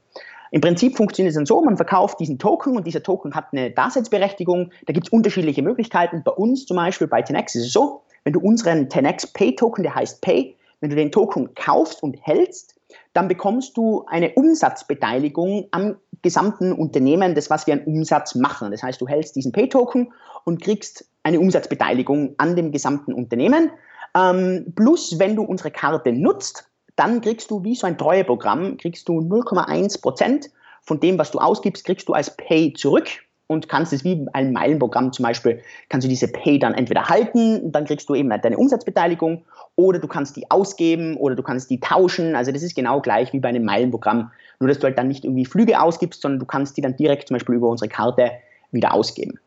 Im 0.52 0.60
Prinzip 0.60 0.98
funktioniert 0.98 1.30
es 1.30 1.36
dann 1.36 1.46
so, 1.46 1.62
man 1.62 1.78
verkauft 1.78 2.20
diesen 2.20 2.38
Token 2.38 2.76
und 2.76 2.86
dieser 2.86 3.02
Token 3.02 3.34
hat 3.34 3.46
eine 3.52 3.70
Daseinsberechtigung. 3.70 4.70
Da 4.86 4.92
gibt 4.92 5.06
es 5.06 5.12
unterschiedliche 5.12 5.62
Möglichkeiten. 5.62 6.22
Bei 6.22 6.30
uns 6.30 6.66
zum 6.66 6.76
Beispiel 6.76 7.06
bei 7.06 7.22
10x 7.22 7.56
ist 7.56 7.66
es 7.66 7.72
so, 7.72 8.02
wenn 8.24 8.34
du 8.34 8.40
unseren 8.40 8.88
10x 8.88 9.32
Pay 9.32 9.56
Token, 9.56 9.82
der 9.82 9.94
heißt 9.94 10.20
Pay, 10.20 10.54
wenn 10.80 10.90
du 10.90 10.96
den 10.96 11.10
Token 11.10 11.54
kaufst 11.54 12.02
und 12.02 12.18
hältst, 12.20 12.74
dann 13.14 13.28
bekommst 13.28 13.78
du 13.78 14.04
eine 14.08 14.34
Umsatzbeteiligung 14.34 15.68
am 15.70 15.96
gesamten 16.20 16.72
Unternehmen, 16.72 17.34
das 17.34 17.48
was 17.48 17.66
wir 17.66 17.72
an 17.72 17.84
Umsatz 17.84 18.34
machen. 18.34 18.70
Das 18.72 18.82
heißt, 18.82 19.00
du 19.00 19.08
hältst 19.08 19.34
diesen 19.36 19.52
Pay-Token 19.52 20.12
und 20.44 20.60
kriegst 20.60 21.06
eine 21.22 21.40
Umsatzbeteiligung 21.40 22.34
an 22.36 22.56
dem 22.56 22.72
gesamten 22.72 23.14
Unternehmen. 23.14 23.70
Ähm, 24.14 24.74
plus, 24.76 25.18
wenn 25.18 25.34
du 25.34 25.44
unsere 25.44 25.70
Karte 25.70 26.12
nutzt, 26.12 26.68
dann 26.96 27.20
kriegst 27.20 27.50
du 27.50 27.64
wie 27.64 27.74
so 27.74 27.86
ein 27.86 27.98
Treueprogramm, 27.98 28.76
kriegst 28.76 29.08
du 29.08 29.20
0,1 29.20 30.00
Prozent 30.00 30.50
von 30.82 31.00
dem, 31.00 31.18
was 31.18 31.30
du 31.30 31.38
ausgibst, 31.38 31.84
kriegst 31.84 32.08
du 32.08 32.12
als 32.12 32.36
Pay 32.36 32.72
zurück 32.74 33.08
und 33.46 33.68
kannst 33.68 33.92
es 33.92 34.04
wie 34.04 34.26
ein 34.32 34.52
Meilenprogramm 34.52 35.12
zum 35.12 35.24
Beispiel, 35.24 35.62
kannst 35.88 36.04
du 36.04 36.08
diese 36.08 36.28
Pay 36.28 36.58
dann 36.58 36.74
entweder 36.74 37.08
halten, 37.08 37.72
dann 37.72 37.84
kriegst 37.84 38.08
du 38.08 38.14
eben 38.14 38.28
deine 38.28 38.56
Umsatzbeteiligung 38.56 39.44
oder 39.76 39.98
du 39.98 40.08
kannst 40.08 40.36
die 40.36 40.50
ausgeben 40.50 41.16
oder 41.16 41.34
du 41.34 41.42
kannst 41.42 41.70
die 41.70 41.80
tauschen. 41.80 42.34
Also 42.34 42.52
das 42.52 42.62
ist 42.62 42.74
genau 42.74 43.00
gleich 43.00 43.32
wie 43.32 43.40
bei 43.40 43.48
einem 43.48 43.64
Meilenprogramm, 43.64 44.30
nur 44.60 44.68
dass 44.68 44.78
du 44.78 44.84
halt 44.84 44.98
dann 44.98 45.08
nicht 45.08 45.24
irgendwie 45.24 45.46
Flüge 45.46 45.80
ausgibst, 45.80 46.22
sondern 46.22 46.40
du 46.40 46.46
kannst 46.46 46.76
die 46.76 46.80
dann 46.80 46.96
direkt 46.96 47.28
zum 47.28 47.36
Beispiel 47.36 47.54
über 47.54 47.68
unsere 47.68 47.88
Karte 47.88 48.32
wieder 48.70 48.94
ausgeben. 48.94 49.38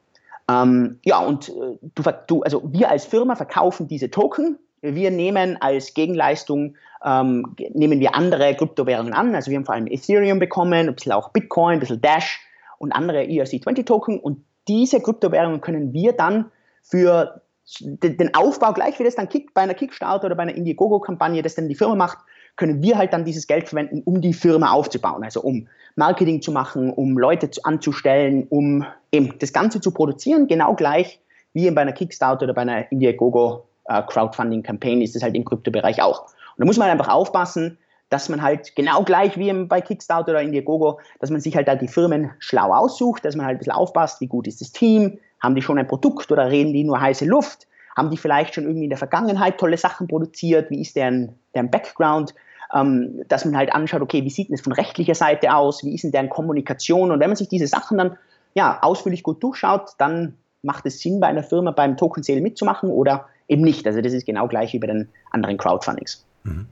Ähm, 0.50 1.00
ja, 1.04 1.20
und 1.20 1.50
äh, 1.50 1.78
du, 1.82 2.04
du, 2.28 2.44
also 2.44 2.62
wir 2.72 2.90
als 2.90 3.06
Firma 3.06 3.36
verkaufen 3.36 3.88
diese 3.88 4.12
Token. 4.12 4.60
Wir 4.82 5.12
nehmen 5.12 5.58
als 5.62 5.94
Gegenleistung, 5.94 6.76
ähm, 7.04 7.56
nehmen 7.74 8.00
wir 8.00 8.16
andere 8.16 8.56
Kryptowährungen 8.56 9.14
an. 9.14 9.36
Also 9.36 9.52
wir 9.52 9.58
haben 9.58 9.66
vor 9.66 9.76
allem 9.76 9.88
Ethereum 9.88 10.40
bekommen, 10.40 10.90
ein 10.90 10.96
bisschen 10.96 11.12
auch 11.12 11.30
Bitcoin, 11.30 11.76
ein 11.76 11.80
bisschen 11.80 12.02
Dash 12.02 12.40
und 12.78 12.92
andere 12.92 13.22
ERC20-Token. 13.22 14.20
Und 14.20 14.44
diese 14.68 15.02
Kryptowährungen 15.02 15.62
können 15.62 15.94
wir 15.94 16.14
dann 16.14 16.52
für 16.82 17.42
den 17.80 18.34
Aufbau, 18.36 18.74
gleich 18.74 19.00
wie 19.00 19.04
das 19.04 19.16
dann 19.16 19.28
bei 19.54 19.62
einer 19.62 19.74
Kickstarter 19.74 20.28
oder 20.28 20.36
bei 20.36 20.44
einer 20.44 20.56
Indiegogo-Kampagne, 20.56 21.42
das 21.42 21.56
dann 21.56 21.68
die 21.68 21.76
Firma 21.76 21.96
macht, 21.96 22.20
können 22.56 22.82
wir 22.82 22.98
halt 22.98 23.12
dann 23.12 23.26
dieses 23.26 23.48
Geld 23.48 23.68
verwenden, 23.68 24.02
um 24.06 24.22
die 24.22 24.34
Firma 24.34 24.72
aufzubauen. 24.72 25.24
Also 25.24 25.42
um 25.42 25.68
Marketing 25.96 26.42
zu 26.42 26.52
machen, 26.52 26.92
um 26.92 27.18
Leute 27.18 27.50
zu, 27.50 27.64
anzustellen, 27.64 28.46
um 28.50 28.86
eben 29.12 29.38
das 29.40 29.52
Ganze 29.52 29.82
zu 29.82 29.92
produzieren, 29.92 30.48
genau 30.48 30.76
gleich 30.76 31.20
wie 31.54 31.70
bei 31.72 31.82
einer 31.82 31.94
Kickstarter 31.94 32.46
oder 32.46 32.54
bei 32.54 32.62
einer 32.62 32.92
Indiegogo 32.92 33.66
äh, 33.86 34.02
Crowdfunding-Campaign 34.04 35.02
ist 35.02 35.16
das 35.16 35.24
halt 35.24 35.36
im 35.36 35.46
Kryptobereich 35.46 36.02
auch. 36.02 36.22
Und 36.24 36.60
da 36.60 36.66
muss 36.66 36.78
man 36.78 36.90
einfach 36.90 37.10
aufpassen, 37.10 37.78
dass 38.10 38.30
man 38.30 38.42
halt 38.42 38.76
genau 38.76 39.04
gleich 39.04 39.38
wie 39.38 39.52
bei 39.66 39.82
Kickstarter 39.82 40.32
oder 40.32 40.42
Indiegogo, 40.42 41.00
dass 41.20 41.32
man 41.32 41.42
sich 41.42 41.56
halt 41.56 41.68
da 41.68 41.76
die 41.76 41.88
Firmen 41.88 42.32
schlau 42.40 42.72
aussucht, 42.72 43.26
dass 43.26 43.36
man 43.36 43.46
halt 43.46 43.56
ein 43.56 43.60
bisschen 43.60 43.74
aufpasst, 43.74 44.22
wie 44.22 44.28
gut 44.28 44.48
ist 44.48 44.62
das 44.62 44.72
Team, 44.72 45.18
haben 45.42 45.56
die 45.56 45.62
schon 45.62 45.78
ein 45.78 45.88
Produkt 45.88 46.32
oder 46.32 46.50
reden 46.50 46.74
die 46.74 46.84
nur 46.84 47.02
heiße 47.02 47.26
Luft, 47.26 47.68
haben 47.98 48.12
die 48.12 48.18
vielleicht 48.18 48.54
schon 48.54 48.66
irgendwie 48.66 48.84
in 48.84 48.90
der 48.90 49.00
Vergangenheit 49.00 49.58
tolle 49.58 49.78
Sachen 49.78 50.08
produziert, 50.08 50.70
wie 50.70 50.82
ist 50.82 50.96
deren, 50.96 51.34
deren 51.56 51.72
Background, 51.72 52.36
ähm, 52.74 53.24
dass 53.28 53.46
man 53.46 53.58
halt 53.58 53.74
anschaut, 53.74 54.02
okay, 54.02 54.24
wie 54.24 54.30
sieht 54.30 54.50
denn 54.50 54.56
das 54.56 54.64
von 54.64 54.74
rechtlicher 54.74 55.16
Seite 55.16 55.56
aus, 55.56 55.84
wie 55.84 55.94
ist 55.94 56.04
denn 56.04 56.12
deren 56.12 56.30
Kommunikation 56.30 57.12
und 57.12 57.20
wenn 57.20 57.30
man 57.30 57.38
sich 57.38 57.50
diese 57.50 57.68
Sachen 57.68 57.98
dann 57.98 58.18
ja, 58.54 58.80
ausführlich 58.82 59.24
gut 59.24 59.44
durchschaut, 59.44 59.92
dann 59.98 60.38
macht 60.62 60.86
es 60.86 61.00
Sinn, 61.00 61.20
bei 61.20 61.28
einer 61.28 61.44
Firma 61.44 61.72
beim 61.72 61.98
Token 61.98 62.24
Sale 62.24 62.42
mitzumachen 62.42 62.90
oder 62.90 63.28
eben 63.48 63.62
nicht. 63.62 63.86
Also 63.86 64.02
das 64.02 64.14
ist 64.14 64.26
genau 64.26 64.48
gleich 64.48 64.74
wie 64.74 64.80
bei 64.80 64.88
den 64.88 65.10
anderen 65.32 65.58
Crowdfundings. 65.58 66.26
Mhm. 66.44 66.68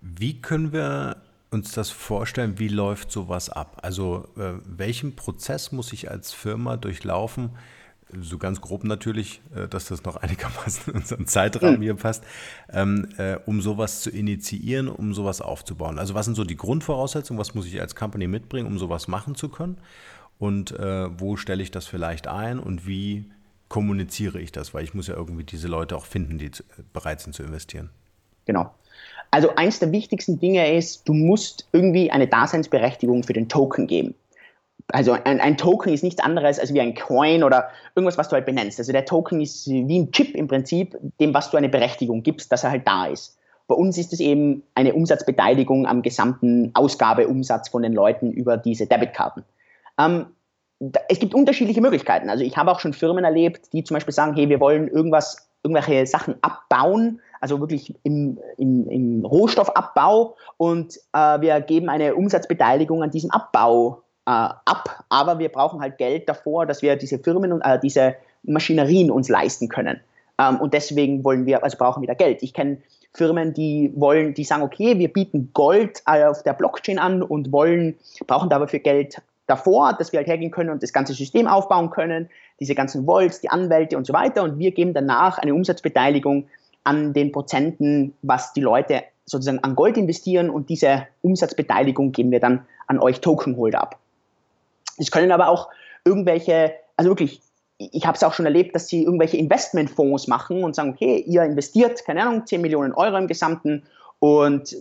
Wie 0.00 0.40
können 0.40 0.72
wir 0.72 1.16
uns 1.50 1.72
das 1.72 1.90
vorstellen, 1.90 2.58
wie 2.58 2.68
läuft 2.68 3.10
sowas 3.10 3.50
ab? 3.50 3.78
Also 3.82 4.28
äh, 4.36 4.54
welchen 4.64 5.16
Prozess 5.16 5.72
muss 5.72 5.92
ich 5.92 6.10
als 6.10 6.32
Firma 6.32 6.76
durchlaufen? 6.76 7.50
So 8.20 8.38
ganz 8.38 8.60
grob 8.60 8.84
natürlich, 8.84 9.40
äh, 9.54 9.68
dass 9.68 9.88
das 9.88 10.04
noch 10.04 10.16
einigermaßen 10.22 10.92
in 10.92 11.00
unseren 11.00 11.26
Zeitrahmen 11.26 11.76
hm. 11.76 11.82
hier 11.82 11.94
passt, 11.94 12.24
ähm, 12.70 13.08
äh, 13.18 13.36
um 13.46 13.60
sowas 13.60 14.02
zu 14.02 14.10
initiieren, 14.10 14.88
um 14.88 15.14
sowas 15.14 15.40
aufzubauen. 15.40 15.98
Also 15.98 16.14
was 16.14 16.26
sind 16.26 16.34
so 16.34 16.44
die 16.44 16.56
Grundvoraussetzungen, 16.56 17.40
was 17.40 17.54
muss 17.54 17.66
ich 17.66 17.80
als 17.80 17.94
Company 17.94 18.26
mitbringen, 18.26 18.66
um 18.66 18.78
sowas 18.78 19.08
machen 19.08 19.34
zu 19.34 19.48
können? 19.48 19.78
Und 20.38 20.70
äh, 20.78 21.08
wo 21.18 21.36
stelle 21.36 21.62
ich 21.62 21.72
das 21.72 21.86
vielleicht 21.86 22.28
ein 22.28 22.60
und 22.60 22.86
wie 22.86 23.28
kommuniziere 23.68 24.40
ich 24.40 24.52
das? 24.52 24.74
Weil 24.74 24.84
ich 24.84 24.94
muss 24.94 25.08
ja 25.08 25.14
irgendwie 25.14 25.44
diese 25.44 25.68
Leute 25.68 25.96
auch 25.96 26.06
finden, 26.06 26.38
die 26.38 26.50
bereit 26.92 27.20
sind 27.20 27.34
zu 27.34 27.42
investieren. 27.42 27.90
Genau. 28.44 28.70
Also 29.30 29.54
eins 29.56 29.78
der 29.78 29.92
wichtigsten 29.92 30.40
Dinge 30.40 30.74
ist, 30.74 31.06
du 31.06 31.12
musst 31.12 31.68
irgendwie 31.72 32.10
eine 32.10 32.26
Daseinsberechtigung 32.26 33.22
für 33.22 33.34
den 33.34 33.48
Token 33.48 33.86
geben. 33.86 34.14
Also 34.90 35.12
ein, 35.12 35.40
ein, 35.40 35.58
Token 35.58 35.92
ist 35.92 36.02
nichts 36.02 36.22
anderes 36.22 36.58
als 36.58 36.72
wie 36.72 36.80
ein 36.80 36.94
Coin 36.94 37.44
oder 37.44 37.68
irgendwas, 37.94 38.16
was 38.16 38.30
du 38.30 38.34
halt 38.34 38.46
benennst. 38.46 38.78
Also 38.78 38.90
der 38.90 39.04
Token 39.04 39.42
ist 39.42 39.68
wie 39.68 39.98
ein 39.98 40.10
Chip 40.12 40.34
im 40.34 40.48
Prinzip, 40.48 40.96
dem 41.20 41.34
was 41.34 41.50
du 41.50 41.58
eine 41.58 41.68
Berechtigung 41.68 42.22
gibst, 42.22 42.50
dass 42.50 42.64
er 42.64 42.70
halt 42.70 42.88
da 42.88 43.06
ist. 43.06 43.36
Bei 43.66 43.74
uns 43.74 43.98
ist 43.98 44.14
es 44.14 44.20
eben 44.20 44.62
eine 44.74 44.94
Umsatzbeteiligung 44.94 45.86
am 45.86 46.00
gesamten 46.00 46.70
Ausgabeumsatz 46.72 47.68
von 47.68 47.82
den 47.82 47.92
Leuten 47.92 48.32
über 48.32 48.56
diese 48.56 48.86
Debitkarten. 48.86 49.44
Ähm, 49.98 50.26
es 51.08 51.18
gibt 51.18 51.34
unterschiedliche 51.34 51.80
Möglichkeiten. 51.80 52.30
Also 52.30 52.44
ich 52.44 52.56
habe 52.56 52.70
auch 52.70 52.80
schon 52.80 52.92
Firmen 52.92 53.24
erlebt, 53.24 53.72
die 53.72 53.84
zum 53.84 53.94
Beispiel 53.94 54.14
sagen, 54.14 54.34
hey, 54.34 54.48
wir 54.48 54.60
wollen 54.60 54.88
irgendwas 54.88 55.48
irgendwelche 55.62 56.06
Sachen 56.06 56.36
abbauen 56.40 57.20
also 57.40 57.60
wirklich 57.60 57.94
im, 58.02 58.38
im, 58.56 58.88
im 58.88 59.24
Rohstoffabbau 59.24 60.36
und 60.56 60.96
äh, 61.12 61.40
wir 61.40 61.60
geben 61.60 61.88
eine 61.88 62.14
Umsatzbeteiligung 62.14 63.02
an 63.02 63.10
diesem 63.10 63.30
Abbau 63.30 64.02
äh, 64.26 64.30
ab, 64.30 65.04
aber 65.08 65.38
wir 65.38 65.48
brauchen 65.48 65.80
halt 65.80 65.98
Geld 65.98 66.28
davor, 66.28 66.66
dass 66.66 66.82
wir 66.82 66.96
diese 66.96 67.18
Firmen 67.18 67.52
und 67.52 67.60
äh, 67.62 67.78
diese 67.78 68.16
Maschinerien 68.42 69.10
uns 69.10 69.28
leisten 69.28 69.68
können. 69.68 70.00
Ähm, 70.38 70.60
und 70.60 70.74
deswegen 70.74 71.24
wollen 71.24 71.46
wir, 71.46 71.62
also 71.62 71.76
brauchen 71.78 72.02
wir 72.02 72.08
da 72.08 72.14
Geld. 72.14 72.42
Ich 72.42 72.54
kenne 72.54 72.78
Firmen, 73.14 73.54
die 73.54 73.92
wollen, 73.96 74.34
die 74.34 74.44
sagen, 74.44 74.62
okay, 74.62 74.98
wir 74.98 75.12
bieten 75.12 75.50
Gold 75.54 76.02
auf 76.04 76.42
der 76.42 76.52
Blockchain 76.52 76.98
an 76.98 77.22
und 77.22 77.50
wollen, 77.52 77.96
brauchen 78.26 78.50
dafür 78.50 78.80
Geld 78.80 79.20
davor, 79.48 79.94
dass 79.94 80.12
wir 80.12 80.18
halt 80.18 80.28
hergehen 80.28 80.52
können 80.52 80.70
und 80.70 80.82
das 80.82 80.92
ganze 80.92 81.14
System 81.14 81.48
aufbauen 81.48 81.90
können, 81.90 82.28
diese 82.60 82.74
ganzen 82.74 83.06
Volts, 83.06 83.40
die 83.40 83.48
Anwälte 83.48 83.96
und 83.96 84.06
so 84.06 84.12
weiter. 84.12 84.44
Und 84.44 84.58
wir 84.58 84.70
geben 84.70 84.94
danach 84.94 85.38
eine 85.38 85.54
Umsatzbeteiligung 85.54 86.46
an 86.84 87.12
den 87.12 87.32
Prozenten, 87.32 88.14
was 88.22 88.52
die 88.52 88.60
Leute 88.60 89.02
sozusagen 89.24 89.58
an 89.64 89.74
Gold 89.74 89.96
investieren 89.96 90.50
und 90.50 90.68
diese 90.68 91.06
Umsatzbeteiligung 91.22 92.12
geben 92.12 92.30
wir 92.30 92.40
dann 92.40 92.66
an 92.86 92.98
euch 92.98 93.20
Tokenholder 93.20 93.80
ab. 93.80 93.98
Es 94.96 95.10
können 95.10 95.32
aber 95.32 95.48
auch 95.48 95.68
irgendwelche, 96.04 96.72
also 96.96 97.10
wirklich, 97.10 97.40
ich 97.78 98.06
habe 98.06 98.16
es 98.16 98.24
auch 98.24 98.32
schon 98.32 98.46
erlebt, 98.46 98.74
dass 98.74 98.88
sie 98.88 99.04
irgendwelche 99.04 99.36
Investmentfonds 99.36 100.28
machen 100.28 100.64
und 100.64 100.74
sagen, 100.74 100.90
okay, 100.90 101.22
ihr 101.26 101.42
investiert, 101.42 102.04
keine 102.04 102.22
Ahnung, 102.22 102.46
10 102.46 102.60
Millionen 102.60 102.92
Euro 102.92 103.16
im 103.16 103.28
Gesamten 103.28 103.84
und 104.20 104.76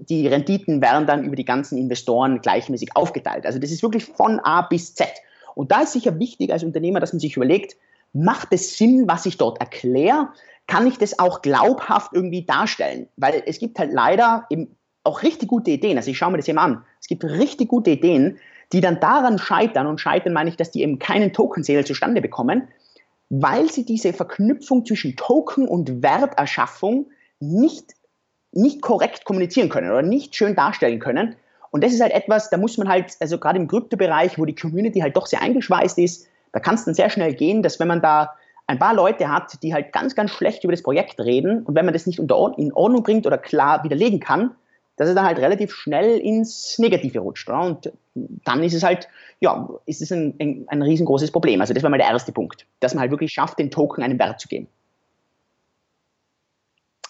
die 0.00 0.26
Renditen 0.26 0.82
werden 0.82 1.06
dann 1.06 1.24
über 1.24 1.36
die 1.36 1.44
ganzen 1.44 1.78
Investoren 1.78 2.40
gleichmäßig 2.40 2.96
aufgeteilt. 2.96 3.46
Also 3.46 3.58
das 3.58 3.70
ist 3.70 3.82
wirklich 3.82 4.04
von 4.04 4.40
A 4.40 4.62
bis 4.62 4.94
Z. 4.94 5.08
Und 5.54 5.70
da 5.70 5.82
ist 5.82 5.92
sicher 5.92 6.18
wichtig 6.18 6.52
als 6.52 6.64
Unternehmer, 6.64 7.00
dass 7.00 7.12
man 7.12 7.20
sich 7.20 7.36
überlegt, 7.36 7.76
macht 8.12 8.48
es 8.50 8.76
Sinn, 8.76 9.04
was 9.06 9.26
ich 9.26 9.36
dort 9.36 9.60
erkläre? 9.60 10.28
Kann 10.66 10.86
ich 10.86 10.98
das 10.98 11.18
auch 11.18 11.42
glaubhaft 11.42 12.12
irgendwie 12.12 12.44
darstellen? 12.44 13.08
Weil 13.16 13.42
es 13.46 13.58
gibt 13.58 13.78
halt 13.78 13.92
leider 13.92 14.46
eben 14.50 14.76
auch 15.04 15.22
richtig 15.22 15.48
gute 15.48 15.70
Ideen. 15.70 15.96
Also 15.96 16.10
ich 16.10 16.18
schaue 16.18 16.32
mir 16.32 16.38
das 16.38 16.48
eben 16.48 16.58
an. 16.58 16.84
Es 17.00 17.06
gibt 17.06 17.24
richtig 17.24 17.68
gute 17.68 17.90
Ideen, 17.90 18.38
die 18.72 18.80
dann 18.80 19.00
daran 19.00 19.38
scheitern, 19.38 19.86
und 19.86 20.00
scheitern 20.00 20.32
meine 20.32 20.50
ich, 20.50 20.56
dass 20.56 20.70
die 20.70 20.82
eben 20.82 20.98
keinen 20.98 21.32
Token-Sale 21.32 21.84
zustande 21.84 22.20
bekommen, 22.20 22.68
weil 23.28 23.70
sie 23.70 23.84
diese 23.84 24.12
Verknüpfung 24.12 24.84
zwischen 24.84 25.16
Token 25.16 25.66
und 25.66 26.02
Werterschaffung 26.02 27.10
nicht, 27.40 27.94
nicht 28.52 28.82
korrekt 28.82 29.24
kommunizieren 29.24 29.68
können 29.68 29.90
oder 29.90 30.02
nicht 30.02 30.34
schön 30.34 30.54
darstellen 30.54 30.98
können. 30.98 31.36
Und 31.70 31.84
das 31.84 31.92
ist 31.92 32.00
halt 32.00 32.12
etwas, 32.12 32.50
da 32.50 32.56
muss 32.56 32.78
man 32.78 32.88
halt, 32.88 33.16
also 33.20 33.38
gerade 33.38 33.58
im 33.58 33.68
Kryptobereich, 33.68 34.38
wo 34.38 34.44
die 34.44 34.54
Community 34.54 35.00
halt 35.00 35.16
doch 35.16 35.26
sehr 35.26 35.40
eingeschweißt 35.40 35.98
ist, 35.98 36.26
da 36.52 36.58
kann 36.58 36.74
es 36.74 36.84
dann 36.84 36.94
sehr 36.94 37.10
schnell 37.10 37.34
gehen, 37.34 37.62
dass 37.62 37.78
wenn 37.78 37.86
man 37.86 38.02
da 38.02 38.34
ein 38.66 38.78
paar 38.78 38.94
Leute 38.94 39.28
hat, 39.28 39.62
die 39.62 39.72
halt 39.72 39.92
ganz, 39.92 40.14
ganz 40.14 40.30
schlecht 40.30 40.64
über 40.64 40.72
das 40.72 40.82
Projekt 40.82 41.20
reden 41.20 41.62
und 41.62 41.74
wenn 41.74 41.84
man 41.84 41.94
das 41.94 42.06
nicht 42.06 42.18
in 42.18 42.30
Ordnung 42.30 43.02
bringt 43.02 43.26
oder 43.26 43.38
klar 43.38 43.84
widerlegen 43.84 44.20
kann, 44.20 44.52
dass 44.96 45.08
es 45.08 45.14
dann 45.14 45.24
halt 45.24 45.38
relativ 45.38 45.72
schnell 45.72 46.18
ins 46.18 46.78
Negative 46.78 47.20
rutscht. 47.20 47.48
Oder? 47.48 47.62
Und 47.62 47.92
dann 48.14 48.62
ist 48.62 48.74
es 48.74 48.82
halt, 48.82 49.08
ja, 49.40 49.68
ist 49.86 50.02
es 50.02 50.12
ein, 50.12 50.34
ein, 50.38 50.64
ein 50.68 50.82
riesengroßes 50.82 51.30
Problem. 51.30 51.60
Also 51.60 51.72
das 51.72 51.82
war 51.82 51.90
mal 51.90 51.98
der 51.98 52.08
erste 52.08 52.32
Punkt, 52.32 52.66
dass 52.80 52.94
man 52.94 53.00
halt 53.02 53.10
wirklich 53.10 53.32
schafft, 53.32 53.58
dem 53.58 53.70
Token 53.70 54.04
einen 54.04 54.18
Wert 54.18 54.40
zu 54.40 54.48
geben. 54.48 54.68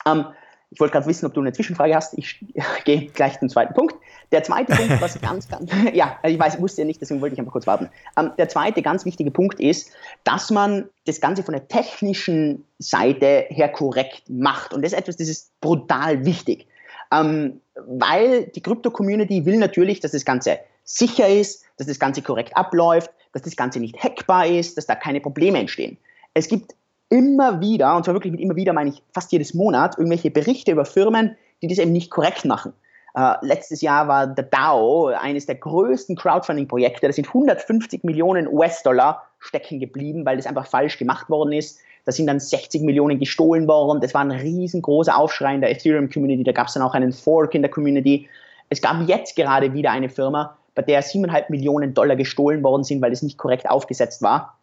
Ähm, 0.06 0.26
ich 0.70 0.78
wollte 0.78 0.92
gerade 0.92 1.06
wissen, 1.06 1.26
ob 1.26 1.34
du 1.34 1.40
eine 1.40 1.52
Zwischenfrage 1.52 1.94
hast. 1.94 2.16
Ich 2.16 2.44
gehe 2.84 3.06
gleich 3.06 3.38
zum 3.38 3.48
zweiten 3.48 3.74
Punkt. 3.74 3.96
Der 4.30 4.44
zweite 4.44 4.74
Punkt, 4.74 5.00
was 5.00 5.20
ganz, 5.20 5.48
ganz, 5.48 5.70
ja, 5.92 6.18
ich 6.22 6.38
weiß, 6.38 6.54
ich 6.54 6.60
wusste 6.60 6.82
ja 6.82 6.86
nicht, 6.86 7.00
deswegen 7.00 7.20
wollte 7.20 7.34
ich 7.34 7.40
einfach 7.40 7.52
kurz 7.52 7.66
warten. 7.66 7.88
Ähm, 8.16 8.30
der 8.38 8.48
zweite 8.48 8.80
ganz 8.80 9.04
wichtige 9.04 9.30
Punkt 9.30 9.58
ist, 9.58 9.90
dass 10.24 10.50
man 10.50 10.88
das 11.06 11.20
Ganze 11.20 11.42
von 11.42 11.52
der 11.52 11.66
technischen 11.66 12.64
Seite 12.78 13.46
her 13.48 13.68
korrekt 13.68 14.22
macht. 14.28 14.72
Und 14.72 14.82
das 14.82 14.92
ist 14.92 14.98
etwas, 14.98 15.16
das 15.16 15.28
ist 15.28 15.50
brutal 15.60 16.24
wichtig. 16.24 16.66
Ähm, 17.12 17.60
weil 17.74 18.44
die 18.44 18.62
Krypto-Community 18.62 19.44
will 19.44 19.56
natürlich, 19.56 19.98
dass 19.98 20.12
das 20.12 20.24
Ganze 20.24 20.60
sicher 20.84 21.28
ist, 21.28 21.64
dass 21.76 21.88
das 21.88 21.98
Ganze 21.98 22.22
korrekt 22.22 22.56
abläuft, 22.56 23.10
dass 23.32 23.42
das 23.42 23.56
Ganze 23.56 23.80
nicht 23.80 24.00
hackbar 24.02 24.46
ist, 24.46 24.76
dass 24.76 24.86
da 24.86 24.94
keine 24.94 25.20
Probleme 25.20 25.58
entstehen. 25.58 25.98
Es 26.34 26.46
gibt 26.46 26.74
immer 27.10 27.60
wieder, 27.60 27.94
und 27.96 28.04
zwar 28.04 28.14
wirklich 28.14 28.32
mit 28.32 28.40
immer 28.40 28.56
wieder 28.56 28.72
meine 28.72 28.90
ich 28.90 29.02
fast 29.12 29.30
jedes 29.32 29.52
Monat, 29.52 29.98
irgendwelche 29.98 30.30
Berichte 30.30 30.72
über 30.72 30.84
Firmen, 30.84 31.36
die 31.60 31.68
das 31.68 31.78
eben 31.78 31.92
nicht 31.92 32.10
korrekt 32.10 32.44
machen. 32.44 32.72
Uh, 33.18 33.34
letztes 33.42 33.80
Jahr 33.80 34.06
war 34.06 34.28
der 34.28 34.44
DAO 34.44 35.08
eines 35.08 35.44
der 35.44 35.56
größten 35.56 36.14
Crowdfunding-Projekte. 36.14 37.08
Da 37.08 37.12
sind 37.12 37.26
150 37.26 38.04
Millionen 38.04 38.46
US-Dollar 38.46 39.24
stecken 39.40 39.80
geblieben, 39.80 40.24
weil 40.24 40.36
das 40.36 40.46
einfach 40.46 40.68
falsch 40.68 40.96
gemacht 40.96 41.28
worden 41.28 41.52
ist. 41.52 41.80
Da 42.04 42.12
sind 42.12 42.28
dann 42.28 42.38
60 42.38 42.82
Millionen 42.82 43.18
gestohlen 43.18 43.66
worden. 43.66 44.00
Das 44.00 44.14
war 44.14 44.20
ein 44.20 44.30
riesengroßer 44.30 45.16
Aufschrei 45.16 45.56
in 45.56 45.60
der 45.60 45.72
Ethereum-Community. 45.72 46.44
Da 46.44 46.52
gab 46.52 46.68
es 46.68 46.74
dann 46.74 46.84
auch 46.84 46.94
einen 46.94 47.12
Fork 47.12 47.54
in 47.56 47.62
der 47.62 47.70
Community. 47.70 48.28
Es 48.68 48.80
gab 48.80 49.00
jetzt 49.08 49.34
gerade 49.34 49.72
wieder 49.72 49.90
eine 49.90 50.08
Firma, 50.08 50.56
bei 50.76 50.82
der 50.82 51.02
7,5 51.02 51.46
Millionen 51.48 51.94
Dollar 51.94 52.14
gestohlen 52.14 52.62
worden 52.62 52.84
sind, 52.84 53.02
weil 53.02 53.12
es 53.12 53.22
nicht 53.22 53.38
korrekt 53.38 53.68
aufgesetzt 53.68 54.22
war. 54.22 54.56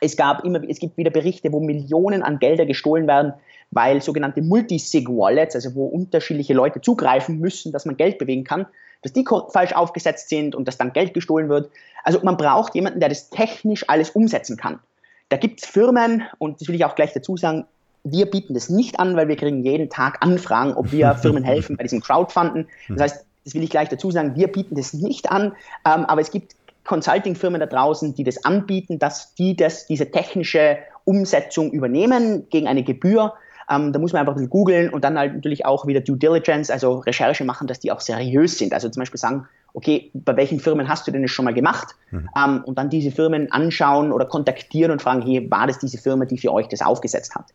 Es, 0.00 0.16
gab 0.16 0.44
immer, 0.44 0.62
es 0.68 0.78
gibt 0.78 0.96
wieder 0.96 1.10
Berichte, 1.10 1.52
wo 1.52 1.60
Millionen 1.60 2.22
an 2.22 2.38
Gelder 2.38 2.66
gestohlen 2.66 3.06
werden, 3.06 3.32
weil 3.70 4.02
sogenannte 4.02 4.42
Multisig-Wallets, 4.42 5.54
also 5.54 5.74
wo 5.74 5.86
unterschiedliche 5.86 6.54
Leute 6.54 6.80
zugreifen 6.80 7.38
müssen, 7.38 7.72
dass 7.72 7.86
man 7.86 7.96
Geld 7.96 8.18
bewegen 8.18 8.44
kann, 8.44 8.66
dass 9.02 9.12
die 9.12 9.24
falsch 9.50 9.72
aufgesetzt 9.72 10.28
sind 10.28 10.54
und 10.54 10.66
dass 10.66 10.78
dann 10.78 10.92
Geld 10.92 11.14
gestohlen 11.14 11.48
wird. 11.48 11.70
Also 12.04 12.20
man 12.22 12.36
braucht 12.36 12.74
jemanden, 12.74 13.00
der 13.00 13.08
das 13.08 13.30
technisch 13.30 13.88
alles 13.88 14.10
umsetzen 14.10 14.56
kann. 14.56 14.80
Da 15.28 15.36
gibt 15.36 15.62
es 15.62 15.68
Firmen, 15.68 16.24
und 16.38 16.60
das 16.60 16.68
will 16.68 16.74
ich 16.74 16.84
auch 16.84 16.94
gleich 16.94 17.12
dazu 17.12 17.36
sagen, 17.36 17.64
wir 18.02 18.26
bieten 18.26 18.54
das 18.54 18.68
nicht 18.68 18.98
an, 18.98 19.14
weil 19.16 19.28
wir 19.28 19.36
kriegen 19.36 19.62
jeden 19.62 19.90
Tag 19.90 20.18
Anfragen, 20.22 20.74
ob 20.74 20.90
wir 20.90 21.14
Firmen 21.22 21.44
helfen 21.44 21.76
bei 21.76 21.84
diesem 21.84 22.00
Crowdfunden. 22.00 22.66
Das 22.88 23.00
heißt, 23.00 23.24
das 23.44 23.54
will 23.54 23.62
ich 23.62 23.70
gleich 23.70 23.88
dazu 23.88 24.10
sagen, 24.10 24.36
wir 24.36 24.48
bieten 24.48 24.74
das 24.74 24.92
nicht 24.92 25.30
an, 25.30 25.52
ähm, 25.86 26.04
aber 26.04 26.20
es 26.20 26.30
gibt 26.30 26.56
Consulting-Firmen 26.90 27.60
da 27.60 27.66
draußen, 27.66 28.16
die 28.16 28.24
das 28.24 28.44
anbieten, 28.44 28.98
dass 28.98 29.32
die 29.36 29.54
das, 29.54 29.86
diese 29.86 30.10
technische 30.10 30.78
Umsetzung 31.04 31.70
übernehmen 31.70 32.48
gegen 32.50 32.66
eine 32.66 32.82
Gebühr. 32.82 33.32
Ähm, 33.70 33.92
da 33.92 34.00
muss 34.00 34.12
man 34.12 34.20
einfach 34.20 34.32
ein 34.32 34.38
bisschen 34.38 34.50
googeln 34.50 34.90
und 34.90 35.04
dann 35.04 35.16
halt 35.16 35.32
natürlich 35.34 35.64
auch 35.64 35.86
wieder 35.86 36.00
Due 36.00 36.16
Diligence, 36.16 36.68
also 36.68 36.98
Recherche 36.98 37.44
machen, 37.44 37.68
dass 37.68 37.78
die 37.78 37.92
auch 37.92 38.00
seriös 38.00 38.58
sind. 38.58 38.72
Also 38.72 38.88
zum 38.88 39.02
Beispiel 39.02 39.20
sagen, 39.20 39.46
okay, 39.72 40.10
bei 40.14 40.36
welchen 40.36 40.58
Firmen 40.58 40.88
hast 40.88 41.06
du 41.06 41.12
denn 41.12 41.22
das 41.22 41.30
schon 41.30 41.44
mal 41.44 41.54
gemacht? 41.54 41.94
Mhm. 42.10 42.28
Ähm, 42.36 42.64
und 42.64 42.76
dann 42.76 42.90
diese 42.90 43.12
Firmen 43.12 43.52
anschauen 43.52 44.10
oder 44.10 44.26
kontaktieren 44.26 44.90
und 44.90 45.00
fragen, 45.00 45.22
hey, 45.22 45.48
war 45.48 45.68
das 45.68 45.78
diese 45.78 45.96
Firma, 45.96 46.24
die 46.24 46.38
für 46.38 46.52
euch 46.52 46.66
das 46.66 46.82
aufgesetzt 46.82 47.36
hat? 47.36 47.46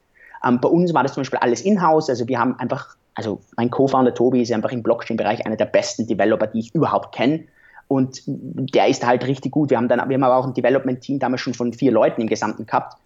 Ähm, 0.45 0.61
bei 0.61 0.69
uns 0.69 0.93
war 0.93 1.03
das 1.03 1.13
zum 1.13 1.21
Beispiel 1.21 1.39
alles 1.39 1.59
in-house, 1.59 2.09
also 2.09 2.25
wir 2.29 2.39
haben 2.39 2.57
einfach, 2.57 2.95
also 3.15 3.41
mein 3.57 3.69
Co-Founder 3.69 4.13
Tobi 4.13 4.43
ist 4.43 4.53
einfach 4.53 4.71
im 4.71 4.81
Blockchain-Bereich 4.81 5.45
einer 5.45 5.57
der 5.57 5.65
besten 5.65 6.07
Developer, 6.07 6.47
die 6.47 6.59
ich 6.59 6.73
überhaupt 6.73 7.13
kenne. 7.13 7.43
Und 7.87 8.23
der 8.25 8.87
ist 8.87 9.05
halt 9.05 9.25
richtig 9.27 9.51
gut. 9.51 9.69
Wir 9.69 9.77
haben 9.77 9.87
dann, 9.87 10.09
wir 10.09 10.15
haben 10.15 10.23
aber 10.23 10.37
auch 10.37 10.47
ein 10.47 10.53
Development-Team 10.53 11.19
damals 11.19 11.41
schon 11.41 11.53
von 11.53 11.71
vier 11.73 11.91
Leuten 11.91 12.21
im 12.21 12.27
Gesamten 12.27 12.65
gehabt. 12.65 12.97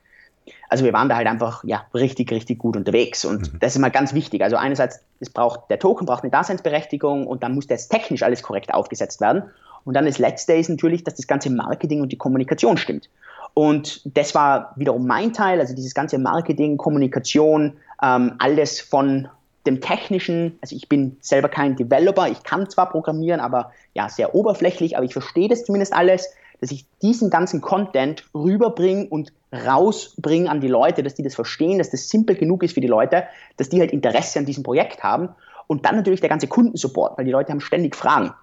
Also 0.70 0.86
wir 0.86 0.94
waren 0.94 1.10
da 1.10 1.16
halt 1.16 1.28
einfach 1.28 1.64
ja, 1.64 1.84
richtig, 1.94 2.32
richtig 2.32 2.60
gut 2.60 2.78
unterwegs. 2.78 3.26
Und 3.26 3.54
mhm. 3.54 3.60
das 3.60 3.76
ist 3.76 3.82
mal 3.82 3.92
ganz 3.92 4.14
wichtig. 4.14 4.42
Also 4.42 4.56
einerseits, 4.56 5.02
es 5.20 5.30
braucht, 5.30 5.70
der 5.70 5.80
Token 5.80 6.06
braucht 6.06 6.24
eine 6.24 6.32
Daseinsberechtigung 6.32 7.28
und 7.28 7.44
dann 7.44 7.56
muss 7.56 7.68
das 7.68 7.90
technisch 7.90 8.24
alles 8.24 8.42
korrekt 8.42 8.74
aufgesetzt 8.74 9.22
werden. 9.22 9.44
Und 9.86 9.94
dann 9.96 10.06
das 10.06 10.18
Letzte 10.18 10.54
ist 10.54 10.70
natürlich, 10.70 11.04
dass 11.04 11.16
das 11.16 11.28
ganze 11.28 11.50
Marketing 11.50 12.02
und 12.02 12.12
die 12.12 12.18
Kommunikation 12.18 12.78
stimmt. 12.78 13.10
Und 13.54 14.02
das 14.16 14.36
war 14.36 14.74
wiederum 14.76 15.08
mein 15.08 15.34
Teil, 15.34 15.60
also 15.60 15.76
dieses 15.76 15.94
ganze 15.94 16.20
Marketing, 16.20 16.78
Kommunikation, 16.78 17.74
ähm, 18.02 18.34
alles 18.38 18.80
von 18.80 19.28
dem 19.66 19.82
Technischen, 19.82 20.58
also 20.62 20.76
ich 20.76 20.90
bin 20.90 21.18
selber 21.22 21.50
kein 21.50 21.76
Developer, 21.76 22.28
ich 22.28 22.44
kann 22.44 22.70
zwar 22.70 22.90
programmieren, 22.90 23.40
aber 23.40 23.72
ja, 23.94 24.10
sehr 24.10 24.34
oberflächlich, 24.36 24.96
aber 24.96 25.06
ich 25.06 25.14
verstehe 25.14 25.50
das 25.50 25.66
zumindest 25.66 25.94
alles, 25.94 26.30
dass 26.62 26.72
ich 26.72 26.86
diesen 27.02 27.30
ganzen 27.30 27.62
Content 27.62 28.26
rüberbringe 28.34 29.08
und 29.08 29.32
rausbringe 29.54 30.50
an 30.50 30.62
die 30.62 30.68
Leute, 30.68 31.04
dass 31.04 31.16
die 31.16 31.24
das 31.24 31.36
verstehen, 31.36 31.78
dass 31.78 31.90
das 31.90 32.10
simpel 32.10 32.36
genug 32.36 32.64
ist 32.64 32.74
für 32.74 32.82
die 32.82 32.88
Leute, 32.88 33.24
dass 33.58 33.70
die 33.70 33.80
halt 33.80 33.92
Interesse 33.92 34.40
an 34.40 34.46
diesem 34.46 34.64
Projekt 34.64 35.04
haben. 35.04 35.30
Und 35.68 35.86
dann 35.86 35.96
natürlich 35.96 36.20
der 36.20 36.30
ganze 36.30 36.48
Kundensupport, 36.48 37.18
weil 37.18 37.26
die 37.26 37.32
Leute 37.32 37.52
haben 37.52 37.62
ständig 37.62 37.96
Fragen. 37.96 38.34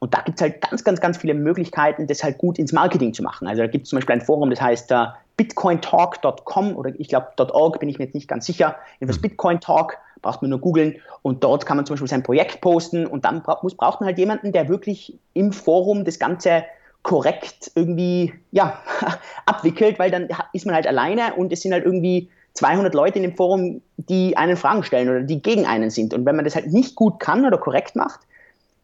Und 0.00 0.12
da 0.12 0.20
gibt 0.20 0.38
es 0.38 0.42
halt 0.42 0.60
ganz, 0.60 0.84
ganz, 0.84 1.00
ganz 1.00 1.16
viele 1.16 1.34
Möglichkeiten, 1.34 2.06
das 2.06 2.22
halt 2.22 2.38
gut 2.38 2.58
ins 2.58 2.72
Marketing 2.72 3.14
zu 3.14 3.22
machen. 3.22 3.48
Also 3.48 3.62
da 3.62 3.68
gibt 3.68 3.84
es 3.84 3.90
zum 3.90 3.96
Beispiel 3.96 4.16
ein 4.16 4.20
Forum, 4.20 4.50
das 4.50 4.60
heißt 4.60 4.92
uh, 4.92 5.06
bitcointalk.com 5.36 6.76
oder 6.76 6.92
ich 6.98 7.08
glaube 7.08 7.28
.org, 7.38 7.80
bin 7.80 7.88
ich 7.88 7.98
mir 7.98 8.04
jetzt 8.04 8.14
nicht 8.14 8.28
ganz 8.28 8.44
sicher. 8.44 8.76
Jedenfalls 9.00 9.18
mhm. 9.18 9.22
Bitcoin 9.22 9.60
Talk, 9.60 9.96
braucht 10.24 10.42
man 10.42 10.50
nur 10.50 10.60
googeln 10.60 10.96
und 11.22 11.44
dort 11.44 11.64
kann 11.64 11.76
man 11.76 11.86
zum 11.86 11.94
Beispiel 11.94 12.08
sein 12.08 12.24
Projekt 12.24 12.60
posten 12.60 13.06
und 13.06 13.24
dann 13.24 13.42
muss, 13.62 13.76
braucht 13.76 14.00
man 14.00 14.08
halt 14.08 14.18
jemanden, 14.18 14.50
der 14.50 14.68
wirklich 14.68 15.16
im 15.34 15.52
Forum 15.52 16.04
das 16.04 16.18
Ganze 16.18 16.64
korrekt 17.02 17.70
irgendwie 17.76 18.34
ja, 18.50 18.80
abwickelt, 19.46 20.00
weil 20.00 20.10
dann 20.10 20.28
ist 20.52 20.66
man 20.66 20.74
halt 20.74 20.88
alleine 20.88 21.34
und 21.36 21.52
es 21.52 21.60
sind 21.60 21.72
halt 21.72 21.84
irgendwie 21.84 22.28
200 22.54 22.94
Leute 22.94 23.18
in 23.18 23.22
dem 23.22 23.36
Forum, 23.36 23.82
die 23.96 24.36
einen 24.36 24.56
Fragen 24.56 24.82
stellen 24.82 25.08
oder 25.08 25.20
die 25.20 25.42
gegen 25.42 25.66
einen 25.66 25.90
sind. 25.90 26.14
Und 26.14 26.24
wenn 26.24 26.36
man 26.36 26.44
das 26.44 26.54
halt 26.54 26.72
nicht 26.72 26.94
gut 26.94 27.20
kann 27.20 27.44
oder 27.44 27.58
korrekt 27.58 27.96
macht, 27.96 28.20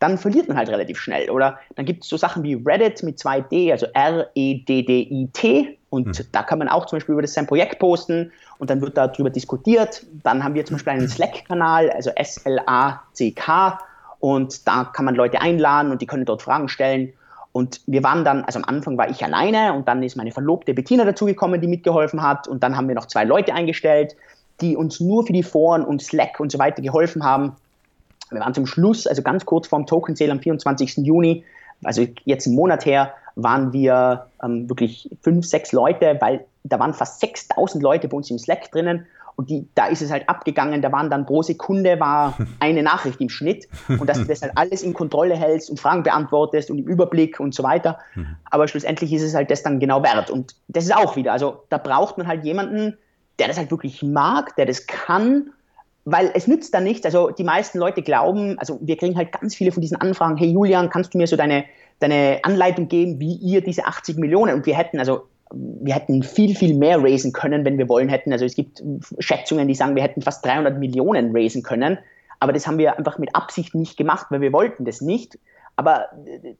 dann 0.00 0.18
verliert 0.18 0.48
man 0.48 0.56
halt 0.56 0.68
relativ 0.68 0.98
schnell. 0.98 1.30
Oder 1.30 1.58
dann 1.76 1.86
gibt 1.86 2.04
es 2.04 2.08
so 2.08 2.16
Sachen 2.16 2.42
wie 2.42 2.54
Reddit 2.54 3.02
mit 3.02 3.18
2D, 3.18 3.70
also 3.70 3.86
R-E-D-D-I-T, 3.92 5.78
Und 5.90 6.06
mhm. 6.06 6.24
da 6.32 6.42
kann 6.42 6.58
man 6.58 6.68
auch 6.68 6.86
zum 6.86 6.96
Beispiel 6.96 7.12
über 7.14 7.22
das 7.22 7.34
sein 7.34 7.46
Projekt 7.46 7.80
posten 7.80 8.32
und 8.58 8.70
dann 8.70 8.80
wird 8.80 8.96
darüber 8.96 9.28
diskutiert. 9.28 10.06
Dann 10.22 10.42
haben 10.42 10.54
wir 10.54 10.64
zum 10.64 10.76
Beispiel 10.76 10.92
einen 10.92 11.08
Slack-Kanal, 11.08 11.90
also 11.90 12.10
S-L-A-C-K 12.10 13.78
und 14.20 14.68
da 14.68 14.84
kann 14.84 15.04
man 15.04 15.14
Leute 15.14 15.40
einladen 15.40 15.90
und 15.90 16.00
die 16.00 16.06
können 16.06 16.24
dort 16.24 16.42
Fragen 16.42 16.68
stellen. 16.68 17.12
Und 17.52 17.80
wir 17.86 18.04
waren 18.04 18.24
dann, 18.24 18.44
also 18.44 18.60
am 18.60 18.64
Anfang 18.64 18.96
war 18.96 19.10
ich 19.10 19.24
alleine 19.24 19.72
und 19.72 19.88
dann 19.88 20.02
ist 20.02 20.16
meine 20.16 20.30
Verlobte 20.30 20.72
Bettina 20.72 21.04
dazugekommen, 21.04 21.60
die 21.60 21.66
mitgeholfen 21.66 22.22
hat. 22.22 22.46
Und 22.46 22.62
dann 22.62 22.76
haben 22.76 22.86
wir 22.86 22.94
noch 22.94 23.06
zwei 23.06 23.24
Leute 23.24 23.52
eingestellt, 23.54 24.14
die 24.60 24.76
uns 24.76 25.00
nur 25.00 25.26
für 25.26 25.32
die 25.32 25.42
Foren 25.42 25.84
und 25.84 26.02
Slack 26.02 26.38
und 26.38 26.52
so 26.52 26.58
weiter 26.58 26.80
geholfen 26.82 27.24
haben. 27.24 27.56
Wir 28.30 28.40
waren 28.40 28.54
zum 28.54 28.66
Schluss, 28.66 29.06
also 29.08 29.22
ganz 29.22 29.44
kurz 29.44 29.66
vorm 29.66 29.86
Token 29.86 30.14
Sale 30.14 30.30
am 30.30 30.38
24. 30.38 30.98
Juni, 30.98 31.44
also 31.82 32.06
jetzt 32.24 32.46
einen 32.46 32.54
Monat 32.54 32.86
her, 32.86 33.14
waren 33.36 33.72
wir 33.72 34.26
ähm, 34.42 34.68
wirklich 34.68 35.10
fünf, 35.22 35.46
sechs 35.46 35.72
Leute, 35.72 36.16
weil 36.20 36.44
da 36.64 36.78
waren 36.78 36.94
fast 36.94 37.20
6000 37.20 37.82
Leute 37.82 38.08
bei 38.08 38.16
uns 38.16 38.30
im 38.30 38.38
Slack 38.38 38.70
drinnen 38.70 39.06
und 39.40 39.48
die, 39.48 39.66
da 39.74 39.86
ist 39.86 40.02
es 40.02 40.10
halt 40.10 40.28
abgegangen, 40.28 40.82
da 40.82 40.92
waren 40.92 41.08
dann 41.08 41.24
pro 41.24 41.42
Sekunde 41.42 41.98
war 41.98 42.36
eine 42.60 42.82
Nachricht 42.82 43.22
im 43.22 43.30
Schnitt 43.30 43.68
und 43.88 44.06
dass 44.06 44.18
du 44.18 44.24
das 44.26 44.42
halt 44.42 44.52
alles 44.56 44.82
in 44.82 44.92
Kontrolle 44.92 45.34
hältst 45.34 45.70
und 45.70 45.80
Fragen 45.80 46.02
beantwortest 46.02 46.70
und 46.70 46.76
im 46.76 46.86
Überblick 46.86 47.40
und 47.40 47.54
so 47.54 47.62
weiter. 47.62 47.98
Mhm. 48.14 48.36
Aber 48.50 48.68
schlussendlich 48.68 49.12
ist 49.14 49.22
es 49.22 49.34
halt 49.34 49.50
das 49.50 49.62
dann 49.62 49.80
genau 49.80 50.02
wert. 50.02 50.30
Und 50.30 50.56
das 50.68 50.84
ist 50.84 50.94
auch 50.94 51.16
wieder, 51.16 51.32
also 51.32 51.62
da 51.70 51.78
braucht 51.78 52.18
man 52.18 52.26
halt 52.26 52.44
jemanden, 52.44 52.98
der 53.38 53.48
das 53.48 53.56
halt 53.56 53.70
wirklich 53.70 54.02
mag, 54.02 54.54
der 54.56 54.66
das 54.66 54.86
kann, 54.86 55.52
weil 56.04 56.30
es 56.34 56.46
nützt 56.46 56.74
dann 56.74 56.84
nichts. 56.84 57.06
Also 57.06 57.30
die 57.30 57.44
meisten 57.44 57.78
Leute 57.78 58.02
glauben, 58.02 58.58
also 58.58 58.78
wir 58.82 58.98
kriegen 58.98 59.16
halt 59.16 59.32
ganz 59.32 59.54
viele 59.54 59.72
von 59.72 59.80
diesen 59.80 59.96
Anfragen, 59.96 60.36
hey 60.36 60.50
Julian, 60.50 60.90
kannst 60.90 61.14
du 61.14 61.18
mir 61.18 61.26
so 61.26 61.36
deine, 61.36 61.64
deine 62.00 62.40
Anleitung 62.42 62.88
geben, 62.88 63.20
wie 63.20 63.34
ihr 63.36 63.60
diese 63.60 63.86
80 63.86 64.16
Millionen 64.16 64.54
und 64.54 64.66
wir 64.66 64.76
hätten 64.76 64.98
also 64.98 65.22
wir 65.52 65.94
hätten 65.94 66.22
viel, 66.22 66.54
viel 66.54 66.74
mehr 66.74 67.02
raisen 67.02 67.32
können, 67.32 67.64
wenn 67.64 67.76
wir 67.78 67.88
wollen 67.88 68.08
hätten. 68.08 68.32
Also 68.32 68.44
es 68.44 68.54
gibt 68.54 68.82
Schätzungen, 69.18 69.66
die 69.66 69.74
sagen, 69.74 69.96
wir 69.96 70.02
hätten 70.02 70.22
fast 70.22 70.44
300 70.44 70.78
Millionen 70.78 71.36
raisen 71.36 71.62
können. 71.62 71.98
Aber 72.38 72.52
das 72.52 72.66
haben 72.66 72.78
wir 72.78 72.96
einfach 72.96 73.18
mit 73.18 73.34
Absicht 73.34 73.74
nicht 73.74 73.96
gemacht, 73.96 74.26
weil 74.30 74.40
wir 74.40 74.52
wollten 74.52 74.84
das 74.84 75.00
nicht. 75.00 75.38
Aber 75.76 76.08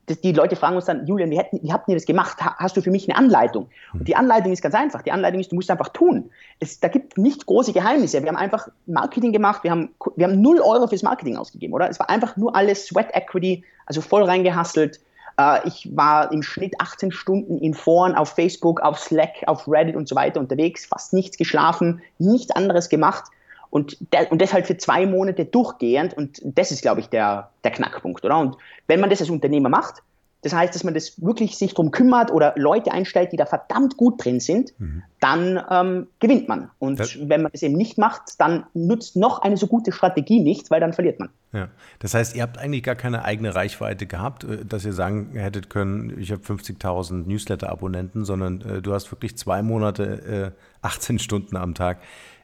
die 0.09 0.33
Leute 0.33 0.57
fragen 0.57 0.77
uns 0.77 0.87
dann, 0.87 1.07
Julian, 1.07 1.31
wie, 1.31 1.39
hätten, 1.39 1.61
wie 1.63 1.73
habt 1.73 1.89
ihr 1.89 1.95
das 1.95 2.07
gemacht? 2.07 2.39
Hast 2.41 2.77
du 2.77 2.81
für 2.81 2.91
mich 2.91 3.09
eine 3.09 3.19
Anleitung? 3.19 3.69
Und 3.93 4.09
die 4.09 4.17
Anleitung 4.17 4.51
ist 4.51 4.63
ganz 4.63 4.75
einfach. 4.75 5.03
Die 5.03 5.13
Anleitung 5.13 5.41
ist, 5.41 5.53
du 5.53 5.57
musst 5.57 5.71
einfach 5.71 5.91
tun. 5.91 6.31
Es, 6.59 6.81
da 6.81 6.89
gibt 6.89 7.19
nicht 7.19 7.45
große 7.47 7.73
Geheimnisse. 7.73 8.23
Wir 8.23 8.29
haben 8.29 8.37
einfach 8.37 8.69
Marketing 8.87 9.33
gemacht. 9.33 9.63
Wir 9.63 9.73
haben, 9.73 9.91
wir 10.17 10.27
haben 10.27 10.41
0 10.41 10.61
Euro 10.61 10.87
fürs 10.87 11.03
Marketing 11.03 11.37
ausgegeben, 11.37 11.75
oder? 11.75 11.89
Es 11.91 12.01
war 12.01 12.09
einfach 12.09 12.37
nur 12.37 12.57
alles 12.57 12.87
Sweat 12.87 13.15
Equity, 13.15 13.63
also 13.87 14.01
voll 14.01 14.23
reingehustelt 14.23 15.01
äh, 15.41 15.69
ich 15.69 15.89
war 15.97 16.33
im 16.33 16.43
Schnitt 16.43 16.75
18 16.79 17.13
Stunden 17.13 17.59
in 17.59 17.75
Foren, 17.75 18.15
auf 18.15 18.31
Facebook, 18.31 18.81
auf 18.81 18.99
Slack, 18.99 19.45
auf 19.47 19.67
Reddit 19.67 19.97
und 19.97 20.09
so 20.09 20.15
weiter 20.15 20.41
unterwegs, 20.41 20.87
fast 20.87 21.13
nichts 21.13 21.37
geschlafen, 21.37 22.03
nichts 22.19 22.51
anderes 22.51 22.89
gemacht 22.89 23.25
und, 23.71 23.97
der, 24.13 24.31
und 24.31 24.41
deshalb 24.41 24.67
für 24.67 24.77
zwei 24.77 25.07
Monate 25.07 25.45
durchgehend 25.45 26.15
und 26.15 26.41
das 26.45 26.71
ist, 26.71 26.83
glaube 26.83 27.01
ich, 27.01 27.09
der, 27.09 27.51
der 27.65 27.71
Knackpunkt, 27.71 28.25
oder? 28.25 28.39
Und 28.39 28.57
wenn 28.87 29.01
man 29.01 29.11
das 29.11 29.21
als 29.21 29.31
Unternehmer 29.31 29.69
macht, 29.69 30.03
das 30.43 30.55
heißt, 30.55 30.75
dass 30.75 30.85
man 30.85 30.95
das 30.95 31.21
wirklich 31.21 31.59
sich 31.59 31.75
darum 31.75 31.91
kümmert 31.91 32.31
oder 32.31 32.55
Leute 32.57 32.93
einstellt, 32.93 33.33
die 33.33 33.37
da 33.37 33.45
verdammt 33.45 33.97
gut 33.99 34.25
drin 34.25 34.41
sind, 34.41 34.73
mhm. 34.79 35.03
dann 35.21 35.63
ähm, 35.71 36.07
gewinnt 36.19 36.49
man. 36.49 36.71
Und 36.79 36.99
das, 36.99 37.19
wenn 37.21 37.43
man 37.43 37.53
das 37.53 37.63
eben 37.63 37.77
nicht 37.77 37.99
macht, 37.99 38.41
dann 38.41 38.65
nutzt 38.73 39.17
noch 39.17 39.43
eine 39.43 39.59
so 39.59 39.67
gute 39.67 39.93
Strategie 39.93 40.41
nichts, 40.41 40.71
weil 40.71 40.81
dann 40.81 40.95
verliert 40.95 41.19
man. 41.21 41.29
Ja. 41.53 41.69
Das 41.99 42.15
heißt, 42.15 42.35
ihr 42.37 42.43
habt 42.43 42.57
eigentlich 42.57 42.83
gar 42.83 42.95
keine 42.95 43.25
eigene 43.25 43.55
Reichweite 43.55 44.07
gehabt, 44.07 44.45
äh, 44.45 44.65
dass 44.65 44.85
ihr 44.85 44.95
sagen 44.95 45.33
hättet 45.35 45.69
können, 45.69 46.19
ich 46.19 46.33
habe 46.33 46.43
50.000 46.43 47.27
Newsletter-Abonnenten, 47.27 48.25
sondern 48.25 48.63
äh, 48.63 48.83
du 48.83 48.95
hast 48.95 49.13
wirklich 49.13 49.37
zwei 49.37 49.63
Monate, 49.63 50.55
äh, 50.57 50.87
18 50.87 51.19
Stunden 51.19 51.57
am 51.57 51.75
Tag 51.75 51.99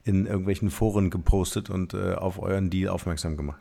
in 0.05 0.27
irgendwelchen 0.27 0.71
Foren 0.71 1.09
gepostet 1.09 1.71
und 1.71 1.95
äh, 1.95 2.15
auf 2.15 2.41
euren 2.41 2.69
Deal 2.69 2.91
aufmerksam 2.91 3.37
gemacht. 3.37 3.61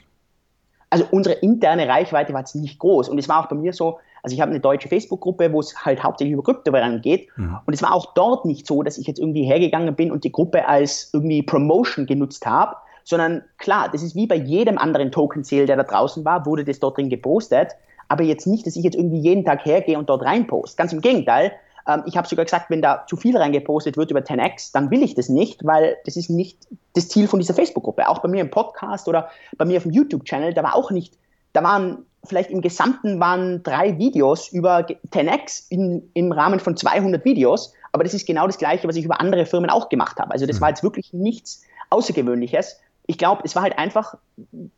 Also 0.90 1.08
unsere 1.12 1.36
interne 1.36 1.88
Reichweite 1.88 2.34
war 2.34 2.42
jetzt 2.42 2.56
nicht 2.56 2.80
groß 2.80 3.10
und 3.10 3.18
es 3.18 3.28
war 3.28 3.44
auch 3.44 3.50
bei 3.50 3.56
mir 3.56 3.74
so, 3.74 4.00
also 4.26 4.34
ich 4.34 4.42
habe 4.42 4.50
eine 4.50 4.60
deutsche 4.60 4.90
Facebook-Gruppe, 4.90 5.54
wo 5.54 5.60
es 5.60 5.86
halt 5.86 6.02
hauptsächlich 6.02 6.34
über 6.34 6.42
Kryptowährungen 6.42 7.02
geht. 7.02 7.30
Mhm. 7.38 7.60
Und 7.64 7.74
es 7.76 7.84
war 7.84 7.94
auch 7.94 8.16
dort 8.16 8.44
nicht 8.44 8.66
so, 8.66 8.82
dass 8.82 8.98
ich 8.98 9.06
jetzt 9.06 9.20
irgendwie 9.20 9.44
hergegangen 9.44 9.96
bin 9.96 10.12
und 10.12 10.24
die 10.24 10.32
Gruppe 10.32 10.68
als 10.68 11.12
irgendwie 11.14 11.44
Promotion 11.44 12.08
genutzt 12.08 12.48
habe, 12.48 12.76
sondern 13.04 13.44
klar, 13.60 13.88
das 13.92 14.02
ist 14.02 14.16
wie 14.16 14.26
bei 14.26 14.36
jedem 14.36 14.80
anderen 14.80 15.12
Token-Sale, 15.12 15.68
der 15.68 15.78
da 15.78 15.84
draußen 15.84 16.26
war, 16.26 16.48
wurde 16.48 16.66
das 16.66 16.80
dort 16.80 16.98
drin 16.98 17.10
gepostet. 17.10 17.74
Aber 18.08 18.24
jetzt 18.24 18.48
nicht, 18.48 18.66
dass 18.66 18.76
ich 18.76 18.84
jetzt 18.84 18.96
irgendwie 18.96 19.20
jeden 19.20 19.46
Tag 19.46 19.64
hergehe 19.64 20.00
und 20.00 20.10
dort 20.10 20.24
reinpost. 20.24 20.76
Ganz 20.76 20.92
im 20.92 21.02
Gegenteil. 21.02 21.52
Ähm, 21.88 22.02
ich 22.08 22.18
habe 22.18 22.28
sogar 22.28 22.46
gesagt, 22.46 22.72
wenn 22.72 22.82
da 22.82 23.06
zu 23.08 23.16
viel 23.16 23.38
reingepostet 23.38 23.96
wird 23.96 24.10
über 24.10 24.22
10x, 24.22 24.72
dann 24.74 24.90
will 24.90 25.04
ich 25.04 25.14
das 25.14 25.30
nicht, 25.30 25.64
weil 25.66 25.98
das 26.06 26.16
ist 26.16 26.32
nicht 26.32 26.68
das 26.96 27.10
Ziel 27.10 27.28
von 27.28 27.40
dieser 27.40 27.54
Facebook-Gruppe. 27.54 28.10
Auch 28.10 28.20
bei 28.20 28.28
mir 28.28 28.42
im 28.42 28.50
Podcast 28.50 29.08
oder 29.08 29.30
bei 29.56 29.66
mir 29.66 29.78
auf 29.78 29.84
dem 29.84 29.92
YouTube-Channel, 29.92 30.56
da 30.56 30.64
war 30.64 30.76
auch 30.76 30.90
nicht, 30.90 31.14
da 31.54 31.62
waren 31.62 32.06
vielleicht 32.26 32.50
im 32.50 32.62
Gesamten 32.62 33.20
waren 33.20 33.64
drei 33.64 33.98
Videos 33.98 34.50
über 34.50 34.80
10x 34.80 35.66
in, 35.70 36.10
im 36.14 36.32
Rahmen 36.32 36.60
von 36.60 36.78
200 36.78 37.24
Videos, 37.26 37.74
aber 37.92 38.04
das 38.04 38.14
ist 38.14 38.28
genau 38.28 38.46
das 38.46 38.58
Gleiche, 38.58 38.88
was 38.88 38.96
ich 38.96 39.06
über 39.06 39.20
andere 39.20 39.46
Firmen 39.46 39.70
auch 39.70 39.90
gemacht 39.90 40.20
habe. 40.20 40.32
Also 40.32 40.46
das 40.46 40.58
mhm. 40.58 40.62
war 40.62 40.70
jetzt 40.70 40.84
wirklich 40.84 41.14
nichts 41.14 41.64
Außergewöhnliches. 41.90 42.80
Ich 43.08 43.18
glaube, 43.18 43.44
es 43.46 43.56
war 43.56 43.64
halt 43.64 43.78
einfach 43.78 44.16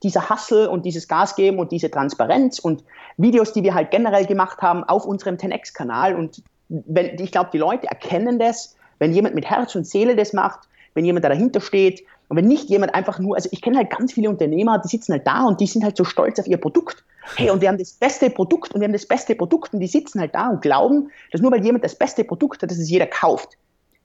dieser 0.04 0.30
Hustle 0.30 0.70
und 0.70 0.86
dieses 0.86 1.08
Gas 1.08 1.36
geben 1.36 1.60
und 1.60 1.72
diese 1.72 1.90
Transparenz 1.90 2.60
und 2.60 2.84
Videos, 3.18 3.54
die 3.54 3.64
wir 3.64 3.74
halt 3.74 3.90
generell 3.90 4.26
gemacht 4.26 4.62
haben 4.62 4.84
auf 4.84 5.06
unserem 5.06 5.36
10x-Kanal. 5.36 6.16
Und 6.16 6.44
wenn, 6.70 7.18
ich 7.20 7.32
glaube, 7.32 7.50
die 7.54 7.58
Leute 7.58 7.88
erkennen 7.88 8.38
das, 8.38 8.76
wenn 9.00 9.14
jemand 9.14 9.36
mit 9.36 9.46
Herz 9.46 9.76
und 9.76 9.88
Seele 9.88 10.16
das 10.16 10.34
macht, 10.34 10.68
wenn 10.98 11.06
jemand 11.06 11.24
da 11.24 11.30
dahinter 11.30 11.62
steht, 11.62 12.04
und 12.30 12.36
wenn 12.36 12.48
nicht 12.48 12.70
jemand 12.70 12.94
einfach 12.94 13.20
nur, 13.20 13.36
also 13.36 13.48
ich 13.52 13.62
kenne 13.62 13.78
halt 13.78 13.90
ganz 13.90 14.12
viele 14.12 14.30
Unternehmer, 14.30 14.80
die 14.80 14.90
sitzen 14.90 15.14
halt 15.14 15.26
da 15.26 15.46
und 15.46 15.62
die 15.62 15.68
sind 15.68 15.84
halt 15.84 15.96
so 15.96 16.04
stolz 16.04 16.40
auf 16.40 16.48
ihr 16.48 16.58
Produkt. 16.58 17.06
Hey, 17.36 17.50
und 17.50 17.62
wir 17.62 17.70
haben 17.70 17.78
das 17.78 17.94
beste 17.94 18.30
Produkt 18.30 18.74
und 18.74 18.82
wir 18.82 18.86
haben 18.86 18.94
das 18.94 19.06
beste 19.06 19.36
Produkt 19.36 19.74
und 19.74 19.80
die 19.80 19.88
sitzen 19.88 20.20
halt 20.20 20.36
da 20.36 20.50
und 20.50 20.62
glauben, 20.62 21.10
dass 21.32 21.42
nur 21.42 21.52
weil 21.52 21.64
jemand 21.64 21.84
das 21.84 21.96
beste 21.96 22.24
Produkt 22.24 22.62
hat, 22.62 22.72
dass 22.72 22.78
es 22.78 22.90
jeder 22.90 23.08
kauft. 23.08 23.58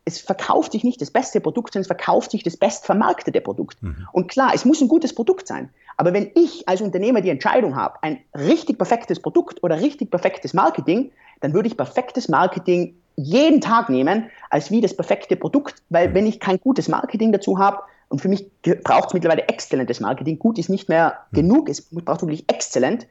Es 0.05 0.18
verkauft 0.18 0.72
sich 0.72 0.82
nicht 0.82 1.01
das 1.01 1.11
beste 1.11 1.40
Produkt, 1.40 1.72
sondern 1.72 1.82
es 1.82 1.86
verkauft 1.86 2.32
sich 2.32 2.43
das 2.43 2.57
bestvermarktete 2.57 3.40
Produkt. 3.40 3.80
Mhm. 3.82 4.09
Und 4.12 4.28
klar, 4.28 4.53
es 4.55 4.64
muss 4.64 4.80
ein 4.80 4.88
gutes 4.88 5.14
Produkt 5.14 5.47
sein. 5.47 5.70
Aber 5.97 6.12
wenn 6.12 6.30
ich 6.34 6.68
als 6.68 6.80
Unternehmer 6.80 7.20
die 7.20 7.30
Entscheidung 7.30 7.76
habe, 7.76 8.03
ein 8.03 8.18
richtig 8.34 8.78
perfektes 8.78 9.20
Produkt 9.20 9.62
oder 9.62 9.80
richtig 9.80 10.11
perfektes 10.11 10.55
Marketing, 10.55 11.12
dann 11.40 11.55
würde 11.55 11.68
ich 11.68 11.76
perfektes 11.76 12.28
Marketing 12.28 12.97
jeden 13.23 13.61
Tag 13.61 13.89
nehmen 13.89 14.31
als 14.51 14.70
wie 14.70 14.81
das 14.81 14.97
perfekte 14.97 15.37
Produkt, 15.37 15.77
weil 15.89 16.09
mhm. 16.09 16.14
wenn 16.14 16.27
ich 16.27 16.41
kein 16.41 16.61
gutes 16.61 16.89
Marketing 16.89 17.33
dazu 17.33 17.59
habe, 17.59 17.79
und 18.09 18.20
für 18.20 18.29
mich 18.29 18.51
braucht 18.85 19.09
es 19.09 19.14
mittlerweile 19.14 19.49
exzellentes 19.49 19.99
Marketing. 20.01 20.39
Gut 20.39 20.59
ist 20.59 20.68
nicht 20.68 20.91
mehr 20.91 21.20
mhm. 21.31 21.37
genug, 21.37 21.68
es 21.70 21.81
braucht 21.81 22.20
wirklich 22.20 22.45
exzellent. 22.47 23.07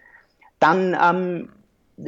Dann, 0.59 0.95
ähm, 1.01 1.49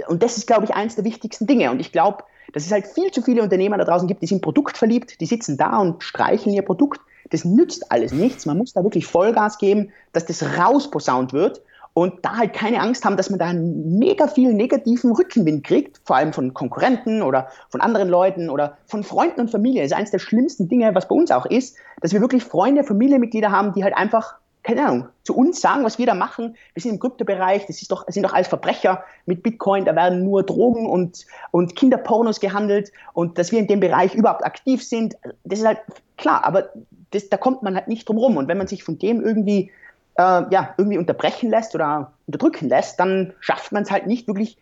und 0.08 0.22
das 0.22 0.38
ist, 0.38 0.46
glaube 0.46 0.66
ich, 0.66 0.76
eines 0.76 0.96
der 0.96 1.04
wichtigsten 1.04 1.48
Dinge. 1.48 1.72
Und 1.72 1.80
ich 1.80 1.92
glaube, 1.92 2.24
dass 2.54 2.68
es 2.68 2.72
halt 2.72 2.86
viel 2.86 3.10
zu 3.10 3.24
viele 3.24 3.42
Unternehmer 3.42 3.80
da 3.80 3.84
draußen 3.84 4.08
gibt, 4.08 4.22
die 4.22 4.28
sind 4.28 4.44
produktverliebt, 4.44 5.20
die 5.20 5.26
sitzen 5.26 5.58
da 5.58 5.78
und 5.78 6.04
streicheln 6.04 6.54
ihr 6.54 6.62
Produkt. 6.62 7.02
Das 7.32 7.46
nützt 7.46 7.92
alles 7.92 8.12
nichts. 8.12 8.46
Man 8.46 8.60
muss 8.60 8.74
da 8.74 8.84
wirklich 8.84 9.08
Vollgas 9.08 9.58
geben, 9.58 9.92
dass 10.12 10.28
das 10.28 10.44
rausposaunt 10.60 11.34
wird 11.34 11.62
und 11.94 12.26
da 12.26 12.38
halt 12.38 12.54
keine 12.54 12.80
Angst 12.82 13.06
haben, 13.06 13.18
dass 13.18 13.30
man 13.30 13.40
da 13.40 13.46
einen 13.46 14.00
mega 14.00 14.28
viel 14.28 14.54
negativen 14.54 15.12
Rückenwind 15.12 15.64
kriegt, 15.64 16.02
vor 16.06 16.16
allem 16.16 16.34
von 16.34 16.54
Konkurrenten 16.54 17.22
oder 17.22 17.48
von 17.70 17.82
anderen 17.82 18.10
Leuten 18.10 18.50
oder 18.50 18.78
von 18.88 19.04
Freunden 19.04 19.42
und 19.42 19.52
Familie. 19.52 19.82
Das 19.82 19.92
ist 19.92 19.98
eines 19.98 20.12
der 20.12 20.20
schlimmsten 20.20 20.68
Dinge, 20.68 20.96
was 20.96 21.08
bei 21.08 21.16
uns 21.16 21.30
auch 21.32 21.46
ist, 21.46 21.78
dass 22.02 22.14
wir 22.14 22.22
wirklich 22.22 22.44
Freunde, 22.44 22.84
Familienmitglieder 22.84 23.52
haben, 23.52 23.74
die 23.74 23.84
halt 23.84 23.96
einfach 23.96 24.36
keine 24.64 24.86
Ahnung, 24.86 25.08
zu 25.24 25.36
uns 25.36 25.60
sagen, 25.60 25.84
was 25.84 26.00
wir 26.00 26.06
da 26.06 26.14
machen. 26.14 26.56
Wir 26.74 26.82
sind 26.82 26.94
im 26.94 27.00
Kryptobereich, 27.00 27.66
das, 27.66 27.82
ist 27.82 27.92
doch, 27.92 28.06
das 28.06 28.14
sind 28.14 28.24
doch 28.24 28.32
alles 28.32 28.48
Verbrecher 28.48 29.04
mit 29.26 29.44
Bitcoin, 29.44 29.84
da 29.84 29.94
werden 29.94 30.24
nur 30.24 30.44
Drogen 30.44 30.90
und, 30.90 31.26
und 31.52 31.76
Kinderpornos 31.76 32.40
gehandelt 32.40 32.92
und 33.12 33.38
dass 33.38 33.52
wir 33.52 33.60
in 33.60 33.68
dem 33.68 33.82
Bereich 33.82 34.16
überhaupt 34.16 34.46
aktiv 34.46 34.82
sind, 34.82 35.16
das 35.44 35.60
ist 35.60 35.66
halt 35.66 35.80
klar, 36.18 36.46
aber 36.46 36.70
das, 37.12 37.30
da 37.30 37.36
kommt 37.36 37.62
man 37.62 37.76
halt 37.76 37.90
nicht 37.90 38.08
drum 38.08 38.18
rum. 38.18 38.38
Und 38.38 38.48
wenn 38.48 38.58
man 38.58 38.68
sich 38.68 38.84
von 38.84 38.98
dem 38.98 39.22
irgendwie 39.22 39.70
äh, 40.16 40.44
ja, 40.50 40.74
irgendwie 40.78 40.98
unterbrechen 40.98 41.50
lässt 41.50 41.76
oder 41.76 42.14
unterdrücken 42.28 42.70
lässt, 42.70 43.00
dann 43.00 43.34
schafft 43.40 43.72
man 43.72 43.84
es 43.84 43.92
halt 43.92 44.08
nicht 44.08 44.28
wirklich 44.28 44.58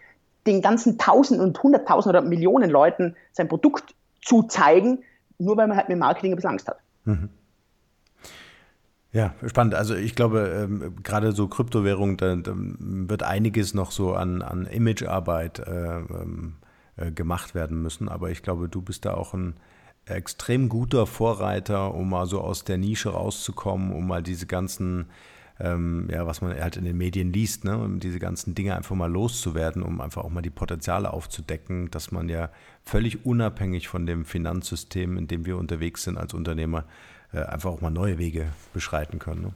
den 0.48 0.62
ganzen 0.62 0.98
Tausenden 0.98 1.46
und 1.46 1.62
Hunderttausenden 1.62 2.20
oder 2.20 2.28
Millionen 2.28 2.70
Leuten 2.70 3.16
sein 3.32 3.48
Produkt 3.48 3.96
zu 4.24 4.44
zeigen, 4.44 5.04
nur 5.38 5.58
weil 5.58 5.68
man 5.68 5.78
halt 5.78 5.90
mit 5.90 6.00
Marketing 6.00 6.34
ein 6.34 6.36
bisschen 6.36 6.52
Angst 6.52 6.68
hat. 6.68 6.78
Mhm. 7.06 7.30
Ja, 9.14 9.34
spannend. 9.46 9.76
Also 9.76 9.94
ich 9.94 10.16
glaube, 10.16 10.40
ähm, 10.64 10.96
gerade 11.04 11.34
so 11.34 11.48
Kryptowährung, 11.48 12.16
da, 12.16 12.36
da, 12.38 12.54
wird 12.56 13.24
einiges 13.24 13.74
noch 13.74 13.92
so 13.92 14.14
an, 14.14 14.42
an 14.42 14.66
Imagearbeit 14.66 15.60
äh, 15.60 15.98
ähm, 15.98 16.56
äh, 16.96 17.12
gemacht 17.12 17.54
werden 17.54 17.82
müssen. 17.82 18.08
Aber 18.08 18.32
ich 18.32 18.42
glaube, 18.42 18.70
du 18.70 18.82
bist 18.82 19.04
da 19.04 19.14
auch 19.14 19.34
ein 19.34 19.56
extrem 20.06 20.70
guter 20.70 21.06
Vorreiter, 21.08 21.94
um 21.94 22.10
mal 22.10 22.26
so 22.26 22.40
aus 22.40 22.64
der 22.64 22.78
Nische 22.78 23.10
rauszukommen, 23.10 23.92
um 23.92 24.08
mal 24.08 24.24
diese 24.24 24.48
ganzen 24.48 25.08
ähm, 25.64 26.08
ja, 26.12 26.26
was 26.26 26.42
man 26.42 26.60
halt 26.60 26.78
in 26.78 26.86
den 26.86 26.98
Medien 26.98 27.32
liest, 27.32 27.64
ne? 27.66 27.78
um 27.78 28.00
diese 28.00 28.20
ganzen 28.20 28.56
Dinge 28.56 28.76
einfach 28.76 28.96
mal 28.96 29.12
loszuwerden, 29.12 29.84
um 29.84 30.02
einfach 30.02 30.24
auch 30.24 30.30
mal 30.30 30.42
die 30.42 30.50
Potenziale 30.50 31.12
aufzudecken, 31.14 31.92
dass 31.92 32.12
man 32.12 32.30
ja 32.30 32.50
völlig 32.84 33.26
unabhängig 33.26 33.88
von 33.88 34.06
dem 34.06 34.26
Finanzsystem, 34.26 35.18
in 35.18 35.28
dem 35.28 35.46
wir 35.46 35.58
unterwegs 35.58 36.04
sind 36.04 36.18
als 36.18 36.34
Unternehmer, 36.34 36.86
äh, 37.34 37.44
einfach 37.44 37.70
auch 37.70 37.82
mal 37.82 37.92
neue 37.92 38.18
Wege 38.18 38.48
beschreiten 38.74 39.20
können. 39.20 39.42
Ne? 39.42 39.54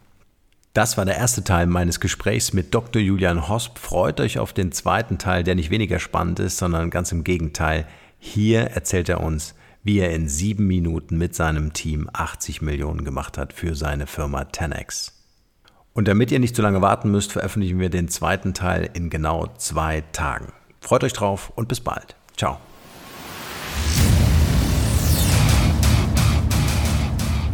Das 0.73 0.97
war 0.97 1.05
der 1.05 1.15
erste 1.15 1.43
Teil 1.43 1.67
meines 1.67 1.99
Gesprächs 1.99 2.53
mit 2.53 2.73
Dr. 2.73 3.01
Julian 3.01 3.47
Hosp. 3.47 3.79
Freut 3.79 4.19
euch 4.19 4.39
auf 4.39 4.51
den 4.51 4.71
zweiten 4.73 5.17
Teil, 5.17 5.43
der 5.43 5.55
nicht 5.55 5.69
weniger 5.69 5.99
spannend 5.99 6.39
ist, 6.39 6.57
sondern 6.57 6.89
ganz 6.89 7.11
im 7.11 7.23
Gegenteil. 7.23 7.87
Hier 8.19 8.61
erzählt 8.61 9.07
er 9.07 9.21
uns, 9.21 9.55
wie 9.83 9.99
er 9.99 10.13
in 10.13 10.27
sieben 10.27 10.67
Minuten 10.67 11.17
mit 11.17 11.33
seinem 11.33 11.71
Team 11.71 12.09
80 12.11 12.61
Millionen 12.61 13.05
gemacht 13.05 13.37
hat 13.37 13.53
für 13.53 13.75
seine 13.75 14.05
Firma 14.05 14.41
10x. 14.41 15.14
Und 15.97 16.09
damit 16.09 16.29
ihr 16.29 16.39
nicht 16.39 16.57
zu 16.57 16.61
lange 16.61 16.81
warten 16.81 17.09
müsst, 17.09 17.31
veröffentlichen 17.31 17.79
wir 17.79 17.89
den 17.89 18.09
zweiten 18.09 18.53
Teil 18.53 18.89
in 18.93 19.09
genau 19.09 19.47
zwei 19.57 20.03
Tagen. 20.11 20.51
Freut 20.81 21.05
euch 21.05 21.13
drauf 21.13 21.53
und 21.55 21.69
bis 21.69 21.79
bald. 21.79 22.17
Ciao. 22.35 22.57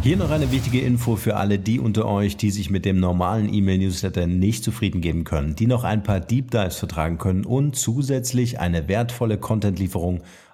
Hier 0.02 0.16
noch 0.16 0.32
eine 0.32 0.50
wichtige 0.50 0.80
Info 0.80 1.14
für 1.14 1.36
alle 1.36 1.60
die 1.60 1.78
unter 1.78 2.04
euch, 2.06 2.36
die 2.36 2.50
sich 2.50 2.68
mit 2.68 2.84
dem 2.84 2.98
normalen 2.98 3.54
E-Mail-Newsletter 3.54 4.26
nicht 4.26 4.64
zufrieden 4.64 5.00
geben 5.00 5.22
können, 5.22 5.54
die 5.54 5.68
noch 5.68 5.84
ein 5.84 6.02
paar 6.02 6.18
Deep 6.18 6.50
Dives 6.50 6.78
vertragen 6.78 7.18
können 7.18 7.44
und 7.44 7.76
zusätzlich 7.76 8.58
eine 8.58 8.88
wertvolle 8.88 9.38
Content-Lieferung 9.38 10.22